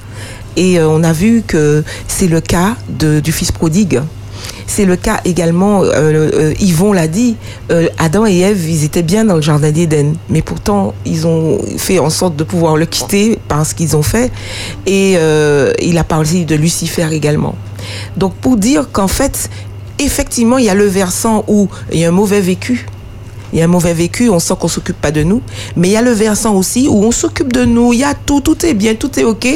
Et 0.58 0.82
on 0.82 1.04
a 1.04 1.14
vu 1.14 1.44
que 1.46 1.84
c'est 2.08 2.28
le 2.28 2.42
cas 2.42 2.76
de, 2.90 3.20
du 3.20 3.32
fils 3.32 3.52
prodigue. 3.52 4.02
C'est 4.66 4.86
le 4.86 4.96
cas 4.96 5.22
également, 5.26 5.84
euh, 5.84 5.92
euh, 5.94 6.54
Yvon 6.60 6.94
l'a 6.94 7.08
dit, 7.08 7.36
euh, 7.72 7.88
Adam 7.98 8.26
et 8.26 8.40
Ève, 8.40 8.70
ils 8.70 8.84
étaient 8.84 9.04
bien 9.04 9.26
dans 9.26 9.36
le 9.36 9.42
jardin 9.42 9.72
d'Éden, 9.72 10.14
mais 10.30 10.42
pourtant, 10.42 10.94
ils 11.06 11.26
ont 11.26 11.60
fait 11.78 12.00
en 12.00 12.10
sorte 12.10 12.36
de 12.36 12.44
pouvoir 12.44 12.78
le 12.78 12.86
quitter 12.86 13.40
par 13.48 13.66
ce 13.66 13.74
qu'ils 13.74 13.96
ont 13.96 14.04
fait. 14.04 14.32
Et 14.86 15.18
il 15.82 15.98
a 15.98 16.04
parlé 16.04 16.46
de 16.46 16.56
Lucifer 16.56 17.08
également. 17.12 17.56
Donc, 18.18 18.34
pour 18.36 18.58
dire 18.58 18.90
qu'en 18.92 19.08
fait, 19.08 19.50
effectivement, 20.00 20.58
il 20.58 20.66
y 20.66 20.70
a 20.70 20.76
le 20.76 20.86
versant 20.86 21.44
où 21.48 21.70
il 21.92 22.00
y 22.00 22.06
a 22.06 22.10
un 22.10 22.12
mauvais 22.12 22.42
vécu. 22.42 22.86
Il 23.58 23.62
y 23.62 23.64
a 23.64 23.66
un 23.66 23.70
mauvais 23.70 23.96
vécu, 23.96 24.30
on 24.30 24.38
sent 24.38 24.54
qu'on 24.60 24.68
s'occupe 24.68 25.02
pas 25.02 25.10
de 25.10 25.24
nous. 25.24 25.42
Mais 25.76 25.88
il 25.88 25.92
y 25.94 25.98
a 25.98 26.04
le 26.04 26.12
versant 26.12 26.54
aussi 26.54 26.88
où 26.88 27.04
on 27.04 27.10
s'occupe 27.10 27.52
de 27.52 27.66
nous. 27.66 27.92
Il 27.92 27.98
y 27.98 28.04
a 28.04 28.14
tout, 28.14 28.40
tout 28.40 28.64
est 28.64 28.76
bien, 28.76 28.94
tout 28.94 29.20
est 29.20 29.24
ok, 29.24 29.48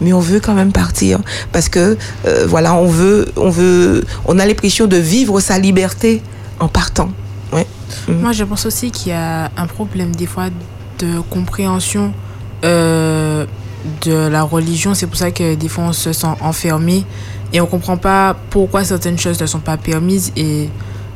mais 0.00 0.14
on 0.14 0.18
veut 0.18 0.40
quand 0.40 0.54
même 0.54 0.72
partir 0.72 1.20
parce 1.52 1.68
que 1.68 1.98
euh, 2.24 2.46
voilà, 2.48 2.72
on 2.72 2.86
veut, 2.86 3.30
on 3.36 3.50
veut, 3.50 4.06
on 4.24 4.38
a 4.38 4.46
l'impression 4.46 4.86
de 4.86 4.96
vivre 4.96 5.40
sa 5.40 5.58
liberté 5.58 6.22
en 6.58 6.68
partant. 6.68 7.10
Ouais. 7.52 7.66
Moi, 8.08 8.32
je 8.32 8.44
pense 8.44 8.64
aussi 8.64 8.90
qu'il 8.90 9.12
y 9.12 9.14
a 9.14 9.50
un 9.54 9.66
problème 9.66 10.16
des 10.16 10.26
fois 10.26 10.48
de 10.98 11.20
compréhension 11.28 12.14
euh, 12.64 13.44
de 14.06 14.26
la 14.26 14.42
religion. 14.42 14.94
C'est 14.94 15.06
pour 15.06 15.18
ça 15.18 15.32
que 15.32 15.54
des 15.54 15.68
fois, 15.68 15.84
on 15.88 15.92
se 15.92 16.14
sent 16.14 16.28
enfermé 16.40 17.04
et 17.52 17.60
on 17.60 17.66
comprend 17.66 17.98
pas 17.98 18.34
pourquoi 18.48 18.84
certaines 18.84 19.18
choses 19.18 19.38
ne 19.38 19.44
sont 19.44 19.60
pas 19.60 19.76
permises 19.76 20.32
et 20.34 20.70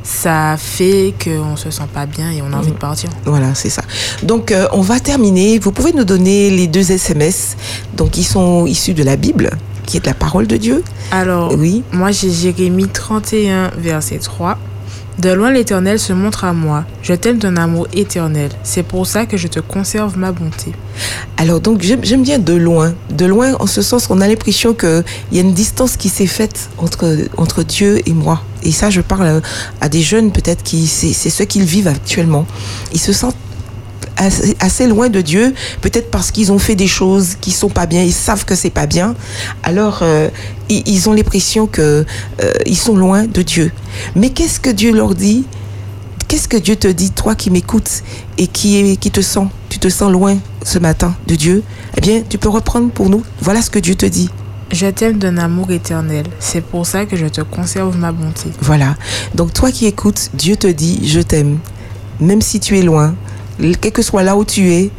ça 0.05 0.55
fait 0.57 1.13
qu'on 1.21 1.55
se 1.55 1.71
sent 1.71 1.87
pas 1.93 2.05
bien 2.05 2.29
et 2.31 2.41
on 2.41 2.53
a 2.53 2.57
envie 2.57 2.71
de 2.71 2.77
partir. 2.77 3.09
Voilà, 3.25 3.55
c'est 3.55 3.69
ça. 3.71 3.81
Donc, 4.23 4.51
euh, 4.51 4.67
on 4.71 4.81
va 4.81 4.99
terminer. 4.99 5.57
Vous 5.59 5.71
pouvez 5.71 5.91
nous 5.93 6.03
donner 6.05 6.51
les 6.51 6.67
deux 6.67 6.91
SMS. 6.91 7.57
Donc, 7.97 8.17
ils 8.17 8.23
sont 8.23 8.67
issus 8.67 8.93
de 8.93 9.03
la 9.03 9.15
Bible, 9.15 9.49
qui 9.87 9.97
est 9.97 10.01
de 10.01 10.05
la 10.05 10.13
parole 10.13 10.45
de 10.45 10.57
Dieu. 10.57 10.83
Alors, 11.11 11.53
Oui. 11.57 11.83
moi 11.91 12.11
j'ai 12.11 12.29
Jérémie 12.31 12.87
31, 12.87 13.71
verset 13.77 14.19
3. 14.19 14.57
De 15.19 15.29
loin 15.29 15.51
l'Éternel 15.51 15.97
se 15.97 16.11
montre 16.11 16.43
à 16.43 16.51
moi. 16.51 16.83
Je 17.01 17.13
t'aime 17.13 17.37
d'un 17.37 17.55
amour 17.55 17.87
éternel. 17.93 18.49
C'est 18.63 18.83
pour 18.83 19.07
ça 19.07 19.25
que 19.25 19.37
je 19.37 19.47
te 19.47 19.61
conserve 19.61 20.17
ma 20.17 20.33
bonté. 20.33 20.73
Alors 21.37 21.61
donc 21.61 21.81
j'aime 21.81 22.21
bien 22.21 22.39
de 22.39 22.53
loin, 22.53 22.93
de 23.09 23.25
loin 23.25 23.53
en 23.59 23.67
ce 23.67 23.81
sens 23.81 24.07
qu'on 24.07 24.21
a 24.21 24.27
l'impression 24.27 24.73
qu'il 24.73 25.03
y 25.31 25.37
a 25.37 25.41
une 25.41 25.53
distance 25.53 25.97
qui 25.97 26.09
s'est 26.09 26.27
faite 26.27 26.69
entre, 26.77 27.63
Dieu 27.63 28.01
et 28.05 28.13
moi. 28.13 28.41
Et 28.63 28.71
ça 28.71 28.89
je 28.89 29.01
parle 29.01 29.41
à 29.81 29.89
des 29.89 30.01
jeunes 30.01 30.31
peut-être 30.31 30.63
qui 30.63 30.87
c'est 30.87 31.29
ce 31.29 31.43
qu'ils 31.43 31.65
vivent 31.65 31.87
actuellement. 31.87 32.45
Ils 32.93 32.99
se 32.99 33.13
sentent 33.13 33.35
assez, 34.17 34.55
assez 34.59 34.87
loin 34.87 35.09
de 35.09 35.21
Dieu, 35.21 35.53
peut-être 35.81 36.11
parce 36.11 36.31
qu'ils 36.31 36.51
ont 36.51 36.59
fait 36.59 36.75
des 36.75 36.87
choses 36.87 37.35
qui 37.41 37.51
sont 37.51 37.69
pas 37.69 37.85
bien, 37.85 38.01
ils 38.03 38.13
savent 38.13 38.45
que 38.45 38.55
c'est 38.55 38.69
pas 38.69 38.85
bien. 38.85 39.15
Alors 39.63 39.99
euh, 40.01 40.29
ils, 40.69 40.87
ils 40.87 41.09
ont 41.09 41.13
l'impression 41.13 41.67
que 41.67 42.05
euh, 42.41 42.51
ils 42.65 42.77
sont 42.77 42.95
loin 42.95 43.25
de 43.25 43.41
Dieu. 43.41 43.71
Mais 44.15 44.29
qu'est-ce 44.29 44.59
que 44.59 44.69
Dieu 44.69 44.93
leur 44.93 45.15
dit? 45.15 45.45
Qu'est-ce 46.27 46.47
que 46.47 46.57
Dieu 46.57 46.75
te 46.75 46.87
dit, 46.87 47.11
toi 47.11 47.35
qui 47.35 47.51
m'écoutes 47.51 48.01
et 48.37 48.47
qui, 48.47 48.97
qui 48.97 49.11
te 49.11 49.21
sens, 49.21 49.47
tu 49.69 49.77
te 49.77 49.89
sens 49.89 50.11
loin 50.11 50.37
ce 50.63 50.79
matin 50.79 51.15
de 51.27 51.35
Dieu? 51.35 51.63
Eh 51.97 52.01
bien, 52.01 52.23
tu 52.27 52.37
peux 52.39 52.49
reprendre 52.49 52.89
pour 52.89 53.09
nous. 53.09 53.23
Voilà 53.41 53.61
ce 53.61 53.69
que 53.69 53.77
Dieu 53.77 53.95
te 53.95 54.07
dit. 54.07 54.29
Je 54.71 54.87
t'aime 54.87 55.19
d'un 55.19 55.37
amour 55.37 55.69
éternel. 55.71 56.25
C'est 56.39 56.61
pour 56.61 56.87
ça 56.87 57.05
que 57.05 57.15
je 57.15 57.27
te 57.27 57.41
conserve 57.41 57.95
ma 57.95 58.11
bonté. 58.11 58.49
Voilà. 58.59 58.95
Donc, 59.35 59.53
toi 59.53 59.71
qui 59.71 59.85
écoutes, 59.85 60.31
Dieu 60.33 60.55
te 60.55 60.67
dit, 60.67 61.07
je 61.07 61.19
t'aime. 61.19 61.59
Même 62.19 62.41
si 62.41 62.59
tu 62.59 62.77
es 62.79 62.81
loin, 62.81 63.13
quel 63.59 63.91
que 63.91 64.01
soit 64.01 64.23
là 64.23 64.35
où 64.35 64.45
tu 64.45 64.71
es, 64.71 64.89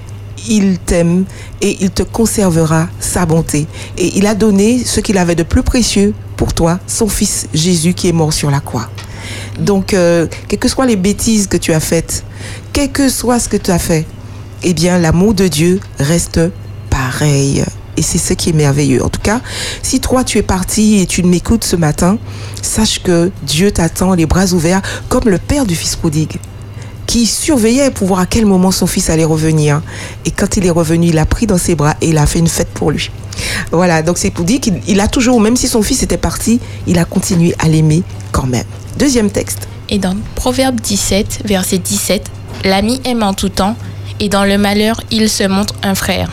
il 0.48 0.78
t'aime 0.78 1.24
et 1.60 1.76
il 1.80 1.90
te 1.90 2.02
conservera 2.02 2.88
sa 3.00 3.26
bonté. 3.26 3.66
Et 3.98 4.16
il 4.16 4.26
a 4.26 4.34
donné 4.34 4.82
ce 4.84 5.00
qu'il 5.00 5.18
avait 5.18 5.34
de 5.34 5.42
plus 5.42 5.62
précieux 5.62 6.14
pour 6.36 6.52
toi, 6.52 6.78
son 6.86 7.08
fils 7.08 7.46
Jésus 7.54 7.94
qui 7.94 8.08
est 8.08 8.12
mort 8.12 8.32
sur 8.32 8.50
la 8.50 8.60
croix. 8.60 8.88
Donc, 9.58 9.94
euh, 9.94 10.26
quelles 10.48 10.58
que 10.58 10.68
soient 10.68 10.86
les 10.86 10.96
bêtises 10.96 11.46
que 11.46 11.56
tu 11.56 11.72
as 11.72 11.80
faites, 11.80 12.24
quel 12.72 12.90
que 12.90 13.08
soit 13.08 13.38
ce 13.38 13.48
que 13.48 13.56
tu 13.56 13.70
as 13.70 13.78
fait, 13.78 14.06
eh 14.62 14.74
bien, 14.74 14.98
l'amour 14.98 15.34
de 15.34 15.48
Dieu 15.48 15.80
reste 15.98 16.40
pareil. 16.90 17.64
Et 17.96 18.02
c'est 18.02 18.18
ce 18.18 18.34
qui 18.34 18.50
est 18.50 18.52
merveilleux. 18.52 19.02
En 19.02 19.08
tout 19.08 19.20
cas, 19.22 19.40
si 19.82 20.00
toi 20.00 20.22
tu 20.22 20.36
es 20.36 20.42
parti 20.42 21.00
et 21.00 21.06
tu 21.06 21.22
m'écoutes 21.22 21.64
ce 21.64 21.76
matin, 21.76 22.18
sache 22.60 23.02
que 23.02 23.30
Dieu 23.42 23.70
t'attend 23.70 24.14
les 24.14 24.26
bras 24.26 24.52
ouverts 24.52 24.82
comme 25.08 25.24
le 25.30 25.38
père 25.38 25.64
du 25.64 25.74
fils 25.74 25.96
prodigue. 25.96 26.38
Qui 27.06 27.26
surveillait 27.26 27.90
pour 27.90 28.08
voir 28.08 28.20
à 28.20 28.26
quel 28.26 28.46
moment 28.46 28.70
son 28.70 28.86
fils 28.86 29.10
allait 29.10 29.24
revenir. 29.24 29.80
Et 30.24 30.30
quand 30.30 30.56
il 30.56 30.66
est 30.66 30.70
revenu, 30.70 31.08
il 31.08 31.14
l'a 31.14 31.26
pris 31.26 31.46
dans 31.46 31.58
ses 31.58 31.74
bras 31.74 31.94
et 32.00 32.08
il 32.08 32.18
a 32.18 32.26
fait 32.26 32.38
une 32.38 32.48
fête 32.48 32.68
pour 32.68 32.90
lui. 32.90 33.10
Voilà, 33.72 34.02
donc 34.02 34.18
c'est 34.18 34.30
pour 34.30 34.44
dire 34.44 34.60
qu'il 34.60 34.80
il 34.86 35.00
a 35.00 35.08
toujours, 35.08 35.40
même 35.40 35.56
si 35.56 35.68
son 35.68 35.82
fils 35.82 36.02
était 36.02 36.16
parti, 36.16 36.60
il 36.86 36.98
a 36.98 37.04
continué 37.04 37.54
à 37.58 37.68
l'aimer 37.68 38.02
quand 38.32 38.46
même. 38.46 38.64
Deuxième 38.98 39.30
texte. 39.30 39.68
Et 39.88 39.98
dans 39.98 40.16
Proverbe 40.34 40.80
17, 40.80 41.42
verset 41.44 41.78
17, 41.78 42.30
l'ami 42.64 43.00
aime 43.04 43.22
en 43.22 43.34
tout 43.34 43.50
temps, 43.50 43.76
et 44.20 44.28
dans 44.28 44.44
le 44.44 44.58
malheur, 44.58 45.00
il 45.10 45.28
se 45.28 45.44
montre 45.44 45.74
un 45.82 45.94
frère. 45.94 46.30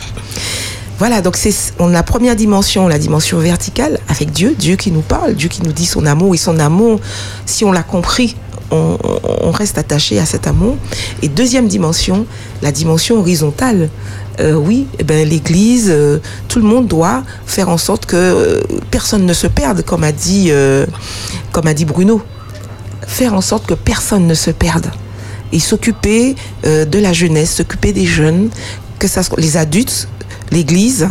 Voilà, 0.98 1.20
donc 1.20 1.36
c'est 1.36 1.52
on 1.80 1.88
a 1.88 1.92
la 1.92 2.02
première 2.04 2.36
dimension, 2.36 2.86
la 2.86 2.98
dimension 2.98 3.38
verticale 3.38 3.98
avec 4.08 4.30
Dieu, 4.30 4.54
Dieu 4.56 4.76
qui 4.76 4.92
nous 4.92 5.00
parle, 5.00 5.34
Dieu 5.34 5.48
qui 5.48 5.62
nous 5.62 5.72
dit 5.72 5.86
son 5.86 6.06
amour 6.06 6.34
et 6.34 6.38
son 6.38 6.58
amour, 6.60 7.00
si 7.46 7.64
on 7.64 7.72
l'a 7.72 7.82
compris, 7.82 8.36
on, 8.70 9.50
reste 9.50 9.78
attaché 9.78 10.18
à 10.18 10.26
cet 10.26 10.46
amour. 10.46 10.76
Et 11.22 11.28
deuxième 11.28 11.68
dimension, 11.68 12.26
la 12.62 12.72
dimension 12.72 13.18
horizontale. 13.18 13.88
Euh, 14.40 14.54
oui, 14.54 14.88
eh 14.98 15.04
ben, 15.04 15.28
l'Église, 15.28 15.86
euh, 15.88 16.18
tout 16.48 16.58
le 16.58 16.64
monde 16.64 16.88
doit 16.88 17.22
faire 17.46 17.68
en 17.68 17.78
sorte 17.78 18.04
que 18.06 18.16
euh, 18.16 18.60
personne 18.90 19.26
ne 19.26 19.32
se 19.32 19.46
perde, 19.46 19.82
comme 19.82 20.02
a 20.02 20.10
dit, 20.12 20.50
Bruno. 21.84 22.20
Faire 23.06 23.34
en 23.34 23.40
sorte 23.40 23.66
que 23.66 23.74
personne 23.74 24.26
ne 24.26 24.34
se 24.34 24.50
perde 24.50 24.90
et 25.52 25.60
s'occuper 25.60 26.34
de 26.64 26.98
la 26.98 27.12
jeunesse, 27.12 27.54
s'occuper 27.54 27.92
des 27.92 28.06
jeunes, 28.06 28.48
que 28.98 29.06
ça 29.06 29.22
soit 29.22 29.38
les 29.38 29.56
adultes, 29.56 30.08
l'Église, 30.50 31.06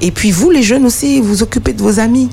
et 0.00 0.12
puis 0.12 0.30
vous 0.30 0.50
les 0.50 0.62
jeunes 0.62 0.84
aussi, 0.84 1.20
vous 1.20 1.42
occupez 1.42 1.72
de 1.72 1.82
vos 1.82 1.98
amis. 1.98 2.28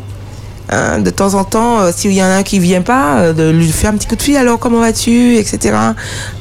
Hein, 0.72 0.97
de 0.99 1.09
temps 1.11 1.36
en 1.36 1.43
temps, 1.43 1.80
euh, 1.82 1.91
s'il 1.95 2.11
y 2.13 2.24
en 2.24 2.26
a 2.26 2.38
un 2.38 2.43
qui 2.43 2.57
vient 2.59 2.82
pas, 2.82 3.18
euh, 3.20 3.34
de 3.34 3.51
lui 3.51 3.72
faire 3.72 3.91
un 3.91 3.97
petit 3.97 4.07
coup 4.07 4.16
de 4.16 4.22
fil, 4.24 4.36
alors 4.36 4.57
comment 4.57 4.80
vas-tu, 4.80 5.36
etc. 5.38 5.76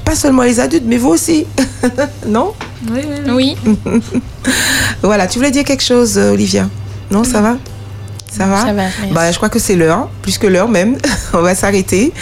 Pas 0.04 0.14
seulement 0.14 0.42
les 0.44 0.60
adultes, 0.60 0.84
mais 0.86 0.96
vous 0.96 1.10
aussi, 1.10 1.46
non? 2.26 2.52
Oui. 3.30 3.56
Voilà, 5.02 5.26
tu 5.26 5.38
voulais 5.38 5.50
dire 5.50 5.64
quelque 5.64 5.82
chose, 5.84 6.16
euh, 6.18 6.32
Olivia? 6.32 6.68
Non, 7.10 7.22
ça 7.24 7.40
va? 7.42 7.56
Ça 8.30 8.46
va? 8.46 8.60
Ça 8.60 8.66
va, 8.66 8.72
merci. 8.72 8.98
Bah, 9.12 9.30
je 9.30 9.36
crois 9.36 9.48
que 9.48 9.58
c'est 9.58 9.76
l'heure, 9.76 10.08
plus 10.22 10.38
que 10.38 10.46
l'heure 10.46 10.68
même. 10.68 10.96
On 11.34 11.40
va 11.42 11.54
s'arrêter. 11.54 12.12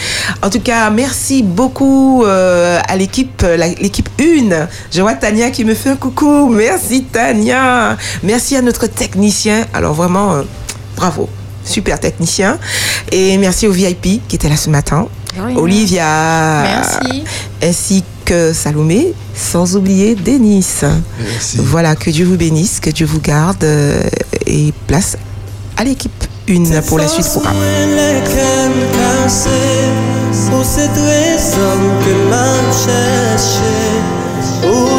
En 0.42 0.50
tout 0.50 0.60
cas, 0.60 0.90
merci 0.90 1.42
beaucoup 1.42 2.24
euh, 2.24 2.78
à 2.86 2.96
l'équipe, 2.96 3.42
la- 3.42 3.68
l'équipe 3.68 4.08
1. 4.20 4.66
Je 4.92 5.00
vois 5.00 5.14
Tania 5.14 5.50
qui 5.50 5.64
me 5.64 5.74
fait 5.74 5.90
un 5.90 5.96
coucou. 5.96 6.48
Merci 6.48 7.04
Tania. 7.04 7.96
Merci 8.24 8.56
à 8.56 8.62
notre 8.62 8.86
technicien. 8.88 9.64
Alors 9.72 9.94
vraiment, 9.94 10.34
euh, 10.34 10.42
bravo. 10.96 11.28
Super 11.64 12.00
technicien. 12.00 12.58
Et 13.10 13.36
merci 13.38 13.66
au 13.66 13.72
VIP 13.72 14.26
qui 14.28 14.36
était 14.36 14.48
là 14.48 14.56
ce 14.56 14.70
matin. 14.70 15.06
Oui. 15.38 15.54
Olivia. 15.56 16.62
Merci. 16.62 17.24
Ainsi 17.62 18.04
que 18.24 18.52
Salomé, 18.52 19.14
sans 19.34 19.76
oublier 19.76 20.14
Denis. 20.14 20.66
Merci. 20.82 21.58
Voilà, 21.58 21.96
que 21.96 22.10
Dieu 22.10 22.26
vous 22.26 22.36
bénisse, 22.36 22.80
que 22.80 22.90
Dieu 22.90 23.06
vous 23.06 23.20
garde 23.20 23.64
euh, 23.64 24.02
et 24.46 24.72
place 24.86 25.16
à 25.76 25.84
l'équipe 25.84 26.12
une 26.48 26.82
pour 26.82 26.98
la 26.98 27.08
suite 27.08 27.26
programme. 27.26 27.56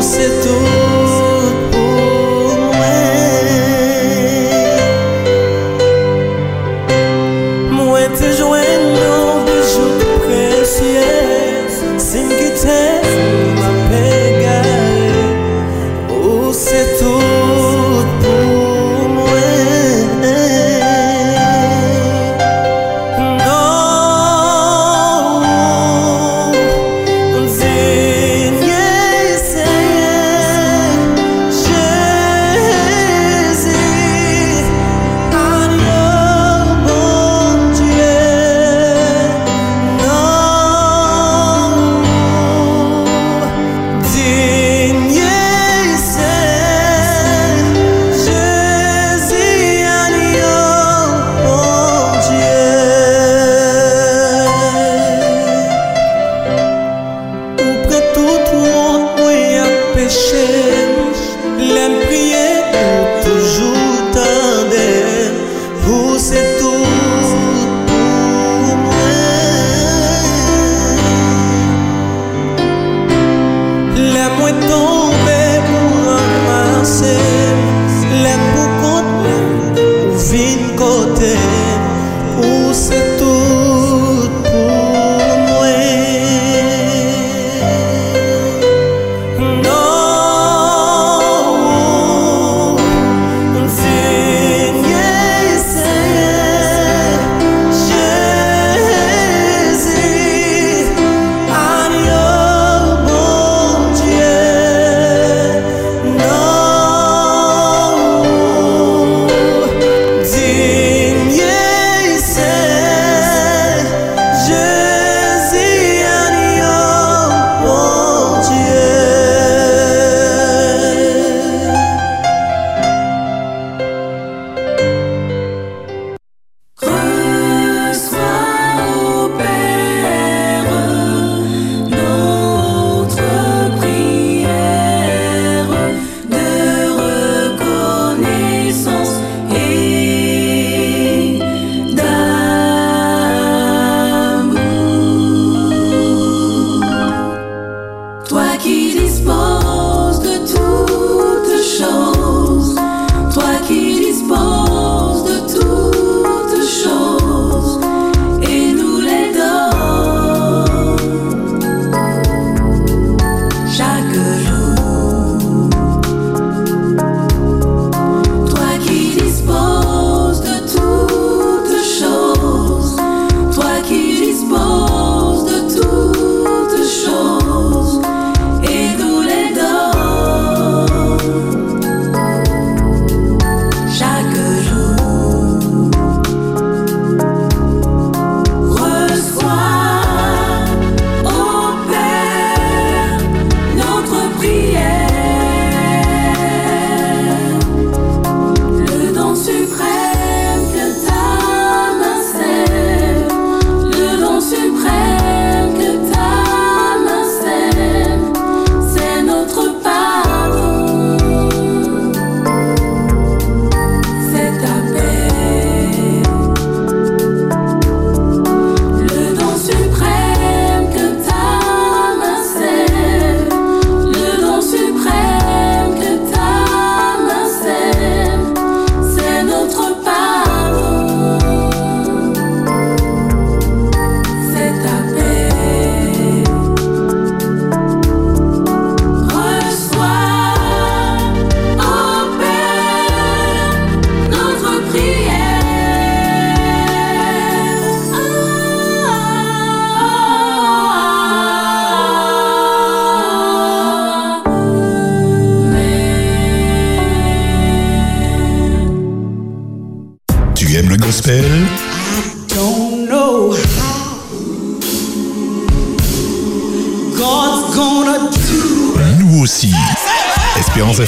C'est 0.02 0.73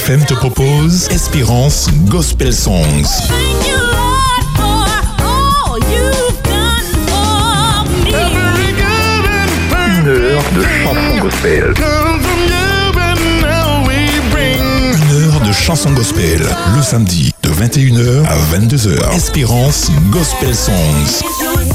FM 0.06 0.24
te 0.24 0.34
propose 0.34 1.08
Espérance 1.10 1.88
Gospel 2.06 2.54
Songs. 2.54 3.26
Une 9.88 10.08
heure 10.08 10.44
de 10.54 10.62
chansons 10.62 11.18
gospel. 11.20 11.74
Une 14.94 15.24
heure 15.24 15.40
de 15.40 15.52
chansons 15.52 15.90
gospel. 15.90 16.40
Le 16.76 16.82
samedi 16.82 17.34
de 17.42 17.50
21h 17.50 18.26
à 18.26 18.36
22h. 18.56 19.12
Espérance 19.16 19.90
Gospel 20.12 20.54
Songs. 20.54 21.65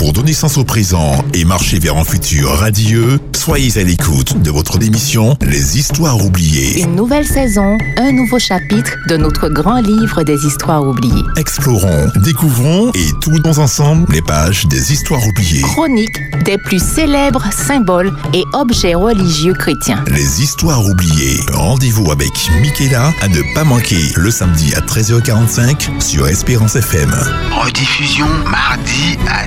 Pour 0.00 0.14
donner 0.14 0.32
sens 0.32 0.56
au 0.56 0.64
présent 0.64 1.22
et 1.34 1.44
marcher 1.44 1.78
vers 1.78 1.98
un 1.98 2.04
futur 2.04 2.48
radieux, 2.48 3.20
soyez 3.36 3.78
à 3.78 3.84
l'écoute 3.84 4.40
de 4.40 4.50
votre 4.50 4.82
émission 4.82 5.36
Les 5.42 5.78
Histoires 5.78 6.24
oubliées. 6.24 6.80
Une 6.80 6.96
nouvelle 6.96 7.26
saison, 7.26 7.76
un 7.98 8.10
nouveau 8.10 8.38
chapitre 8.38 8.96
de 9.10 9.18
notre 9.18 9.50
grand 9.50 9.82
livre 9.82 10.22
des 10.22 10.46
histoires 10.46 10.86
oubliées. 10.86 11.22
Explorons, 11.36 12.08
découvrons 12.24 12.90
et 12.94 13.10
tournons 13.20 13.58
ensemble 13.58 14.10
les 14.10 14.22
pages 14.22 14.64
des 14.68 14.90
histoires 14.90 15.20
oubliées. 15.28 15.60
Chronique 15.60 16.18
des 16.46 16.56
plus 16.56 16.82
célèbres 16.82 17.44
symboles 17.52 18.12
et 18.32 18.44
objets 18.54 18.94
religieux 18.94 19.52
chrétiens. 19.52 20.02
Les 20.06 20.42
histoires 20.42 20.84
oubliées. 20.86 21.40
Rendez-vous 21.52 22.10
avec 22.10 22.32
Michaela 22.62 23.12
à 23.20 23.28
ne 23.28 23.42
pas 23.54 23.64
manquer 23.64 24.00
le 24.16 24.30
samedi 24.30 24.72
à 24.74 24.80
13h45 24.80 26.00
sur 26.00 26.26
Espérance 26.26 26.76
FM. 26.76 27.12
Rediffusion 27.52 28.26
mardi 28.50 29.18
à 29.28 29.46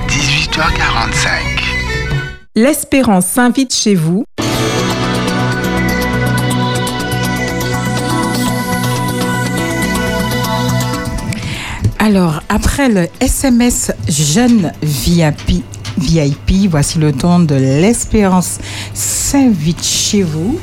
18h45. 0.54 1.30
L'Espérance 2.54 3.26
s'invite 3.26 3.74
chez 3.74 3.96
vous. 3.96 4.24
Alors, 11.98 12.44
après 12.50 12.88
le 12.90 13.08
SMS 13.20 13.92
Jeune 14.08 14.72
VIP, 14.84 15.64
VIP, 15.98 16.70
voici 16.70 17.00
le 17.00 17.12
temps 17.14 17.40
de 17.40 17.56
l'Espérance 17.56 18.60
s'invite 18.94 19.84
chez 19.84 20.22
vous. 20.22 20.60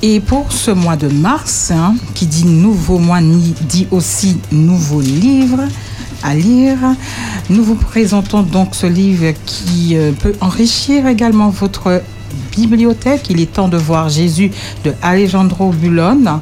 Et 0.00 0.20
pour 0.20 0.52
ce 0.52 0.70
mois 0.70 0.96
de 0.96 1.08
mars, 1.08 1.70
hein, 1.70 1.96
qui 2.14 2.24
dit 2.24 2.46
nouveau 2.46 2.96
mois, 2.98 3.20
dit 3.20 3.88
aussi 3.90 4.38
nouveau 4.52 5.02
livre 5.02 5.64
à 6.22 6.34
lire, 6.34 6.78
nous 7.50 7.62
vous 7.62 7.74
présentons 7.74 8.42
donc 8.42 8.74
ce 8.74 8.86
livre 8.86 9.32
qui 9.46 9.96
euh, 9.96 10.12
peut 10.12 10.34
enrichir 10.40 11.06
également 11.06 11.50
votre 11.50 12.02
bibliothèque. 12.56 13.26
Il 13.30 13.40
est 13.40 13.52
temps 13.52 13.68
de 13.68 13.76
voir 13.76 14.08
Jésus 14.08 14.50
de 14.84 14.92
Alejandro 15.02 15.70
Bulon. 15.70 16.40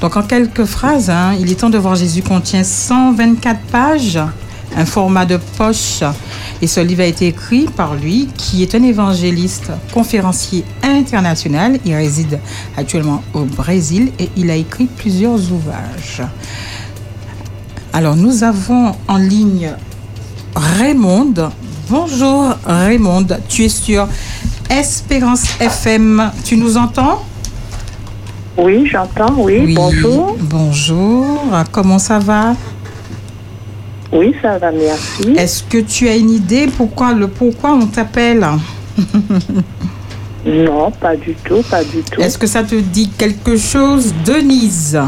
Donc 0.00 0.16
en 0.16 0.22
quelques 0.22 0.64
phrases, 0.64 1.10
hein, 1.10 1.34
il 1.38 1.50
est 1.50 1.56
temps 1.56 1.70
de 1.70 1.78
voir 1.78 1.96
Jésus 1.96 2.22
contient 2.22 2.64
124 2.64 3.60
pages, 3.70 4.18
un 4.76 4.84
format 4.84 5.26
de 5.26 5.38
poche. 5.56 6.02
Et 6.62 6.66
ce 6.66 6.80
livre 6.80 7.02
a 7.02 7.06
été 7.06 7.26
écrit 7.28 7.64
par 7.64 7.94
lui, 7.94 8.28
qui 8.36 8.62
est 8.62 8.74
un 8.74 8.82
évangéliste, 8.82 9.70
conférencier 9.92 10.64
international. 10.82 11.78
Il 11.86 11.94
réside 11.94 12.38
actuellement 12.76 13.22
au 13.32 13.44
Brésil 13.44 14.12
et 14.18 14.28
il 14.36 14.50
a 14.50 14.56
écrit 14.56 14.86
plusieurs 14.86 15.52
ouvrages. 15.52 16.22
Alors 17.92 18.14
nous 18.14 18.44
avons 18.44 18.92
en 19.08 19.16
ligne 19.16 19.72
Raymond. 20.54 21.34
Bonjour 21.88 22.54
Raymond, 22.64 23.26
tu 23.48 23.64
es 23.64 23.68
sur 23.68 24.06
Espérance 24.70 25.44
FM. 25.60 26.30
Tu 26.44 26.56
nous 26.56 26.76
entends? 26.76 27.24
Oui, 28.56 28.86
j'entends, 28.86 29.34
oui, 29.38 29.74
bonjour. 29.74 30.36
Bonjour, 30.38 31.42
comment 31.72 31.98
ça 31.98 32.20
va? 32.20 32.54
Oui, 34.12 34.34
ça 34.40 34.58
va, 34.58 34.70
merci. 34.70 35.32
Est-ce 35.36 35.64
que 35.64 35.78
tu 35.78 36.08
as 36.08 36.16
une 36.16 36.30
idée 36.30 36.68
pourquoi 36.68 37.12
le 37.12 37.26
pourquoi 37.26 37.72
on 37.72 37.86
t'appelle? 37.86 38.46
Non, 40.46 40.90
pas 40.92 41.16
du 41.16 41.34
tout, 41.44 41.62
pas 41.68 41.82
du 41.82 42.02
tout. 42.02 42.20
Est-ce 42.20 42.38
que 42.38 42.46
ça 42.46 42.62
te 42.62 42.74
dit 42.74 43.10
quelque 43.10 43.56
chose, 43.56 44.14
Denise? 44.24 44.98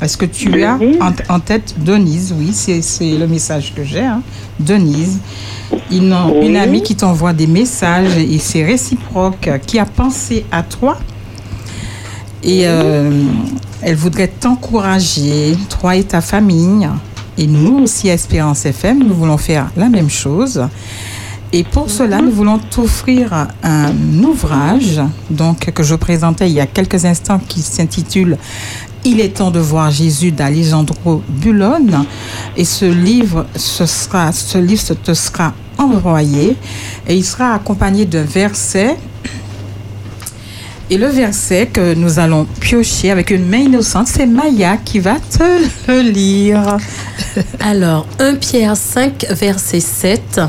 Est-ce 0.00 0.16
que 0.16 0.26
tu 0.26 0.62
as 0.62 0.78
en, 1.00 1.12
en 1.34 1.40
tête? 1.40 1.74
Denise 1.78 2.32
Oui, 2.36 2.50
c'est 2.52 2.82
c'est 2.82 3.16
le 3.18 3.26
message 3.26 3.72
que 3.74 3.82
j'ai. 3.82 4.04
hein. 4.04 4.22
Denise, 4.60 5.18
une, 5.90 6.12
une 6.42 6.56
amie 6.56 6.82
qui 6.82 6.94
t'envoie 6.94 7.32
des 7.32 7.46
messages 7.46 8.16
et 8.16 8.38
c'est 8.38 8.64
réciproque, 8.64 9.50
qui 9.66 9.78
a 9.78 9.84
pensé 9.86 10.44
à 10.52 10.62
toi? 10.62 10.98
Et 12.42 12.62
euh, 12.68 13.10
elle 13.82 13.96
voudrait 13.96 14.28
t'encourager, 14.28 15.56
toi 15.80 15.96
et 15.96 16.04
ta 16.04 16.20
famille. 16.20 16.88
Et 17.36 17.46
nous 17.46 17.78
aussi, 17.84 18.10
à 18.10 18.14
Espérance 18.14 18.66
FM, 18.66 19.02
nous 19.04 19.14
voulons 19.14 19.36
faire 19.38 19.70
la 19.76 19.88
même 19.88 20.10
chose. 20.10 20.60
Et 21.52 21.64
pour 21.64 21.88
cela, 21.88 22.20
nous 22.20 22.30
voulons 22.30 22.58
t'offrir 22.58 23.48
un 23.62 23.92
ouvrage 24.22 25.00
donc, 25.30 25.70
que 25.72 25.82
je 25.82 25.94
présentais 25.94 26.48
il 26.48 26.52
y 26.54 26.60
a 26.60 26.66
quelques 26.66 27.04
instants 27.06 27.40
qui 27.48 27.62
s'intitule 27.62 28.36
Il 29.04 29.20
est 29.20 29.36
temps 29.36 29.50
de 29.50 29.60
voir 29.60 29.90
Jésus 29.90 30.32
d'Alejandro 30.32 31.22
Bulon. 31.28 32.06
Et 32.56 32.64
ce 32.64 32.84
livre, 32.84 33.46
ce, 33.56 33.86
sera, 33.86 34.32
ce 34.32 34.58
livre 34.58 34.94
te 34.94 35.14
sera 35.14 35.54
envoyé 35.78 36.56
et 37.06 37.16
il 37.16 37.24
sera 37.24 37.54
accompagné 37.54 38.04
d'un 38.04 38.24
verset 38.24 38.96
et 40.90 40.96
le 40.96 41.08
verset 41.08 41.66
que 41.66 41.92
nous 41.92 42.18
allons 42.18 42.46
piocher 42.60 43.10
avec 43.10 43.30
une 43.30 43.46
main 43.46 43.58
innocente, 43.58 44.08
c'est 44.08 44.24
Maya 44.24 44.78
qui 44.78 45.00
va 45.00 45.16
te 45.20 45.42
le 45.86 46.00
lire. 46.00 46.78
Alors, 47.60 48.06
1 48.18 48.36
Pierre 48.36 48.74
5, 48.74 49.26
verset 49.32 49.80
7. 49.80 50.40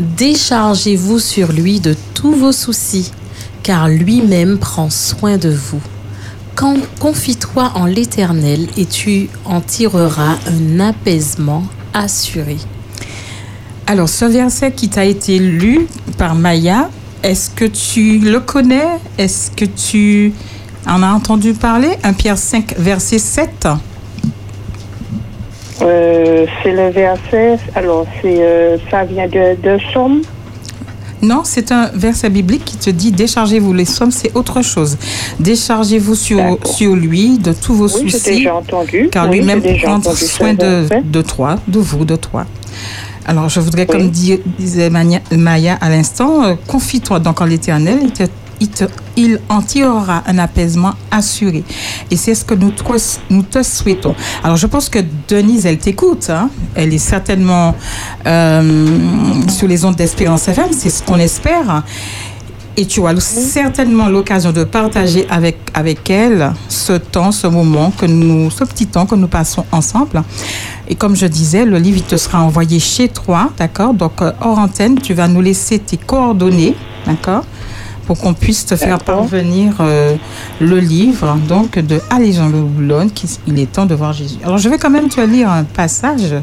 Déchargez-vous 0.00 1.20
sur 1.20 1.52
lui 1.52 1.78
de 1.78 1.94
tous 2.12 2.32
vos 2.32 2.50
soucis, 2.50 3.12
car 3.62 3.88
lui-même 3.88 4.58
prend 4.58 4.90
soin 4.90 5.36
de 5.36 5.50
vous. 5.50 5.82
Quand- 6.58 6.76
Confie-toi 6.98 7.70
en 7.76 7.86
l'Éternel 7.86 8.66
et 8.76 8.84
tu 8.86 9.28
en 9.44 9.60
tireras 9.60 10.34
un 10.50 10.80
apaisement 10.80 11.62
assuré. 11.94 12.56
Alors, 13.86 14.08
ce 14.08 14.24
verset 14.24 14.72
qui 14.72 14.88
t'a 14.88 15.04
été 15.04 15.38
lu 15.38 15.86
par 16.18 16.34
Maya, 16.34 16.90
est-ce 17.22 17.50
que 17.50 17.64
tu 17.64 18.18
le 18.18 18.40
connais? 18.40 18.88
Est-ce 19.16 19.50
que 19.52 19.64
tu 19.66 20.32
en 20.86 21.02
as 21.02 21.12
entendu 21.12 21.52
parler? 21.54 21.90
1 22.02 22.12
Pierre 22.12 22.38
5, 22.38 22.74
verset 22.78 23.18
7 23.20 23.68
Euh, 25.80 26.44
c'est 26.62 26.72
le 26.72 26.90
verset, 26.90 27.56
alors 27.76 28.04
c'est, 28.20 28.42
euh, 28.42 28.78
ça 28.90 29.04
vient 29.04 29.28
de, 29.28 29.54
de 29.62 29.78
Somme. 29.92 30.22
Non, 31.22 31.42
c'est 31.44 31.72
un 31.72 31.90
verset 31.94 32.30
biblique 32.30 32.64
qui 32.64 32.76
te 32.76 32.90
dit 32.90 33.10
déchargez-vous. 33.12 33.72
Les 33.72 33.84
sommes, 33.84 34.10
c'est 34.12 34.34
autre 34.36 34.62
chose. 34.62 34.96
Déchargez-vous 35.40 36.14
sur, 36.14 36.58
sur 36.64 36.94
lui 36.94 37.38
de 37.38 37.52
tous 37.52 37.74
vos 37.74 37.88
Oui, 37.88 38.10
soucis. 38.10 38.36
déjà 38.36 38.54
entendu. 38.54 39.08
Car 39.10 39.28
Oui, 39.28 39.38
lui-même 39.38 39.60
prend 39.82 40.00
soin 40.14 40.54
de, 40.54 41.22
toi, 41.22 41.56
de 41.66 41.78
vous, 41.80 42.04
de 42.04 42.16
toi. 42.16 42.46
Alors, 43.26 43.48
je 43.48 43.60
voudrais, 43.60 43.84
comme 43.86 44.08
dit- 44.10 44.40
disait 44.58 44.90
Maya 44.90 45.78
à 45.80 45.90
l'instant, 45.90 46.44
euh, 46.44 46.54
confie-toi 46.66 47.18
donc 47.20 47.40
en 47.40 47.44
l'éternel. 47.44 47.98
Il, 48.02 48.10
te- 48.12 48.22
il 48.60 48.68
te- 48.68 48.84
il 49.16 49.40
en 49.48 49.62
tirera 49.62 50.22
un 50.26 50.38
apaisement 50.38 50.94
assuré. 51.10 51.64
Et 52.10 52.16
c'est 52.16 52.34
ce 52.34 52.44
que 52.44 52.54
nous, 52.54 52.70
te- 52.70 52.82
nous 53.30 53.42
te 53.42 53.62
souhaitons. 53.62 54.14
Alors, 54.42 54.56
je 54.56 54.66
pense 54.66 54.88
que 54.88 54.98
Denise, 55.28 55.66
elle 55.66 55.78
t'écoute. 55.78 56.28
hein. 56.30 56.50
Elle 56.74 56.92
est 56.94 56.98
certainement 56.98 57.74
euh, 58.26 59.42
sur 59.48 59.68
les 59.68 59.84
ondes 59.84 59.96
d'Espérance 59.96 60.48
FM. 60.48 60.68
C'est 60.72 60.90
ce 60.90 61.02
qu'on 61.02 61.18
espère. 61.18 61.82
Et 62.76 62.86
tu 62.86 63.00
auras 63.00 63.18
certainement 63.18 64.08
l'occasion 64.08 64.52
de 64.52 64.62
partager 64.62 65.26
avec, 65.30 65.56
avec 65.74 66.08
elle 66.10 66.52
ce 66.68 66.92
temps, 66.92 67.32
ce 67.32 67.48
moment, 67.48 67.90
que 67.90 68.06
nous, 68.06 68.52
ce 68.52 68.62
petit 68.62 68.86
temps 68.86 69.04
que 69.04 69.16
nous 69.16 69.26
passons 69.26 69.64
ensemble. 69.72 70.22
Et 70.88 70.94
comme 70.94 71.16
je 71.16 71.26
disais, 71.26 71.64
le 71.64 71.76
livre 71.78 71.96
il 71.98 72.04
te 72.04 72.16
sera 72.16 72.40
envoyé 72.40 72.78
chez 72.78 73.08
toi, 73.08 73.50
d'accord? 73.58 73.94
Donc, 73.94 74.22
euh, 74.22 74.30
hors 74.40 74.58
antenne, 74.60 75.00
tu 75.00 75.12
vas 75.12 75.26
nous 75.26 75.40
laisser 75.40 75.80
tes 75.80 75.96
coordonnées, 75.96 76.76
d'accord? 77.04 77.44
Pour 78.08 78.18
qu'on 78.18 78.32
puisse 78.32 78.64
te 78.64 78.74
faire 78.74 79.00
parvenir 79.00 79.74
euh, 79.80 80.16
le 80.62 80.80
livre, 80.80 81.36
donc, 81.46 81.78
de 81.78 82.00
Alejandro 82.08 82.62
Boulon, 82.62 83.10
qui 83.10 83.28
Il 83.46 83.58
est 83.58 83.70
temps 83.70 83.84
de 83.84 83.94
voir 83.94 84.14
Jésus. 84.14 84.38
Alors, 84.42 84.56
je 84.56 84.66
vais 84.70 84.78
quand 84.78 84.88
même 84.88 85.10
te 85.10 85.20
lire 85.20 85.50
un 85.50 85.64
passage 85.64 86.34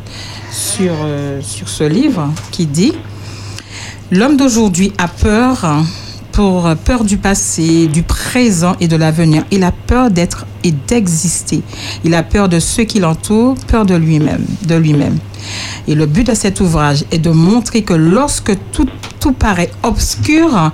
sur, 0.51 0.93
euh, 1.03 1.41
sur 1.41 1.67
ce 1.67 1.83
livre 1.83 2.29
qui 2.51 2.67
dit 2.67 2.93
L'homme 4.11 4.37
d'aujourd'hui 4.37 4.93
a 4.99 5.07
peur 5.07 5.65
pour 6.33 6.69
peur 6.85 7.03
du 7.03 7.17
passé, 7.17 7.87
du 7.87 8.03
présent 8.03 8.75
et 8.79 8.87
de 8.87 8.95
l'avenir. 8.95 9.43
Il 9.49 9.63
a 9.63 9.71
peur 9.71 10.11
d'être 10.11 10.45
et 10.63 10.71
d'exister. 10.71 11.63
Il 12.03 12.13
a 12.13 12.21
peur 12.21 12.47
de 12.47 12.59
ceux 12.59 12.83
qui 12.83 12.99
l'entourent, 12.99 13.55
peur 13.67 13.85
de 13.85 13.95
lui-même, 13.95 14.45
de 14.67 14.75
lui-même. 14.75 15.17
Et 15.87 15.95
le 15.95 16.05
but 16.05 16.27
de 16.27 16.35
cet 16.35 16.59
ouvrage 16.59 17.05
est 17.11 17.17
de 17.17 17.31
montrer 17.31 17.81
que 17.81 17.93
lorsque 17.93 18.55
tout, 18.71 18.87
tout 19.19 19.33
paraît 19.33 19.71
obscur, 19.81 20.71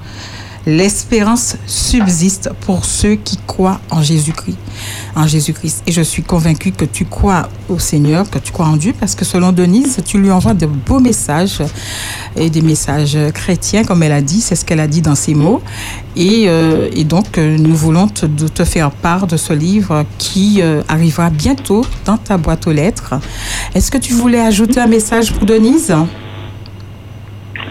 l'espérance 0.65 1.57
subsiste 1.65 2.49
pour 2.61 2.85
ceux 2.85 3.15
qui 3.15 3.37
croient 3.47 3.79
en 3.89 4.01
Jésus-Christ. 4.01 4.57
En 5.15 5.27
Jésus-Christ. 5.27 5.83
Et 5.87 5.91
je 5.91 6.01
suis 6.01 6.23
convaincue 6.23 6.71
que 6.71 6.85
tu 6.85 7.05
crois 7.05 7.49
au 7.69 7.79
Seigneur, 7.79 8.29
que 8.29 8.39
tu 8.39 8.51
crois 8.51 8.67
en 8.67 8.77
Dieu, 8.77 8.93
parce 8.99 9.15
que 9.15 9.25
selon 9.25 9.51
Denise, 9.51 10.01
tu 10.05 10.19
lui 10.19 10.31
envoies 10.31 10.53
de 10.53 10.65
beaux 10.65 10.99
messages 10.99 11.61
et 12.35 12.49
des 12.49 12.61
messages 12.61 13.17
chrétiens, 13.33 13.83
comme 13.83 14.03
elle 14.03 14.11
a 14.11 14.21
dit, 14.21 14.41
c'est 14.41 14.55
ce 14.55 14.65
qu'elle 14.65 14.79
a 14.79 14.87
dit 14.87 15.01
dans 15.01 15.15
ses 15.15 15.33
mots. 15.33 15.61
Et, 16.15 16.45
euh, 16.47 16.89
donc, 17.05 17.37
euh, 17.37 17.57
nous 17.57 17.73
voulons 17.73 18.07
te 18.07 18.63
faire 18.63 18.91
part 18.91 19.27
de 19.27 19.37
ce 19.37 19.53
livre 19.53 20.05
qui 20.17 20.61
euh, 20.61 20.81
arrivera 20.87 21.29
bientôt 21.29 21.83
dans 22.05 22.17
ta 22.17 22.37
boîte 22.37 22.67
aux 22.67 22.71
lettres. 22.71 23.15
Est-ce 23.75 23.91
que 23.91 23.97
tu 23.97 24.13
voulais 24.13 24.39
ajouter 24.39 24.79
un 24.79 24.87
message 24.87 25.33
pour 25.33 25.45
Denise? 25.45 25.93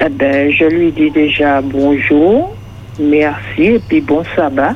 Eh 0.00 0.08
ben, 0.08 0.50
je 0.50 0.64
lui 0.64 0.92
dis 0.92 1.10
déjà 1.10 1.60
bonjour, 1.60 2.54
merci 3.00 3.62
et 3.62 3.78
puis 3.78 4.00
bon 4.00 4.22
sabbat. 4.36 4.74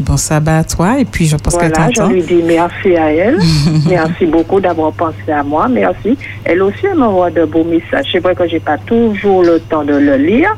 Bon 0.00 0.16
sabbat 0.16 0.58
à 0.58 0.64
toi, 0.64 0.98
et 0.98 1.04
puis 1.04 1.26
je 1.26 1.36
pense 1.36 1.56
qu'elle 1.56 1.70
Voilà, 1.70 1.88
je 1.90 2.00
t'entend. 2.00 2.10
lui 2.10 2.22
dis 2.22 2.42
merci 2.42 2.96
à 2.96 3.12
elle. 3.12 3.38
merci 3.88 4.26
beaucoup 4.26 4.60
d'avoir 4.60 4.92
pensé 4.92 5.30
à 5.32 5.42
moi. 5.42 5.68
Merci. 5.68 6.16
Elle 6.44 6.62
aussi 6.62 6.84
elle 6.84 6.98
m'envoie 6.98 7.30
de 7.30 7.44
beaux 7.44 7.62
messages. 7.64 8.06
C'est 8.10 8.18
vrai 8.18 8.34
que 8.34 8.46
j'ai 8.48 8.58
pas 8.60 8.78
toujours 8.78 9.42
le 9.44 9.60
temps 9.60 9.84
de 9.84 9.94
le 9.94 10.16
lire 10.16 10.56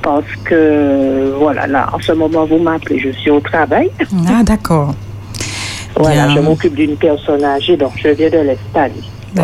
parce 0.00 0.24
que 0.44 1.34
voilà, 1.38 1.66
là, 1.66 1.88
en 1.92 2.00
ce 2.00 2.12
moment, 2.12 2.44
vous 2.44 2.58
m'appelez, 2.58 2.98
je 2.98 3.10
suis 3.10 3.30
au 3.30 3.40
travail. 3.40 3.90
Ah, 4.28 4.42
d'accord. 4.42 4.94
Voilà, 5.96 6.26
Bien. 6.26 6.36
je 6.36 6.40
m'occupe 6.40 6.74
d'une 6.74 6.96
personne 6.96 7.44
âgée, 7.44 7.76
donc 7.76 7.92
je 7.96 8.08
viens 8.08 8.28
de 8.30 8.38
l'installer 8.38 9.02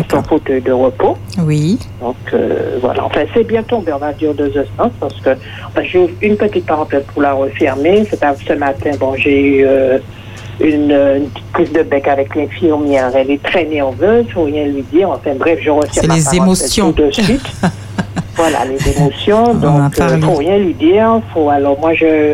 son 0.09 0.23
fauteuil 0.23 0.61
de 0.61 0.71
repos. 0.71 1.17
Oui. 1.39 1.79
Donc 2.01 2.15
euh, 2.33 2.77
voilà, 2.81 3.05
enfin 3.05 3.21
c'est 3.33 3.43
bien 3.43 3.63
tombé, 3.63 3.91
on 3.93 3.97
va 3.97 4.13
dire 4.13 4.33
deux 4.33 4.51
instants, 4.57 4.91
parce 4.99 5.19
que 5.21 5.31
enfin, 5.67 5.83
j'ouvre 5.83 6.11
une 6.21 6.37
petite 6.37 6.65
parenthèse 6.65 7.03
pour 7.13 7.21
la 7.21 7.33
refermer. 7.33 8.05
Ce 8.05 8.53
matin, 8.53 8.91
bon, 8.99 9.15
j'ai 9.15 9.41
eu 9.41 9.65
euh, 9.65 9.97
une, 10.59 10.91
euh, 10.91 11.17
une 11.17 11.27
petite 11.29 11.51
prise 11.51 11.71
de 11.73 11.83
bec 11.83 12.07
avec 12.07 12.35
l'infirmière. 12.35 13.11
Elle 13.15 13.31
est 13.31 13.43
très 13.43 13.65
nerveuse, 13.65 14.25
faut 14.33 14.43
rien 14.43 14.65
lui 14.65 14.83
dire. 14.83 15.09
Enfin 15.09 15.33
bref, 15.35 15.59
je 15.61 15.69
retire 15.69 16.03
ma 16.07 16.15
les 16.15 16.35
émotions. 16.35 16.93
tout 16.93 17.03
de 17.03 17.11
suite. 17.11 17.51
voilà, 18.35 18.59
les 18.65 18.97
émotions. 18.97 19.53
Donc, 19.53 19.93
euh, 19.93 20.07
parlé. 20.07 20.21
faut 20.21 20.35
rien 20.35 20.57
lui 20.57 20.73
dire. 20.73 21.21
Faut 21.33 21.49
alors 21.49 21.79
moi 21.79 21.93
je, 21.93 22.33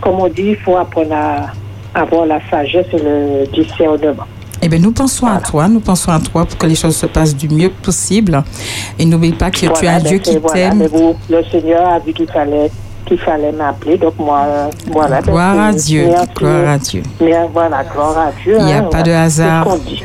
comme 0.00 0.20
on 0.20 0.28
dit, 0.28 0.50
il 0.50 0.56
faut 0.56 0.76
apprendre 0.76 1.14
à 1.14 1.46
avoir 1.94 2.26
la 2.26 2.40
sagesse 2.50 2.86
et 2.92 2.98
le 2.98 3.46
discernement. 3.52 4.26
Eh 4.68 4.70
bien, 4.70 4.80
nous 4.80 4.92
pensons 4.92 5.26
à 5.26 5.40
toi, 5.40 5.66
nous 5.66 5.80
pensons 5.80 6.12
à 6.12 6.20
toi 6.20 6.44
pour 6.44 6.58
que 6.58 6.66
les 6.66 6.74
choses 6.74 6.94
se 6.94 7.06
passent 7.06 7.34
du 7.34 7.48
mieux 7.48 7.70
possible. 7.70 8.44
Et 8.98 9.06
n'oublie 9.06 9.32
pas 9.32 9.50
que 9.50 9.60
tu 9.60 9.86
as 9.86 9.94
un 9.94 9.98
Dieu 9.98 10.18
ben, 10.18 10.20
qui 10.20 10.36
voilà, 10.36 10.54
t'aime. 10.68 10.86
vous, 10.88 11.16
le 11.30 11.42
Seigneur 11.50 11.88
a 11.88 11.98
vu 11.98 12.12
qu'il 12.12 12.26
fallait 12.30 12.70
qu'il 13.06 13.18
fallait 13.18 13.50
m'appeler, 13.52 13.96
donc 13.96 14.18
moi, 14.18 14.42
euh, 14.46 14.68
voilà. 14.92 15.22
ben, 15.22 15.32
Gloire 15.32 15.58
à 15.58 15.72
Dieu, 15.72 16.08
merci. 16.10 16.28
gloire 16.36 16.68
à 16.68 16.76
Dieu. 16.76 17.02
Mais 17.18 17.32
voilà, 17.50 17.82
gloire 17.82 18.18
à 18.18 18.30
Dieu. 18.42 18.56
Il 18.58 18.64
n'y 18.66 18.72
a 18.74 18.78
hein, 18.80 18.88
pas 18.90 19.02
de 19.02 19.10
hasard. 19.10 19.78
dit. 19.78 20.02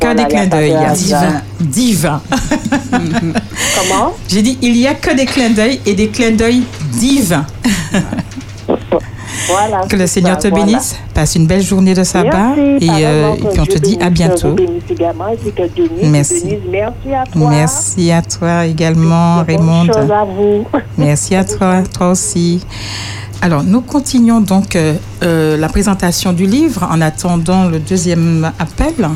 Que 0.00 0.06
Voilà, 0.06 0.22
des 0.22 0.28
clins 0.34 0.46
d'œil. 0.46 0.76
Divin. 0.94 1.42
Divin. 1.60 2.22
Comment? 2.90 4.12
J'ai 4.26 4.40
dit, 4.40 4.58
il 4.62 4.72
n'y 4.72 4.86
a 4.86 4.94
que 4.94 5.14
des 5.14 5.26
clins 5.26 5.50
d'œil 5.50 5.82
et 5.84 5.92
des 5.92 6.08
clins 6.08 6.30
d'œil 6.30 6.62
divins. 6.92 7.44
Voilà. 9.48 9.86
Que 9.88 9.96
le 9.96 10.06
Seigneur 10.06 10.34
ça, 10.34 10.42
te 10.42 10.48
voilà. 10.48 10.64
bénisse. 10.64 10.96
Passe 11.14 11.34
une 11.34 11.46
belle 11.46 11.62
journée 11.62 11.94
de 11.94 12.04
sabbat. 12.04 12.54
Merci, 12.56 12.86
et, 12.86 13.06
euh, 13.06 13.34
et 13.34 13.48
puis 13.48 13.60
on 13.60 13.66
te 13.66 13.78
dit 13.78 13.98
à 14.00 14.10
bientôt. 14.10 14.52
bénisse 14.52 14.84
Merci. 16.02 16.58
Merci 16.70 17.14
à 17.14 17.24
toi. 17.26 17.50
Merci 17.50 18.12
à 18.12 18.22
toi 18.22 18.66
également, 18.66 19.42
Raymond. 19.44 19.86
chose 19.86 20.10
à 20.10 20.24
vous. 20.24 20.66
Merci 20.98 21.34
à 21.34 21.44
toi, 21.44 21.82
toi 21.92 22.10
aussi. 22.10 22.64
Alors, 23.42 23.62
nous 23.62 23.80
continuons 23.80 24.42
donc 24.42 24.76
euh, 24.76 24.94
euh, 25.22 25.56
la 25.56 25.68
présentation 25.68 26.34
du 26.34 26.44
livre 26.44 26.86
en 26.90 27.00
attendant 27.00 27.68
le 27.68 27.78
deuxième 27.78 28.52
appel. 28.58 29.08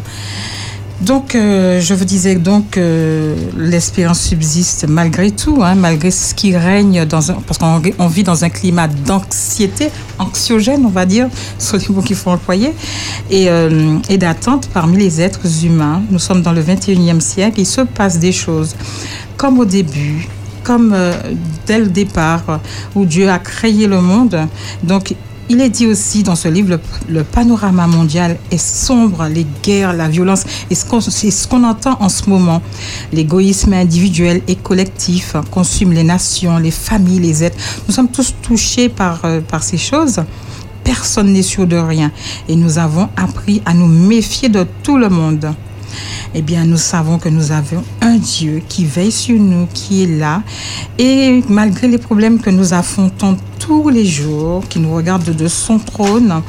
Donc, 1.00 1.34
euh, 1.34 1.80
je 1.80 1.92
vous 1.92 2.04
disais 2.04 2.36
donc 2.36 2.70
que 2.70 3.34
l'espérance 3.58 4.20
subsiste 4.20 4.86
malgré 4.88 5.32
tout, 5.32 5.58
hein, 5.62 5.74
malgré 5.74 6.10
ce 6.10 6.34
qui 6.34 6.56
règne 6.56 7.04
dans 7.04 7.32
un, 7.32 7.34
parce 7.34 7.58
qu'on 7.58 7.82
on 7.98 8.06
vit 8.06 8.22
dans 8.22 8.44
un 8.44 8.48
climat 8.48 8.86
d'anxiété, 8.86 9.90
anxiogène, 10.18 10.86
on 10.86 10.90
va 10.90 11.04
dire, 11.04 11.28
sur 11.58 11.78
les 11.78 11.88
mots 11.88 12.00
qu'il 12.00 12.16
faut 12.16 12.30
employer, 12.30 12.72
et, 13.28 13.50
euh, 13.50 13.98
et 14.08 14.18
d'attente 14.18 14.68
parmi 14.72 14.96
les 14.96 15.20
êtres 15.20 15.64
humains. 15.64 16.00
Nous 16.10 16.20
sommes 16.20 16.42
dans 16.42 16.52
le 16.52 16.62
21e 16.62 17.20
siècle, 17.20 17.60
il 17.60 17.66
se 17.66 17.80
passe 17.80 18.18
des 18.18 18.32
choses 18.32 18.76
comme 19.36 19.58
au 19.58 19.64
début, 19.64 20.28
comme 20.62 20.92
euh, 20.94 21.12
dès 21.66 21.80
le 21.80 21.88
départ 21.88 22.60
où 22.94 23.04
Dieu 23.04 23.28
a 23.28 23.38
créé 23.40 23.86
le 23.86 24.00
monde. 24.00 24.38
Donc, 24.84 25.14
il 25.48 25.60
est 25.60 25.68
dit 25.68 25.86
aussi 25.86 26.22
dans 26.22 26.34
ce 26.36 26.48
livre, 26.48 26.78
le, 27.08 27.22
panorama 27.24 27.86
mondial 27.86 28.38
est 28.50 28.58
sombre, 28.58 29.26
les 29.26 29.46
guerres, 29.62 29.92
la 29.92 30.08
violence, 30.08 30.44
et 30.70 30.74
ce 30.74 30.84
qu'on- 30.84 31.00
c'est 31.00 31.30
ce 31.30 31.46
qu'on 31.46 31.64
entend 31.64 31.96
en 32.00 32.08
ce 32.08 32.28
moment. 32.28 32.62
L'égoïsme 33.12 33.72
individuel 33.74 34.42
et 34.48 34.56
collectif 34.56 35.36
consume 35.50 35.92
les 35.92 36.04
nations, 36.04 36.58
les 36.58 36.70
familles, 36.70 37.20
les 37.20 37.44
êtres. 37.44 37.56
Nous 37.86 37.94
sommes 37.94 38.08
tous 38.08 38.34
touchés 38.42 38.88
par, 38.88 39.20
euh, 39.24 39.40
par 39.40 39.62
ces 39.62 39.78
choses. 39.78 40.22
Personne 40.82 41.32
n'est 41.32 41.42
sûr 41.42 41.66
de 41.66 41.76
rien. 41.76 42.10
Et 42.48 42.56
nous 42.56 42.78
avons 42.78 43.08
appris 43.16 43.62
à 43.64 43.74
nous 43.74 43.86
méfier 43.88 44.48
de 44.48 44.66
tout 44.82 44.96
le 44.98 45.08
monde 45.08 45.52
eh 46.34 46.42
bien, 46.42 46.64
nous 46.64 46.76
savons 46.76 47.18
que 47.20 47.28
nous 47.28 47.52
avons 47.52 47.84
un 48.00 48.16
Dieu 48.16 48.60
qui 48.68 48.84
veille 48.84 49.12
sur 49.12 49.38
nous, 49.38 49.68
qui 49.72 50.02
est 50.02 50.18
là. 50.18 50.42
Et 50.98 51.40
malgré 51.48 51.86
les 51.86 51.98
problèmes 51.98 52.40
que 52.40 52.50
nous 52.50 52.74
affrontons 52.74 53.36
tous 53.66 53.88
les 53.88 54.04
jours, 54.04 54.62
qui 54.68 54.78
nous 54.78 54.94
regarde 54.94 55.34
de 55.34 55.48
son 55.48 55.78
trône, 55.78 56.42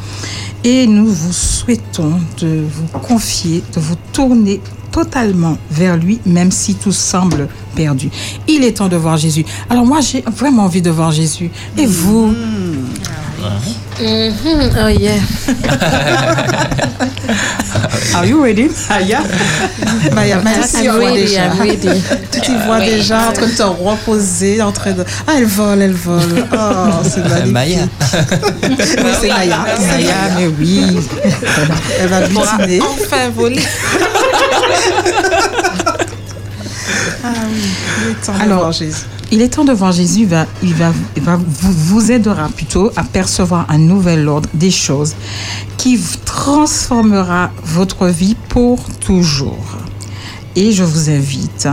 et 0.65 0.85
nous 0.85 1.05
vous 1.05 1.31
souhaitons 1.31 2.19
de 2.39 2.65
vous 2.69 2.87
confier, 2.99 3.63
de 3.73 3.79
vous 3.79 3.95
tourner 4.11 4.59
totalement 4.91 5.57
vers 5.71 5.95
lui, 5.95 6.19
même 6.25 6.51
si 6.51 6.75
tout 6.75 6.91
semble 6.91 7.47
perdu. 7.75 8.09
Il 8.47 8.63
est 8.63 8.77
temps 8.77 8.87
de 8.87 8.95
voir 8.97 9.17
Jésus. 9.17 9.45
Alors 9.69 9.85
moi, 9.85 9.99
j'ai 10.01 10.23
vraiment 10.35 10.63
envie 10.63 10.81
de 10.81 10.89
voir 10.89 11.11
Jésus. 11.11 11.51
Et 11.77 11.85
vous 11.85 12.33
Mhm, 14.01 14.71
Oh 14.83 14.87
yeah. 14.89 15.21
Are 18.13 18.25
you 18.25 18.41
ready? 18.41 18.69
Aya? 18.89 19.21
Maya, 20.13 20.39
Maya, 20.41 20.57
I'm 20.57 20.63
tu 20.67 20.83
y 20.83 20.87
vois 20.87 20.99
ready, 20.99 21.21
déjà. 21.25 21.45
I'm 21.45 21.59
ready. 21.61 22.01
Tu 22.31 22.41
t'y 22.41 22.55
vois 22.65 22.79
Oui. 22.79 22.85
déjà 22.89 23.29
en 23.29 23.33
train 23.33 23.47
de 23.47 23.51
te 23.55 23.63
reposer, 23.63 24.61
en 24.61 24.71
train 24.71 24.91
de... 24.93 25.03
Ah, 25.27 25.33
elle 25.37 25.45
vole, 25.45 25.81
elle 25.81 25.93
vole. 25.93 26.21
Oh, 26.53 27.03
c'est 27.03 27.23
magnifique. 27.27 27.51
Maya. 27.53 27.87
Oui, 28.63 28.77
c'est 29.21 29.29
Maya. 29.29 29.57
Maya, 29.87 30.15
mais 30.37 30.47
oui. 30.59 30.97
Elle 31.99 32.07
va 32.09 32.21
butiner. 32.21 32.79
Enfin 32.81 33.29
voler. 33.35 33.61
Ah 37.27 37.33
oui, 37.51 37.61
il 38.03 38.11
est 38.11 38.23
temps 38.23 38.33
de 38.33 38.41
Alors, 38.41 38.59
voir 38.59 38.71
Jésus. 38.71 39.05
Il 39.31 39.41
est 39.41 39.49
temps 39.49 39.65
de 39.65 39.71
voir 39.73 39.91
Jésus, 39.91 40.19
il 40.19 40.27
va, 40.27 40.45
il 40.61 40.75
va, 40.75 40.93
il 41.15 41.23
va 41.23 41.37
vous, 41.37 41.71
vous 41.71 42.11
aidera 42.11 42.49
plutôt 42.49 42.91
à 42.95 43.03
percevoir 43.03 43.65
un 43.69 43.79
nouvel 43.79 44.27
ordre 44.27 44.47
des 44.53 44.69
choses 44.69 45.15
qui 45.77 45.99
transformera 46.23 47.49
votre 47.63 48.07
vie 48.07 48.35
pour 48.49 48.85
toujours. 48.99 49.77
Et 50.55 50.71
je 50.71 50.83
vous 50.83 51.09
invite 51.09 51.67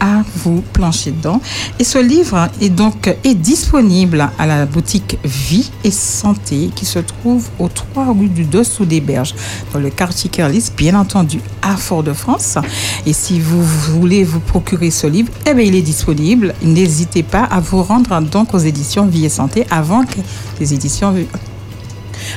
à 0.00 0.22
vous 0.36 0.62
plancher 0.72 1.10
dedans. 1.10 1.40
Et 1.78 1.84
ce 1.84 1.98
livre 1.98 2.48
est 2.60 2.68
donc 2.68 3.14
est 3.24 3.34
disponible 3.34 4.28
à 4.38 4.46
la 4.46 4.66
boutique 4.66 5.18
Vie 5.24 5.70
et 5.84 5.90
Santé 5.90 6.70
qui 6.74 6.84
se 6.84 6.98
trouve 6.98 7.48
au 7.58 7.68
3 7.68 8.12
rue 8.12 8.28
du 8.28 8.44
Dessous 8.44 8.84
des 8.84 9.00
Berges, 9.00 9.34
dans 9.72 9.80
le 9.80 9.90
quartier 9.90 10.30
Kerlis, 10.30 10.70
bien 10.76 10.94
entendu 10.94 11.40
à 11.62 11.76
Fort-de-France. 11.76 12.58
Et 13.06 13.12
si 13.12 13.40
vous 13.40 13.62
voulez 13.62 14.24
vous 14.24 14.40
procurer 14.40 14.90
ce 14.90 15.06
livre, 15.06 15.32
eh 15.46 15.54
bien, 15.54 15.64
il 15.64 15.74
est 15.74 15.82
disponible. 15.82 16.54
N'hésitez 16.62 17.22
pas 17.22 17.44
à 17.44 17.60
vous 17.60 17.82
rendre 17.82 18.20
donc 18.20 18.54
aux 18.54 18.58
éditions 18.58 19.06
Vie 19.06 19.26
et 19.26 19.30
Santé 19.30 19.66
avant 19.70 20.04
que 20.04 20.18
les 20.60 20.74
éditions 20.74 21.14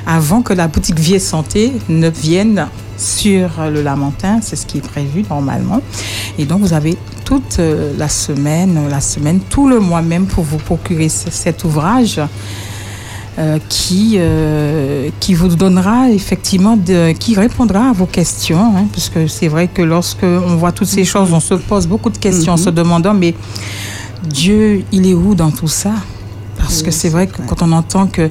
avant 0.05 0.41
que 0.41 0.53
la 0.53 0.67
boutique 0.67 0.99
Vie 0.99 1.15
et 1.15 1.19
Santé 1.19 1.73
ne 1.89 2.09
vienne 2.09 2.67
sur 2.97 3.49
le 3.71 3.81
Lamentin, 3.81 4.39
c'est 4.41 4.55
ce 4.55 4.65
qui 4.65 4.77
est 4.77 4.87
prévu 4.87 5.23
normalement. 5.29 5.81
Et 6.37 6.45
donc 6.45 6.61
vous 6.61 6.73
avez 6.73 6.97
toute 7.31 7.59
euh, 7.59 7.93
la 7.97 8.09
semaine, 8.09 8.77
la 8.89 8.99
semaine, 8.99 9.39
tout 9.49 9.69
le 9.69 9.79
mois 9.79 10.01
même 10.01 10.25
pour 10.25 10.43
vous 10.43 10.57
procurer 10.57 11.07
ce- 11.07 11.31
cet 11.31 11.63
ouvrage 11.63 12.19
euh, 13.39 13.57
qui, 13.69 14.15
euh, 14.17 15.09
qui 15.21 15.33
vous 15.33 15.47
donnera 15.47 16.09
effectivement, 16.09 16.75
de, 16.75 17.13
qui 17.13 17.33
répondra 17.35 17.91
à 17.91 17.93
vos 17.93 18.05
questions, 18.05 18.75
hein, 18.75 18.85
parce 18.93 19.07
que 19.07 19.27
c'est 19.27 19.47
vrai 19.47 19.69
que 19.69 19.81
lorsque 19.81 20.23
on 20.49 20.57
voit 20.57 20.73
toutes 20.73 20.89
ces 20.89 21.05
choses, 21.05 21.31
on 21.31 21.39
se 21.39 21.53
pose 21.53 21.87
beaucoup 21.87 22.09
de 22.09 22.17
questions 22.17 22.51
en 22.51 22.57
se 22.57 22.69
demandant, 22.69 23.13
mais 23.13 23.33
Dieu, 24.27 24.83
il 24.91 25.07
est 25.07 25.13
où 25.13 25.33
dans 25.33 25.51
tout 25.51 25.69
ça? 25.69 25.93
Parce 26.61 26.81
que 26.83 26.91
c'est 26.91 27.09
vrai 27.09 27.27
que 27.27 27.41
quand 27.47 27.61
on 27.61 27.71
entend 27.71 28.07
que 28.07 28.29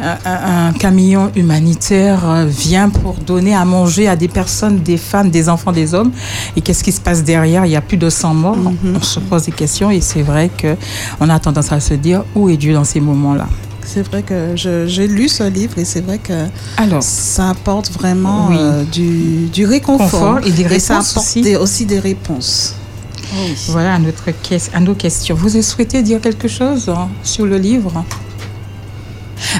un, 0.00 0.68
un- 0.68 0.72
camion 0.72 1.30
humanitaire 1.34 2.20
euh, 2.28 2.44
vient 2.46 2.88
pour 2.88 3.14
donner 3.14 3.54
à 3.54 3.64
manger 3.64 4.08
à 4.08 4.16
des 4.16 4.28
personnes, 4.28 4.78
des 4.80 4.96
femmes, 4.96 5.30
des 5.30 5.48
enfants, 5.48 5.72
des 5.72 5.94
hommes, 5.94 6.12
et 6.56 6.60
qu'est-ce 6.60 6.84
qui 6.84 6.92
se 6.92 7.00
passe 7.00 7.24
derrière? 7.24 7.66
Il 7.66 7.72
y 7.72 7.76
a 7.76 7.80
plus 7.80 7.96
de 7.96 8.08
100 8.08 8.34
morts. 8.34 8.56
On 8.94 9.00
se 9.02 9.20
pose 9.20 9.44
des 9.44 9.52
questions 9.52 9.90
et 9.90 10.00
c'est 10.00 10.22
vrai 10.22 10.50
que 10.56 10.76
on 11.20 11.28
a 11.28 11.38
tendance 11.38 11.72
à 11.72 11.80
se 11.80 11.94
dire 11.94 12.22
où 12.34 12.48
est 12.48 12.56
Dieu 12.56 12.72
dans 12.74 12.84
ces 12.84 13.00
moments-là? 13.00 13.46
C'est 13.84 14.02
vrai 14.06 14.22
que 14.22 14.54
j'ai 14.54 15.08
lu 15.08 15.28
ce 15.28 15.42
livre 15.44 15.78
et 15.78 15.84
c'est 15.84 16.00
vrai 16.02 16.18
que 16.18 16.46
Alors, 16.76 17.02
ça 17.02 17.50
apporte 17.50 17.90
vraiment 17.90 18.48
Oui. 18.50 18.56
euh, 18.58 18.84
du, 18.84 19.48
du 19.48 19.66
réconfort 19.66 20.10
Confort 20.10 20.38
et 20.46 20.50
des 20.52 20.78
ça 20.78 20.98
apporte 20.98 21.16
aussi. 21.16 21.40
des- 21.42 21.56
aussi 21.56 21.86
des 21.86 21.98
réponses. 21.98 22.76
Voilà 23.68 23.94
à, 23.94 23.98
notre 23.98 24.24
à 24.74 24.80
nos 24.80 24.94
questions. 24.94 25.34
Vous 25.36 25.62
souhaitez 25.62 26.02
dire 26.02 26.20
quelque 26.20 26.48
chose 26.48 26.88
hein, 26.88 27.08
sur 27.22 27.46
le 27.46 27.56
livre? 27.58 28.04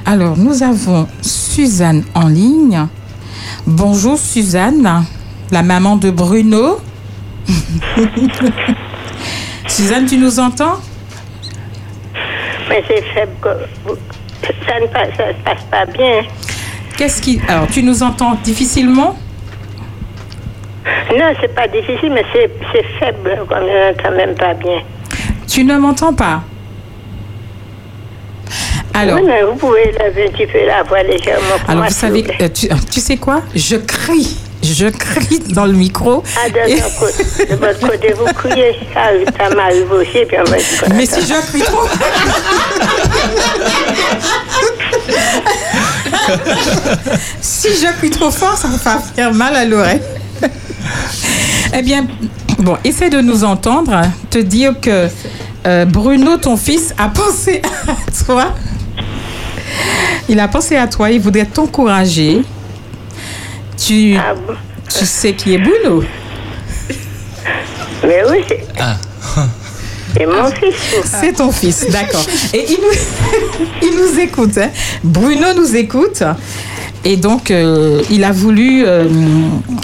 Alors, 0.05 0.37
nous 0.37 0.62
avons 0.62 1.07
Suzanne 1.23 2.05
en 2.14 2.29
ligne. 2.29 2.87
Bonjour 3.66 4.18
Suzanne, 4.18 5.05
la 5.51 5.62
maman 5.62 5.97
de 5.97 6.11
Bruno. 6.11 6.81
Suzanne, 9.68 10.07
tu 10.07 10.16
nous 10.18 10.41
entends? 10.41 10.81
Mais 12.68 12.83
c'est 12.89 13.03
faible. 13.14 13.68
Ça 14.66 14.81
ne 14.81 14.87
passe, 14.87 15.16
ça 15.16 15.29
se 15.29 15.45
passe 15.45 15.64
pas 15.71 15.87
bien. 15.87 16.23
Qu'est-ce 16.97 17.23
qui 17.23 17.41
Alors, 17.49 17.68
tu 17.68 17.83
nous 17.83 18.03
entends 18.03 18.37
difficilement? 18.43 19.16
Non, 21.16 21.33
c'est 21.41 21.55
pas 21.55 21.68
difficile, 21.68 22.12
mais 22.12 22.24
c'est 22.33 22.51
faible. 22.99 23.39
On 23.51 23.61
n'entend 23.61 24.11
même 24.16 24.35
pas 24.35 24.55
bien. 24.55 24.81
Tu 25.47 25.64
ne 25.64 25.76
m'entends 25.76 26.14
pas 26.14 26.41
Alors, 28.95 29.16
Oui, 29.16 29.22
mais 29.26 29.43
vous 29.43 29.57
pouvez 29.57 29.93
lever 29.93 30.28
un 30.28 30.31
petit 30.31 30.47
peu 30.47 30.64
la 30.66 30.83
voix 30.85 31.03
légèrement. 31.03 31.59
pour 31.61 31.70
alors 31.70 31.83
moi, 31.83 31.89
vous 31.89 31.95
savez, 31.95 32.24
euh, 32.41 32.49
tu, 32.49 32.68
tu 32.91 33.01
sais 33.01 33.16
quoi? 33.16 33.43
Je 33.55 33.76
crie, 33.76 34.37
je 34.62 34.87
crie 34.87 35.41
dans 35.51 35.66
le 35.66 35.72
micro. 35.72 36.22
Ah, 36.43 36.49
de, 36.49 36.70
Et- 36.70 37.47
de 37.47 37.55
votre 37.57 37.81
côté, 37.87 38.12
vous 38.12 38.24
criez. 38.33 38.74
Ça, 38.95 39.11
ça 39.39 39.55
m'arrive 39.55 39.91
aussi. 39.93 40.24
Puis 40.26 40.37
on 40.39 40.45
va 40.45 40.57
Mais 40.95 41.07
si 41.07 41.20
je 41.20 41.35
crie 41.51 41.62
trop. 41.62 41.87
si 47.41 47.68
je 47.74 47.93
crie 47.99 48.11
trop 48.11 48.31
fort, 48.31 48.57
ça 48.57 48.68
va 48.68 48.99
faire 49.14 49.33
mal 49.35 49.55
à 49.57 49.64
l'oreille. 49.64 50.01
eh 51.74 51.82
bien, 51.82 52.07
bon, 52.59 52.76
essaie 52.84 53.11
de 53.11 53.20
nous 53.20 53.45
entendre, 53.45 54.01
te 54.30 54.38
dire 54.38 54.74
que 54.80 55.09
euh, 55.66 55.84
Bruno, 55.84 56.36
ton 56.36 56.57
fils, 56.57 56.95
a 56.99 57.09
pensé 57.14 57.61
à 57.86 58.24
toi. 58.24 58.55
Il 60.28 60.38
a 60.41 60.49
pensé 60.49 60.76
à 60.76 60.86
toi, 60.86 61.11
il 61.11 61.20
voudrait 61.20 61.45
t'encourager. 61.47 62.43
Tu, 63.76 64.16
Ah 64.16 64.34
tu 64.99 65.07
sais 65.07 65.32
qui 65.34 65.55
est 65.55 65.59
Bruno 65.59 66.03
Mais 68.07 68.22
oui, 68.30 68.38
c'est 68.49 68.64
Ah. 68.78 68.97
c'est 70.16 70.26
mon 70.26 70.51
fils. 70.51 70.74
C'est 71.20 71.32
ton 71.32 71.53
fils, 71.53 71.86
d'accord. 71.91 72.24
Et 72.53 72.66
il 72.72 72.78
nous, 72.80 73.68
il 73.82 73.97
nous 73.97 74.20
écoute. 74.20 74.59
hein. 74.59 74.70
Bruno 75.03 75.55
nous 75.57 75.76
écoute. 75.76 76.22
Et 77.05 77.16
donc, 77.16 77.51
euh, 77.51 78.03
il 78.11 78.24
a 78.24 78.32
voulu 78.32 78.84
euh, 78.84 79.09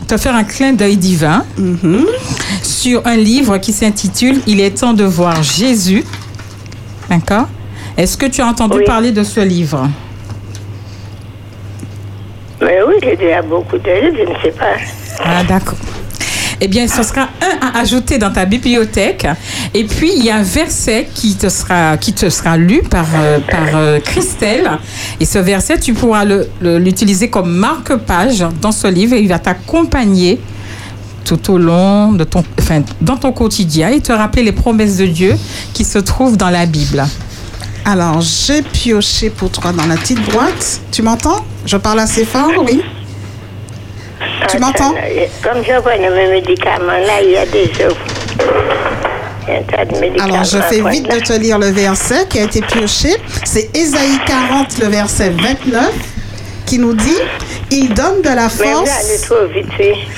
te 0.07 0.17
faire 0.19 0.35
un 0.35 0.45
clin 0.45 0.75
d'œil 0.75 0.97
divin 0.97 1.45
sur 2.63 3.07
un 3.07 3.17
livre 3.17 3.57
qui 3.59 3.73
s'intitule 3.73 4.41
Il 4.47 4.61
est 4.61 4.79
temps 4.81 4.93
de 4.93 5.05
voir 5.05 5.43
Jésus. 5.43 6.05
D'accord? 7.09 7.49
Est-ce 7.97 8.19
que 8.19 8.27
tu 8.27 8.43
as 8.43 8.47
entendu 8.47 8.83
parler 8.85 9.13
de 9.13 9.23
ce 9.23 9.41
livre? 9.41 9.89
Mais 12.61 12.79
oui, 12.87 12.95
j'ai 13.03 13.17
déjà 13.17 13.43
beaucoup 13.43 13.79
de 13.79 13.91
livres, 13.91 14.17
je 14.19 14.31
ne 14.31 14.39
sais 14.43 14.59
pas. 14.59 14.77
Ah, 15.25 15.43
d'accord. 15.45 15.79
Eh 16.61 16.69
bien, 16.69 16.89
ce 16.89 17.03
sera 17.03 17.29
un 17.43 17.67
à 17.67 17.81
ajouter 17.81 18.19
dans 18.19 18.31
ta 18.33 18.47
bibliothèque. 18.47 19.27
Et 19.75 19.85
puis, 19.85 20.11
il 20.17 20.25
y 20.25 20.31
a 20.31 20.37
un 20.37 20.43
verset 20.43 21.09
qui 21.15 21.35
te 21.35 21.49
sera, 21.49 21.97
qui 21.99 22.13
te 22.13 22.31
sera 22.31 22.57
lu 22.57 22.83
par, 22.83 23.07
euh, 23.15 23.39
par 23.41 23.69
euh, 23.75 24.01
Christelle. 24.01 24.71
Et 25.21 25.27
ce 25.27 25.39
verset, 25.39 25.79
tu 25.79 25.93
pourras 25.93 26.25
l'utiliser 26.61 27.29
comme 27.29 27.53
marque-page 27.53 28.45
dans 28.63 28.73
ce 28.73 28.87
livre 28.87 29.15
et 29.15 29.21
il 29.21 29.29
va 29.29 29.39
t'accompagner 29.39 30.41
tout 31.25 31.51
au 31.53 31.59
long 31.59 32.13
de 32.13 32.25
ton, 32.25 32.45
enfin, 32.59 32.83
dans 33.01 33.17
ton 33.17 33.33
quotidien 33.33 33.89
et 33.89 34.01
te 34.01 34.13
rappeler 34.13 34.45
les 34.45 34.53
promesses 34.53 34.97
de 34.97 35.07
Dieu 35.07 35.35
qui 35.75 35.85
se 35.85 35.99
trouvent 35.99 36.37
dans 36.37 36.51
la 36.51 36.67
Bible. 36.67 37.05
Alors, 37.85 38.21
j'ai 38.21 38.63
pioché 38.63 39.31
pour 39.31 39.51
toi 39.51 39.73
dans 39.73 39.87
la 39.87 39.97
petite 39.97 40.21
boîte. 40.31 40.81
Tu 40.91 41.03
m'entends? 41.03 41.45
Je 41.67 41.77
parle 41.77 42.01
assez 42.01 42.25
fort, 42.25 42.53
oui? 42.65 42.83
Tu 44.49 44.59
m'entends 44.59 44.95
Comme 45.43 45.63
je 45.65 45.81
vois 45.81 45.97
mes 45.99 46.29
médicaments, 46.29 46.87
là, 46.87 47.21
il 47.23 47.31
y 47.31 47.37
a 47.37 47.47
des 47.47 47.71
œufs. 47.81 47.95
Alors, 50.21 50.45
je 50.45 50.59
fais 50.59 50.81
vite 50.91 51.09
de 51.09 51.21
te 51.21 51.33
lire 51.35 51.59
le 51.59 51.69
verset 51.69 52.27
qui 52.29 52.41
a 52.41 52.45
été 52.45 52.61
pioché. 52.63 53.15
C'est 53.45 53.75
Ésaïe 53.77 54.19
40, 54.27 54.79
le 54.81 54.87
verset 54.89 55.31
29, 55.31 55.93
qui 56.65 56.79
nous 56.79 56.95
dit 56.95 57.19
Il 57.71 57.95
donne 57.95 58.23
de 58.23 58.29
la 58.29 58.49
force. 58.49 59.31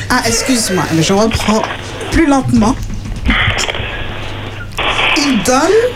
Ah, 0.09 0.22
excuse-moi, 0.26 0.84
je 0.99 1.12
reprends 1.12 1.62
plus 2.11 2.26
lentement. 2.26 2.74
Il 5.18 5.42
donne 5.42 5.90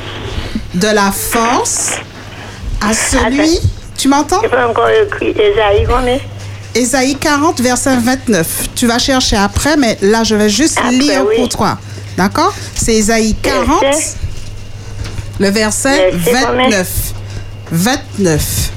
de 0.75 0.89
la 0.89 1.11
force 1.11 1.93
à 2.87 2.93
celui. 2.93 3.61
Tu 3.97 4.09
m'entends? 4.09 4.41
Pas 4.41 4.69
encore 4.69 4.89
écrit 4.91 5.31
Ésaïe, 5.31 5.87
combien 5.89 6.19
Ésaïe 6.75 7.17
40, 7.17 7.61
verset 7.61 7.97
29. 7.97 8.47
Tu 8.75 8.87
vas 8.87 8.99
chercher 8.99 9.37
après, 9.37 9.77
mais 9.77 9.99
là, 10.01 10.25
je 10.25 10.35
vais 10.35 10.49
juste 10.49 10.79
Après, 10.79 10.91
lire 10.93 11.25
oui. 11.29 11.37
pour 11.37 11.49
toi. 11.49 11.79
D'accord? 12.17 12.55
C'est 12.75 12.95
Ésaïe 12.95 13.35
40, 13.43 13.81
Verset. 13.83 14.17
le 15.39 15.49
verset 15.51 16.11
Verset 16.13 16.47
combien 16.47 16.65
29. 16.69 16.89
29. 17.73 18.71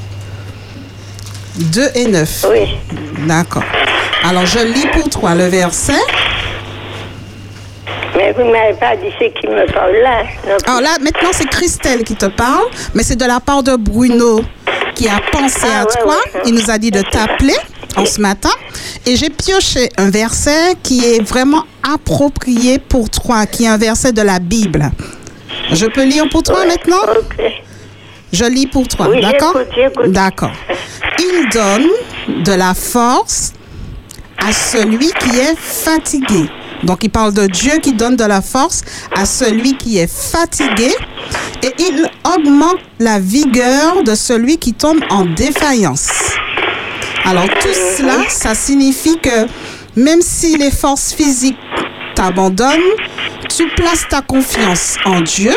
2 1.58 1.90
et 1.96 2.08
9. 2.08 2.46
Oui. 2.52 2.78
D'accord. 3.28 3.64
Alors, 4.28 4.46
je 4.46 4.60
lis 4.60 4.88
pour 4.94 5.10
toi 5.10 5.36
le 5.36 5.46
verset. 5.48 5.94
Mais 8.18 8.32
vous 8.34 8.44
ne 8.44 8.52
m'avez 8.52 8.74
pas 8.80 8.96
dit 8.98 9.12
ce 9.20 9.26
qui 9.40 9.48
me 9.48 9.72
parle 9.74 9.94
là. 10.02 10.24
Alors 10.68 10.82
là, 10.82 10.98
maintenant, 11.02 11.30
c'est 11.34 11.48
Christelle 11.50 12.04
qui 12.04 12.16
te 12.16 12.26
parle, 12.26 12.66
mais 12.94 13.04
c'est 13.04 13.16
de 13.18 13.26
la 13.26 13.40
part 13.40 13.62
de 13.64 13.76
Bruno 13.76 14.42
qui 14.96 15.08
a 15.10 15.20
pensé 15.32 15.60
Ah, 15.66 15.82
à 15.82 15.84
ouais, 15.86 15.92
toi. 16.02 16.16
ouais. 16.34 16.42
Il 16.46 16.54
nous 16.56 16.70
a 16.72 16.78
dit 16.78 16.92
de 16.92 17.02
t'appeler 17.02 17.56
en 17.96 18.06
ce 18.06 18.20
matin. 18.22 18.50
Et 19.06 19.16
j'ai 19.16 19.30
pioché 19.30 19.90
un 19.98 20.10
verset 20.10 20.76
qui 20.84 21.04
est 21.06 21.22
vraiment 21.22 21.64
approprié 21.84 22.80
pour 22.80 23.10
toi, 23.10 23.46
qui 23.46 23.66
est 23.66 23.68
un 23.68 23.78
verset 23.78 24.12
de 24.12 24.22
la 24.22 24.40
Bible. 24.40 24.92
Je 25.72 25.86
peux 25.86 26.04
lire 26.04 26.28
pour 26.30 26.44
toi 26.44 26.66
maintenant? 26.66 27.02
Je 28.32 28.46
lis 28.46 28.68
pour 28.68 28.88
toi, 28.88 29.08
Oui, 29.10 29.22
d'accord? 29.22 29.56
D'accord. 30.08 30.52
Il 31.20 31.50
donne 31.54 32.44
de 32.44 32.52
la 32.52 32.74
force 32.74 33.54
à 34.38 34.52
celui 34.52 35.10
qui 35.20 35.38
est 35.40 35.58
fatigué. 35.58 36.50
Donc, 36.84 37.04
il 37.04 37.10
parle 37.10 37.34
de 37.34 37.48
Dieu 37.48 37.80
qui 37.82 37.94
donne 37.94 38.16
de 38.16 38.26
la 38.26 38.42
force 38.42 38.82
à 39.16 39.26
celui 39.26 39.78
qui 39.78 39.98
est 39.98 40.12
fatigué 40.12 40.92
et 41.64 41.74
il 41.80 42.08
augmente 42.36 42.80
la 43.00 43.20
vigueur 43.20 44.04
de 44.04 44.14
celui 44.14 44.58
qui 44.58 44.74
tombe 44.74 45.00
en 45.10 45.26
défaillance. 45.26 46.10
Alors, 47.26 47.48
tout 47.60 47.74
cela, 47.74 48.30
ça 48.30 48.54
signifie 48.54 49.18
que 49.18 49.48
même 49.96 50.22
si 50.22 50.58
les 50.58 50.72
forces 50.72 51.14
physiques 51.14 51.58
t'abandonnent, 52.14 52.94
tu 53.50 53.68
places 53.70 54.08
ta 54.08 54.22
confiance 54.22 54.98
en 55.06 55.22
Dieu 55.22 55.54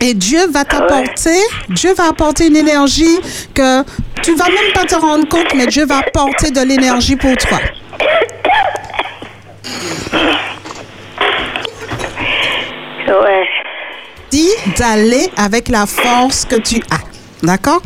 et 0.00 0.14
Dieu 0.14 0.46
va 0.48 0.64
t'apporter, 0.64 1.38
Dieu 1.68 1.92
va 1.94 2.08
apporter 2.08 2.46
une 2.46 2.56
énergie 2.56 3.18
que 3.52 3.82
tu 4.22 4.34
vas 4.34 4.46
même 4.48 4.72
pas 4.72 4.84
te 4.84 4.94
rendre 4.94 5.28
compte, 5.28 5.52
mais 5.54 5.66
Dieu 5.66 5.84
va 5.86 5.98
apporter 5.98 6.50
de 6.50 6.60
l'énergie 6.60 7.16
pour 7.16 7.36
toi. 7.36 7.58
Ouais. 13.08 13.48
Dis 14.30 14.50
d'aller 14.78 15.28
avec 15.36 15.68
la 15.68 15.84
force 15.86 16.44
que 16.44 16.56
tu 16.56 16.76
as. 16.90 17.44
D'accord? 17.44 17.82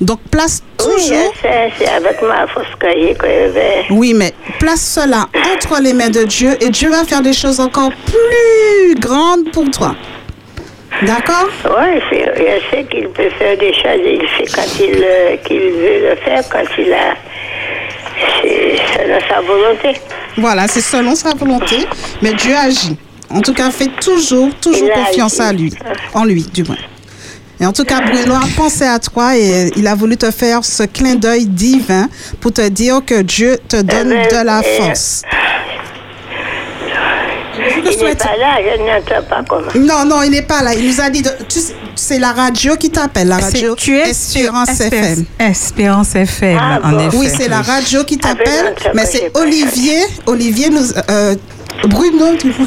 Donc 0.00 0.20
place 0.30 0.62
toujours. 0.92 1.32
Oui, 3.90 4.14
mais 4.14 4.32
place 4.58 4.82
cela 4.82 5.28
entre 5.54 5.80
les 5.80 5.92
mains 5.92 6.10
de 6.10 6.24
Dieu 6.24 6.56
et 6.60 6.70
Dieu 6.70 6.90
va 6.90 7.04
faire 7.04 7.22
des 7.22 7.32
choses 7.32 7.60
encore 7.60 7.90
plus 8.06 8.94
grandes 8.98 9.50
pour 9.52 9.70
toi. 9.70 9.94
D'accord? 11.02 11.48
Oui, 11.64 12.00
je 12.10 12.70
sais 12.70 12.84
qu'il 12.84 13.08
peut 13.08 13.28
faire 13.38 13.58
des 13.58 13.72
choses, 13.72 14.00
il 14.04 14.26
fait 14.28 14.46
quand 14.54 14.80
il, 14.80 15.04
euh, 15.04 15.36
veut 15.50 16.10
le 16.10 16.16
faire, 16.16 16.42
quand 16.48 16.64
il 16.78 16.92
a. 16.92 17.14
C'est 18.40 18.76
selon 18.96 19.18
sa 19.28 19.40
volonté. 19.42 20.00
Voilà, 20.38 20.66
c'est 20.68 20.80
selon 20.80 21.14
sa 21.14 21.34
volonté, 21.34 21.86
mais 22.22 22.32
Dieu 22.32 22.54
agit. 22.54 22.96
En 23.30 23.40
tout 23.40 23.52
cas, 23.52 23.70
fais 23.70 23.88
toujours, 24.00 24.48
toujours 24.54 24.88
Il 24.88 25.04
confiance 25.04 25.40
à 25.40 25.52
lui, 25.52 25.72
en 26.14 26.24
lui, 26.24 26.44
du 26.44 26.64
moins. 26.64 26.76
Et 27.60 27.64
en 27.66 27.72
tout 27.72 27.84
cas, 27.84 28.00
Bruno 28.02 28.34
a 28.34 28.46
pensé 28.56 28.84
à 28.84 28.98
toi 28.98 29.36
et 29.36 29.72
il 29.76 29.86
a 29.86 29.94
voulu 29.94 30.16
te 30.16 30.30
faire 30.30 30.64
ce 30.64 30.82
clin 30.82 31.14
d'œil 31.14 31.46
divin 31.46 32.08
pour 32.40 32.52
te 32.52 32.66
dire 32.68 33.00
que 33.06 33.22
Dieu 33.22 33.58
te 33.68 33.76
donne 33.76 34.10
ben, 34.10 34.28
de 34.30 34.44
la 34.44 34.58
euh, 34.58 34.62
force. 34.78 35.22
Il 37.58 38.04
n'est 38.04 38.14
pas 38.14 38.36
là, 38.38 38.58
je 38.60 38.82
n'entends 38.82 39.26
pas 39.28 39.42
comment. 39.48 39.70
Non, 39.74 40.04
non, 40.04 40.22
il 40.22 40.30
n'est 40.30 40.42
pas 40.42 40.62
là. 40.62 40.74
Il 40.74 40.86
nous 40.88 41.00
a 41.00 41.08
dit, 41.08 41.22
de- 41.22 41.30
tu 41.48 41.58
sais, 41.60 41.74
c'est 41.94 42.18
la 42.18 42.32
radio 42.32 42.76
qui 42.76 42.90
t'appelle, 42.90 43.28
la 43.28 43.38
radio 43.38 43.74
tu 43.74 43.96
es 43.96 44.10
Espérance 44.10 44.78
FM. 44.78 45.24
Espérance 45.38 46.14
FM, 46.14 46.58
Ah, 46.60 46.80
en 46.84 46.98
effet. 46.98 47.16
Oui, 47.16 47.28
c'est 47.34 47.48
la 47.48 47.62
radio 47.62 48.04
qui 48.04 48.18
Ah, 48.22 48.28
t'appelle, 48.28 48.74
mais 48.94 49.06
c'est 49.06 49.30
Olivier. 49.34 50.00
Olivier 50.26 50.68
nous, 50.68 50.92
euh, 51.10 51.34
Bruno, 51.84 52.36
tu 52.38 52.50
vois. 52.50 52.66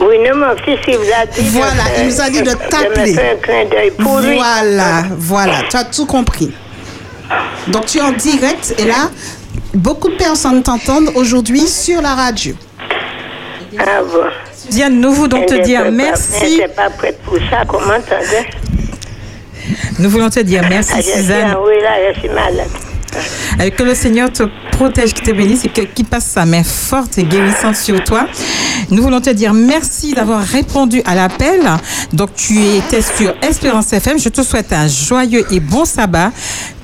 Oui, 0.00 0.16
non, 0.18 0.36
mon 0.36 0.56
fils, 0.64 0.78
il 0.88 0.96
vous 0.96 1.04
a 1.04 1.26
dit. 1.26 1.42
de 1.42 1.48
Voilà, 1.50 1.70
faire- 1.84 2.00
il 2.02 2.06
nous 2.08 2.20
a 2.20 2.30
dit 2.30 2.42
de 2.42 2.50
de 2.50 2.56
t'appeler. 2.68 3.12
me 3.12 3.16
faire 3.18 3.32
un 3.34 3.36
clin 3.40 3.64
d'œil 3.70 3.90
pour 3.92 4.18
lui. 4.20 4.34
Voilà, 4.36 5.04
voilà, 5.16 5.62
tu 5.70 5.76
as 5.76 5.84
tout 5.84 6.06
compris. 6.06 6.52
Donc 7.68 7.86
tu 7.86 7.98
es 7.98 8.02
en 8.02 8.12
direct 8.12 8.74
et 8.78 8.84
là, 8.84 9.10
beaucoup 9.74 10.08
de 10.10 10.16
personnes 10.16 10.62
t'entendent 10.62 11.10
aujourd'hui 11.14 11.66
sur 11.66 12.00
la 12.02 12.14
radio. 12.14 12.54
Ah 13.78 14.02
bon. 14.02 14.28
Diane, 14.70 15.00
nous 15.00 15.12
voulons 15.12 15.44
te 15.46 15.54
dire 15.62 15.84
pas- 15.84 15.90
merci. 15.90 16.32
Elle 16.42 16.50
n'était 16.52 16.68
pas 16.68 16.90
prête 16.90 17.20
pour 17.22 17.36
ça, 17.50 17.62
comment 17.66 17.86
t'entendais 18.00 18.46
Nous 19.98 20.10
voulons 20.10 20.30
te 20.30 20.40
dire 20.40 20.62
merci, 20.68 20.92
Ah, 20.96 21.00
je 21.00 21.10
Suzanne. 21.10 21.56
Oui, 21.66 21.74
là, 21.82 22.12
je 22.14 22.20
suis 22.20 22.28
malade. 22.28 22.68
Euh, 23.60 23.70
Que 23.70 23.82
le 23.82 23.94
Seigneur 23.94 24.30
te 24.30 24.42
protège, 24.76 25.14
qu'il 25.14 25.24
te 25.24 25.30
bénisse 25.32 25.64
et 25.64 25.68
que- 25.68 25.82
qu'il 25.82 26.04
passe 26.04 26.26
sa 26.26 26.44
main 26.44 26.62
forte 26.62 27.18
et 27.18 27.24
guérissante 27.24 27.76
sur 27.76 28.02
toi. 28.04 28.26
Nous 28.90 29.02
voulons 29.02 29.20
te 29.20 29.30
dire 29.30 29.52
merci 29.54 30.12
d'avoir 30.12 30.42
répondu 30.42 31.02
à 31.04 31.14
l'appel. 31.14 31.60
Donc, 32.12 32.34
tu 32.34 32.58
étais 32.62 33.00
sur 33.02 33.34
Espérance 33.42 33.92
FM. 33.92 34.18
Je 34.18 34.28
te 34.28 34.42
souhaite 34.42 34.72
un 34.72 34.86
joyeux 34.88 35.44
et 35.50 35.60
bon 35.60 35.84
sabbat. 35.84 36.30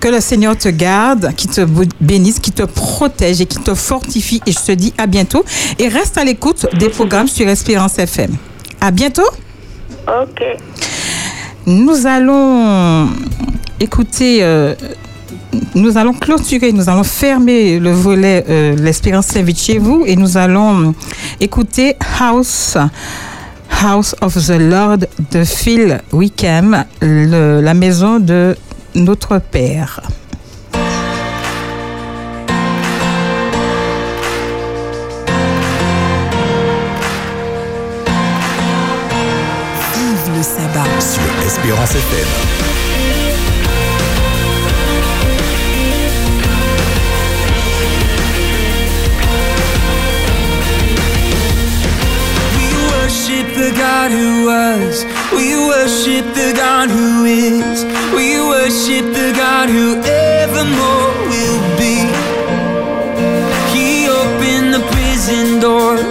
Que 0.00 0.08
le 0.08 0.20
Seigneur 0.20 0.56
te 0.56 0.68
garde, 0.68 1.32
qu'il 1.36 1.50
te 1.50 1.60
bénisse, 2.00 2.40
qu'il 2.40 2.54
te 2.54 2.64
protège 2.64 3.40
et 3.40 3.46
qu'il 3.46 3.62
te 3.62 3.74
fortifie. 3.74 4.40
Et 4.46 4.52
je 4.52 4.58
te 4.58 4.72
dis 4.72 4.92
à 4.98 5.06
bientôt. 5.06 5.44
Et 5.78 5.88
reste 5.88 6.18
à 6.18 6.24
l'écoute 6.24 6.66
des 6.78 6.88
programmes 6.88 7.28
sur 7.28 7.46
Espérance 7.48 7.98
FM. 7.98 8.34
À 8.80 8.90
bientôt. 8.90 9.28
Ok. 10.08 10.42
Nous 11.66 12.06
allons 12.06 13.08
écouter, 13.78 14.38
euh, 14.42 14.74
nous 15.74 15.96
allons 15.98 16.12
clôturer, 16.14 16.72
nous 16.72 16.88
allons 16.88 17.04
fermer 17.04 17.78
le 17.78 17.92
volet 17.92 18.44
euh, 18.48 18.74
L'Espérance 18.76 19.26
s'invite 19.26 19.58
chez 19.60 19.78
vous 19.78 20.04
et 20.06 20.16
nous 20.16 20.36
allons 20.36 20.94
écouter 21.40 21.96
House. 22.20 22.76
House 23.84 24.14
of 24.20 24.34
the 24.46 24.58
Lord 24.58 24.98
de 25.32 25.44
Phil 25.44 26.00
Wickham, 26.12 26.84
le- 27.00 27.60
la 27.60 27.74
maison 27.74 28.20
de 28.20 28.54
notre 28.94 29.38
Père. 29.38 30.00
Vive 39.94 40.36
le 40.36 40.42
sabbat 40.42 41.00
sur 41.00 41.46
Espérance 41.46 41.90
FM. 41.94 42.91
Is. 57.42 57.84
We 58.14 58.38
worship 58.40 59.04
the 59.12 59.32
God 59.34 59.68
who 59.68 60.00
evermore 60.04 61.10
will 61.30 61.60
be. 61.76 61.98
He 63.74 64.08
opened 64.08 64.72
the 64.74 64.82
prison 64.92 65.60
doors. 65.60 66.02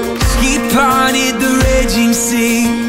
He 0.44 0.58
parted 0.74 1.40
the 1.40 1.54
raging 1.66 2.14
sea. 2.14 2.81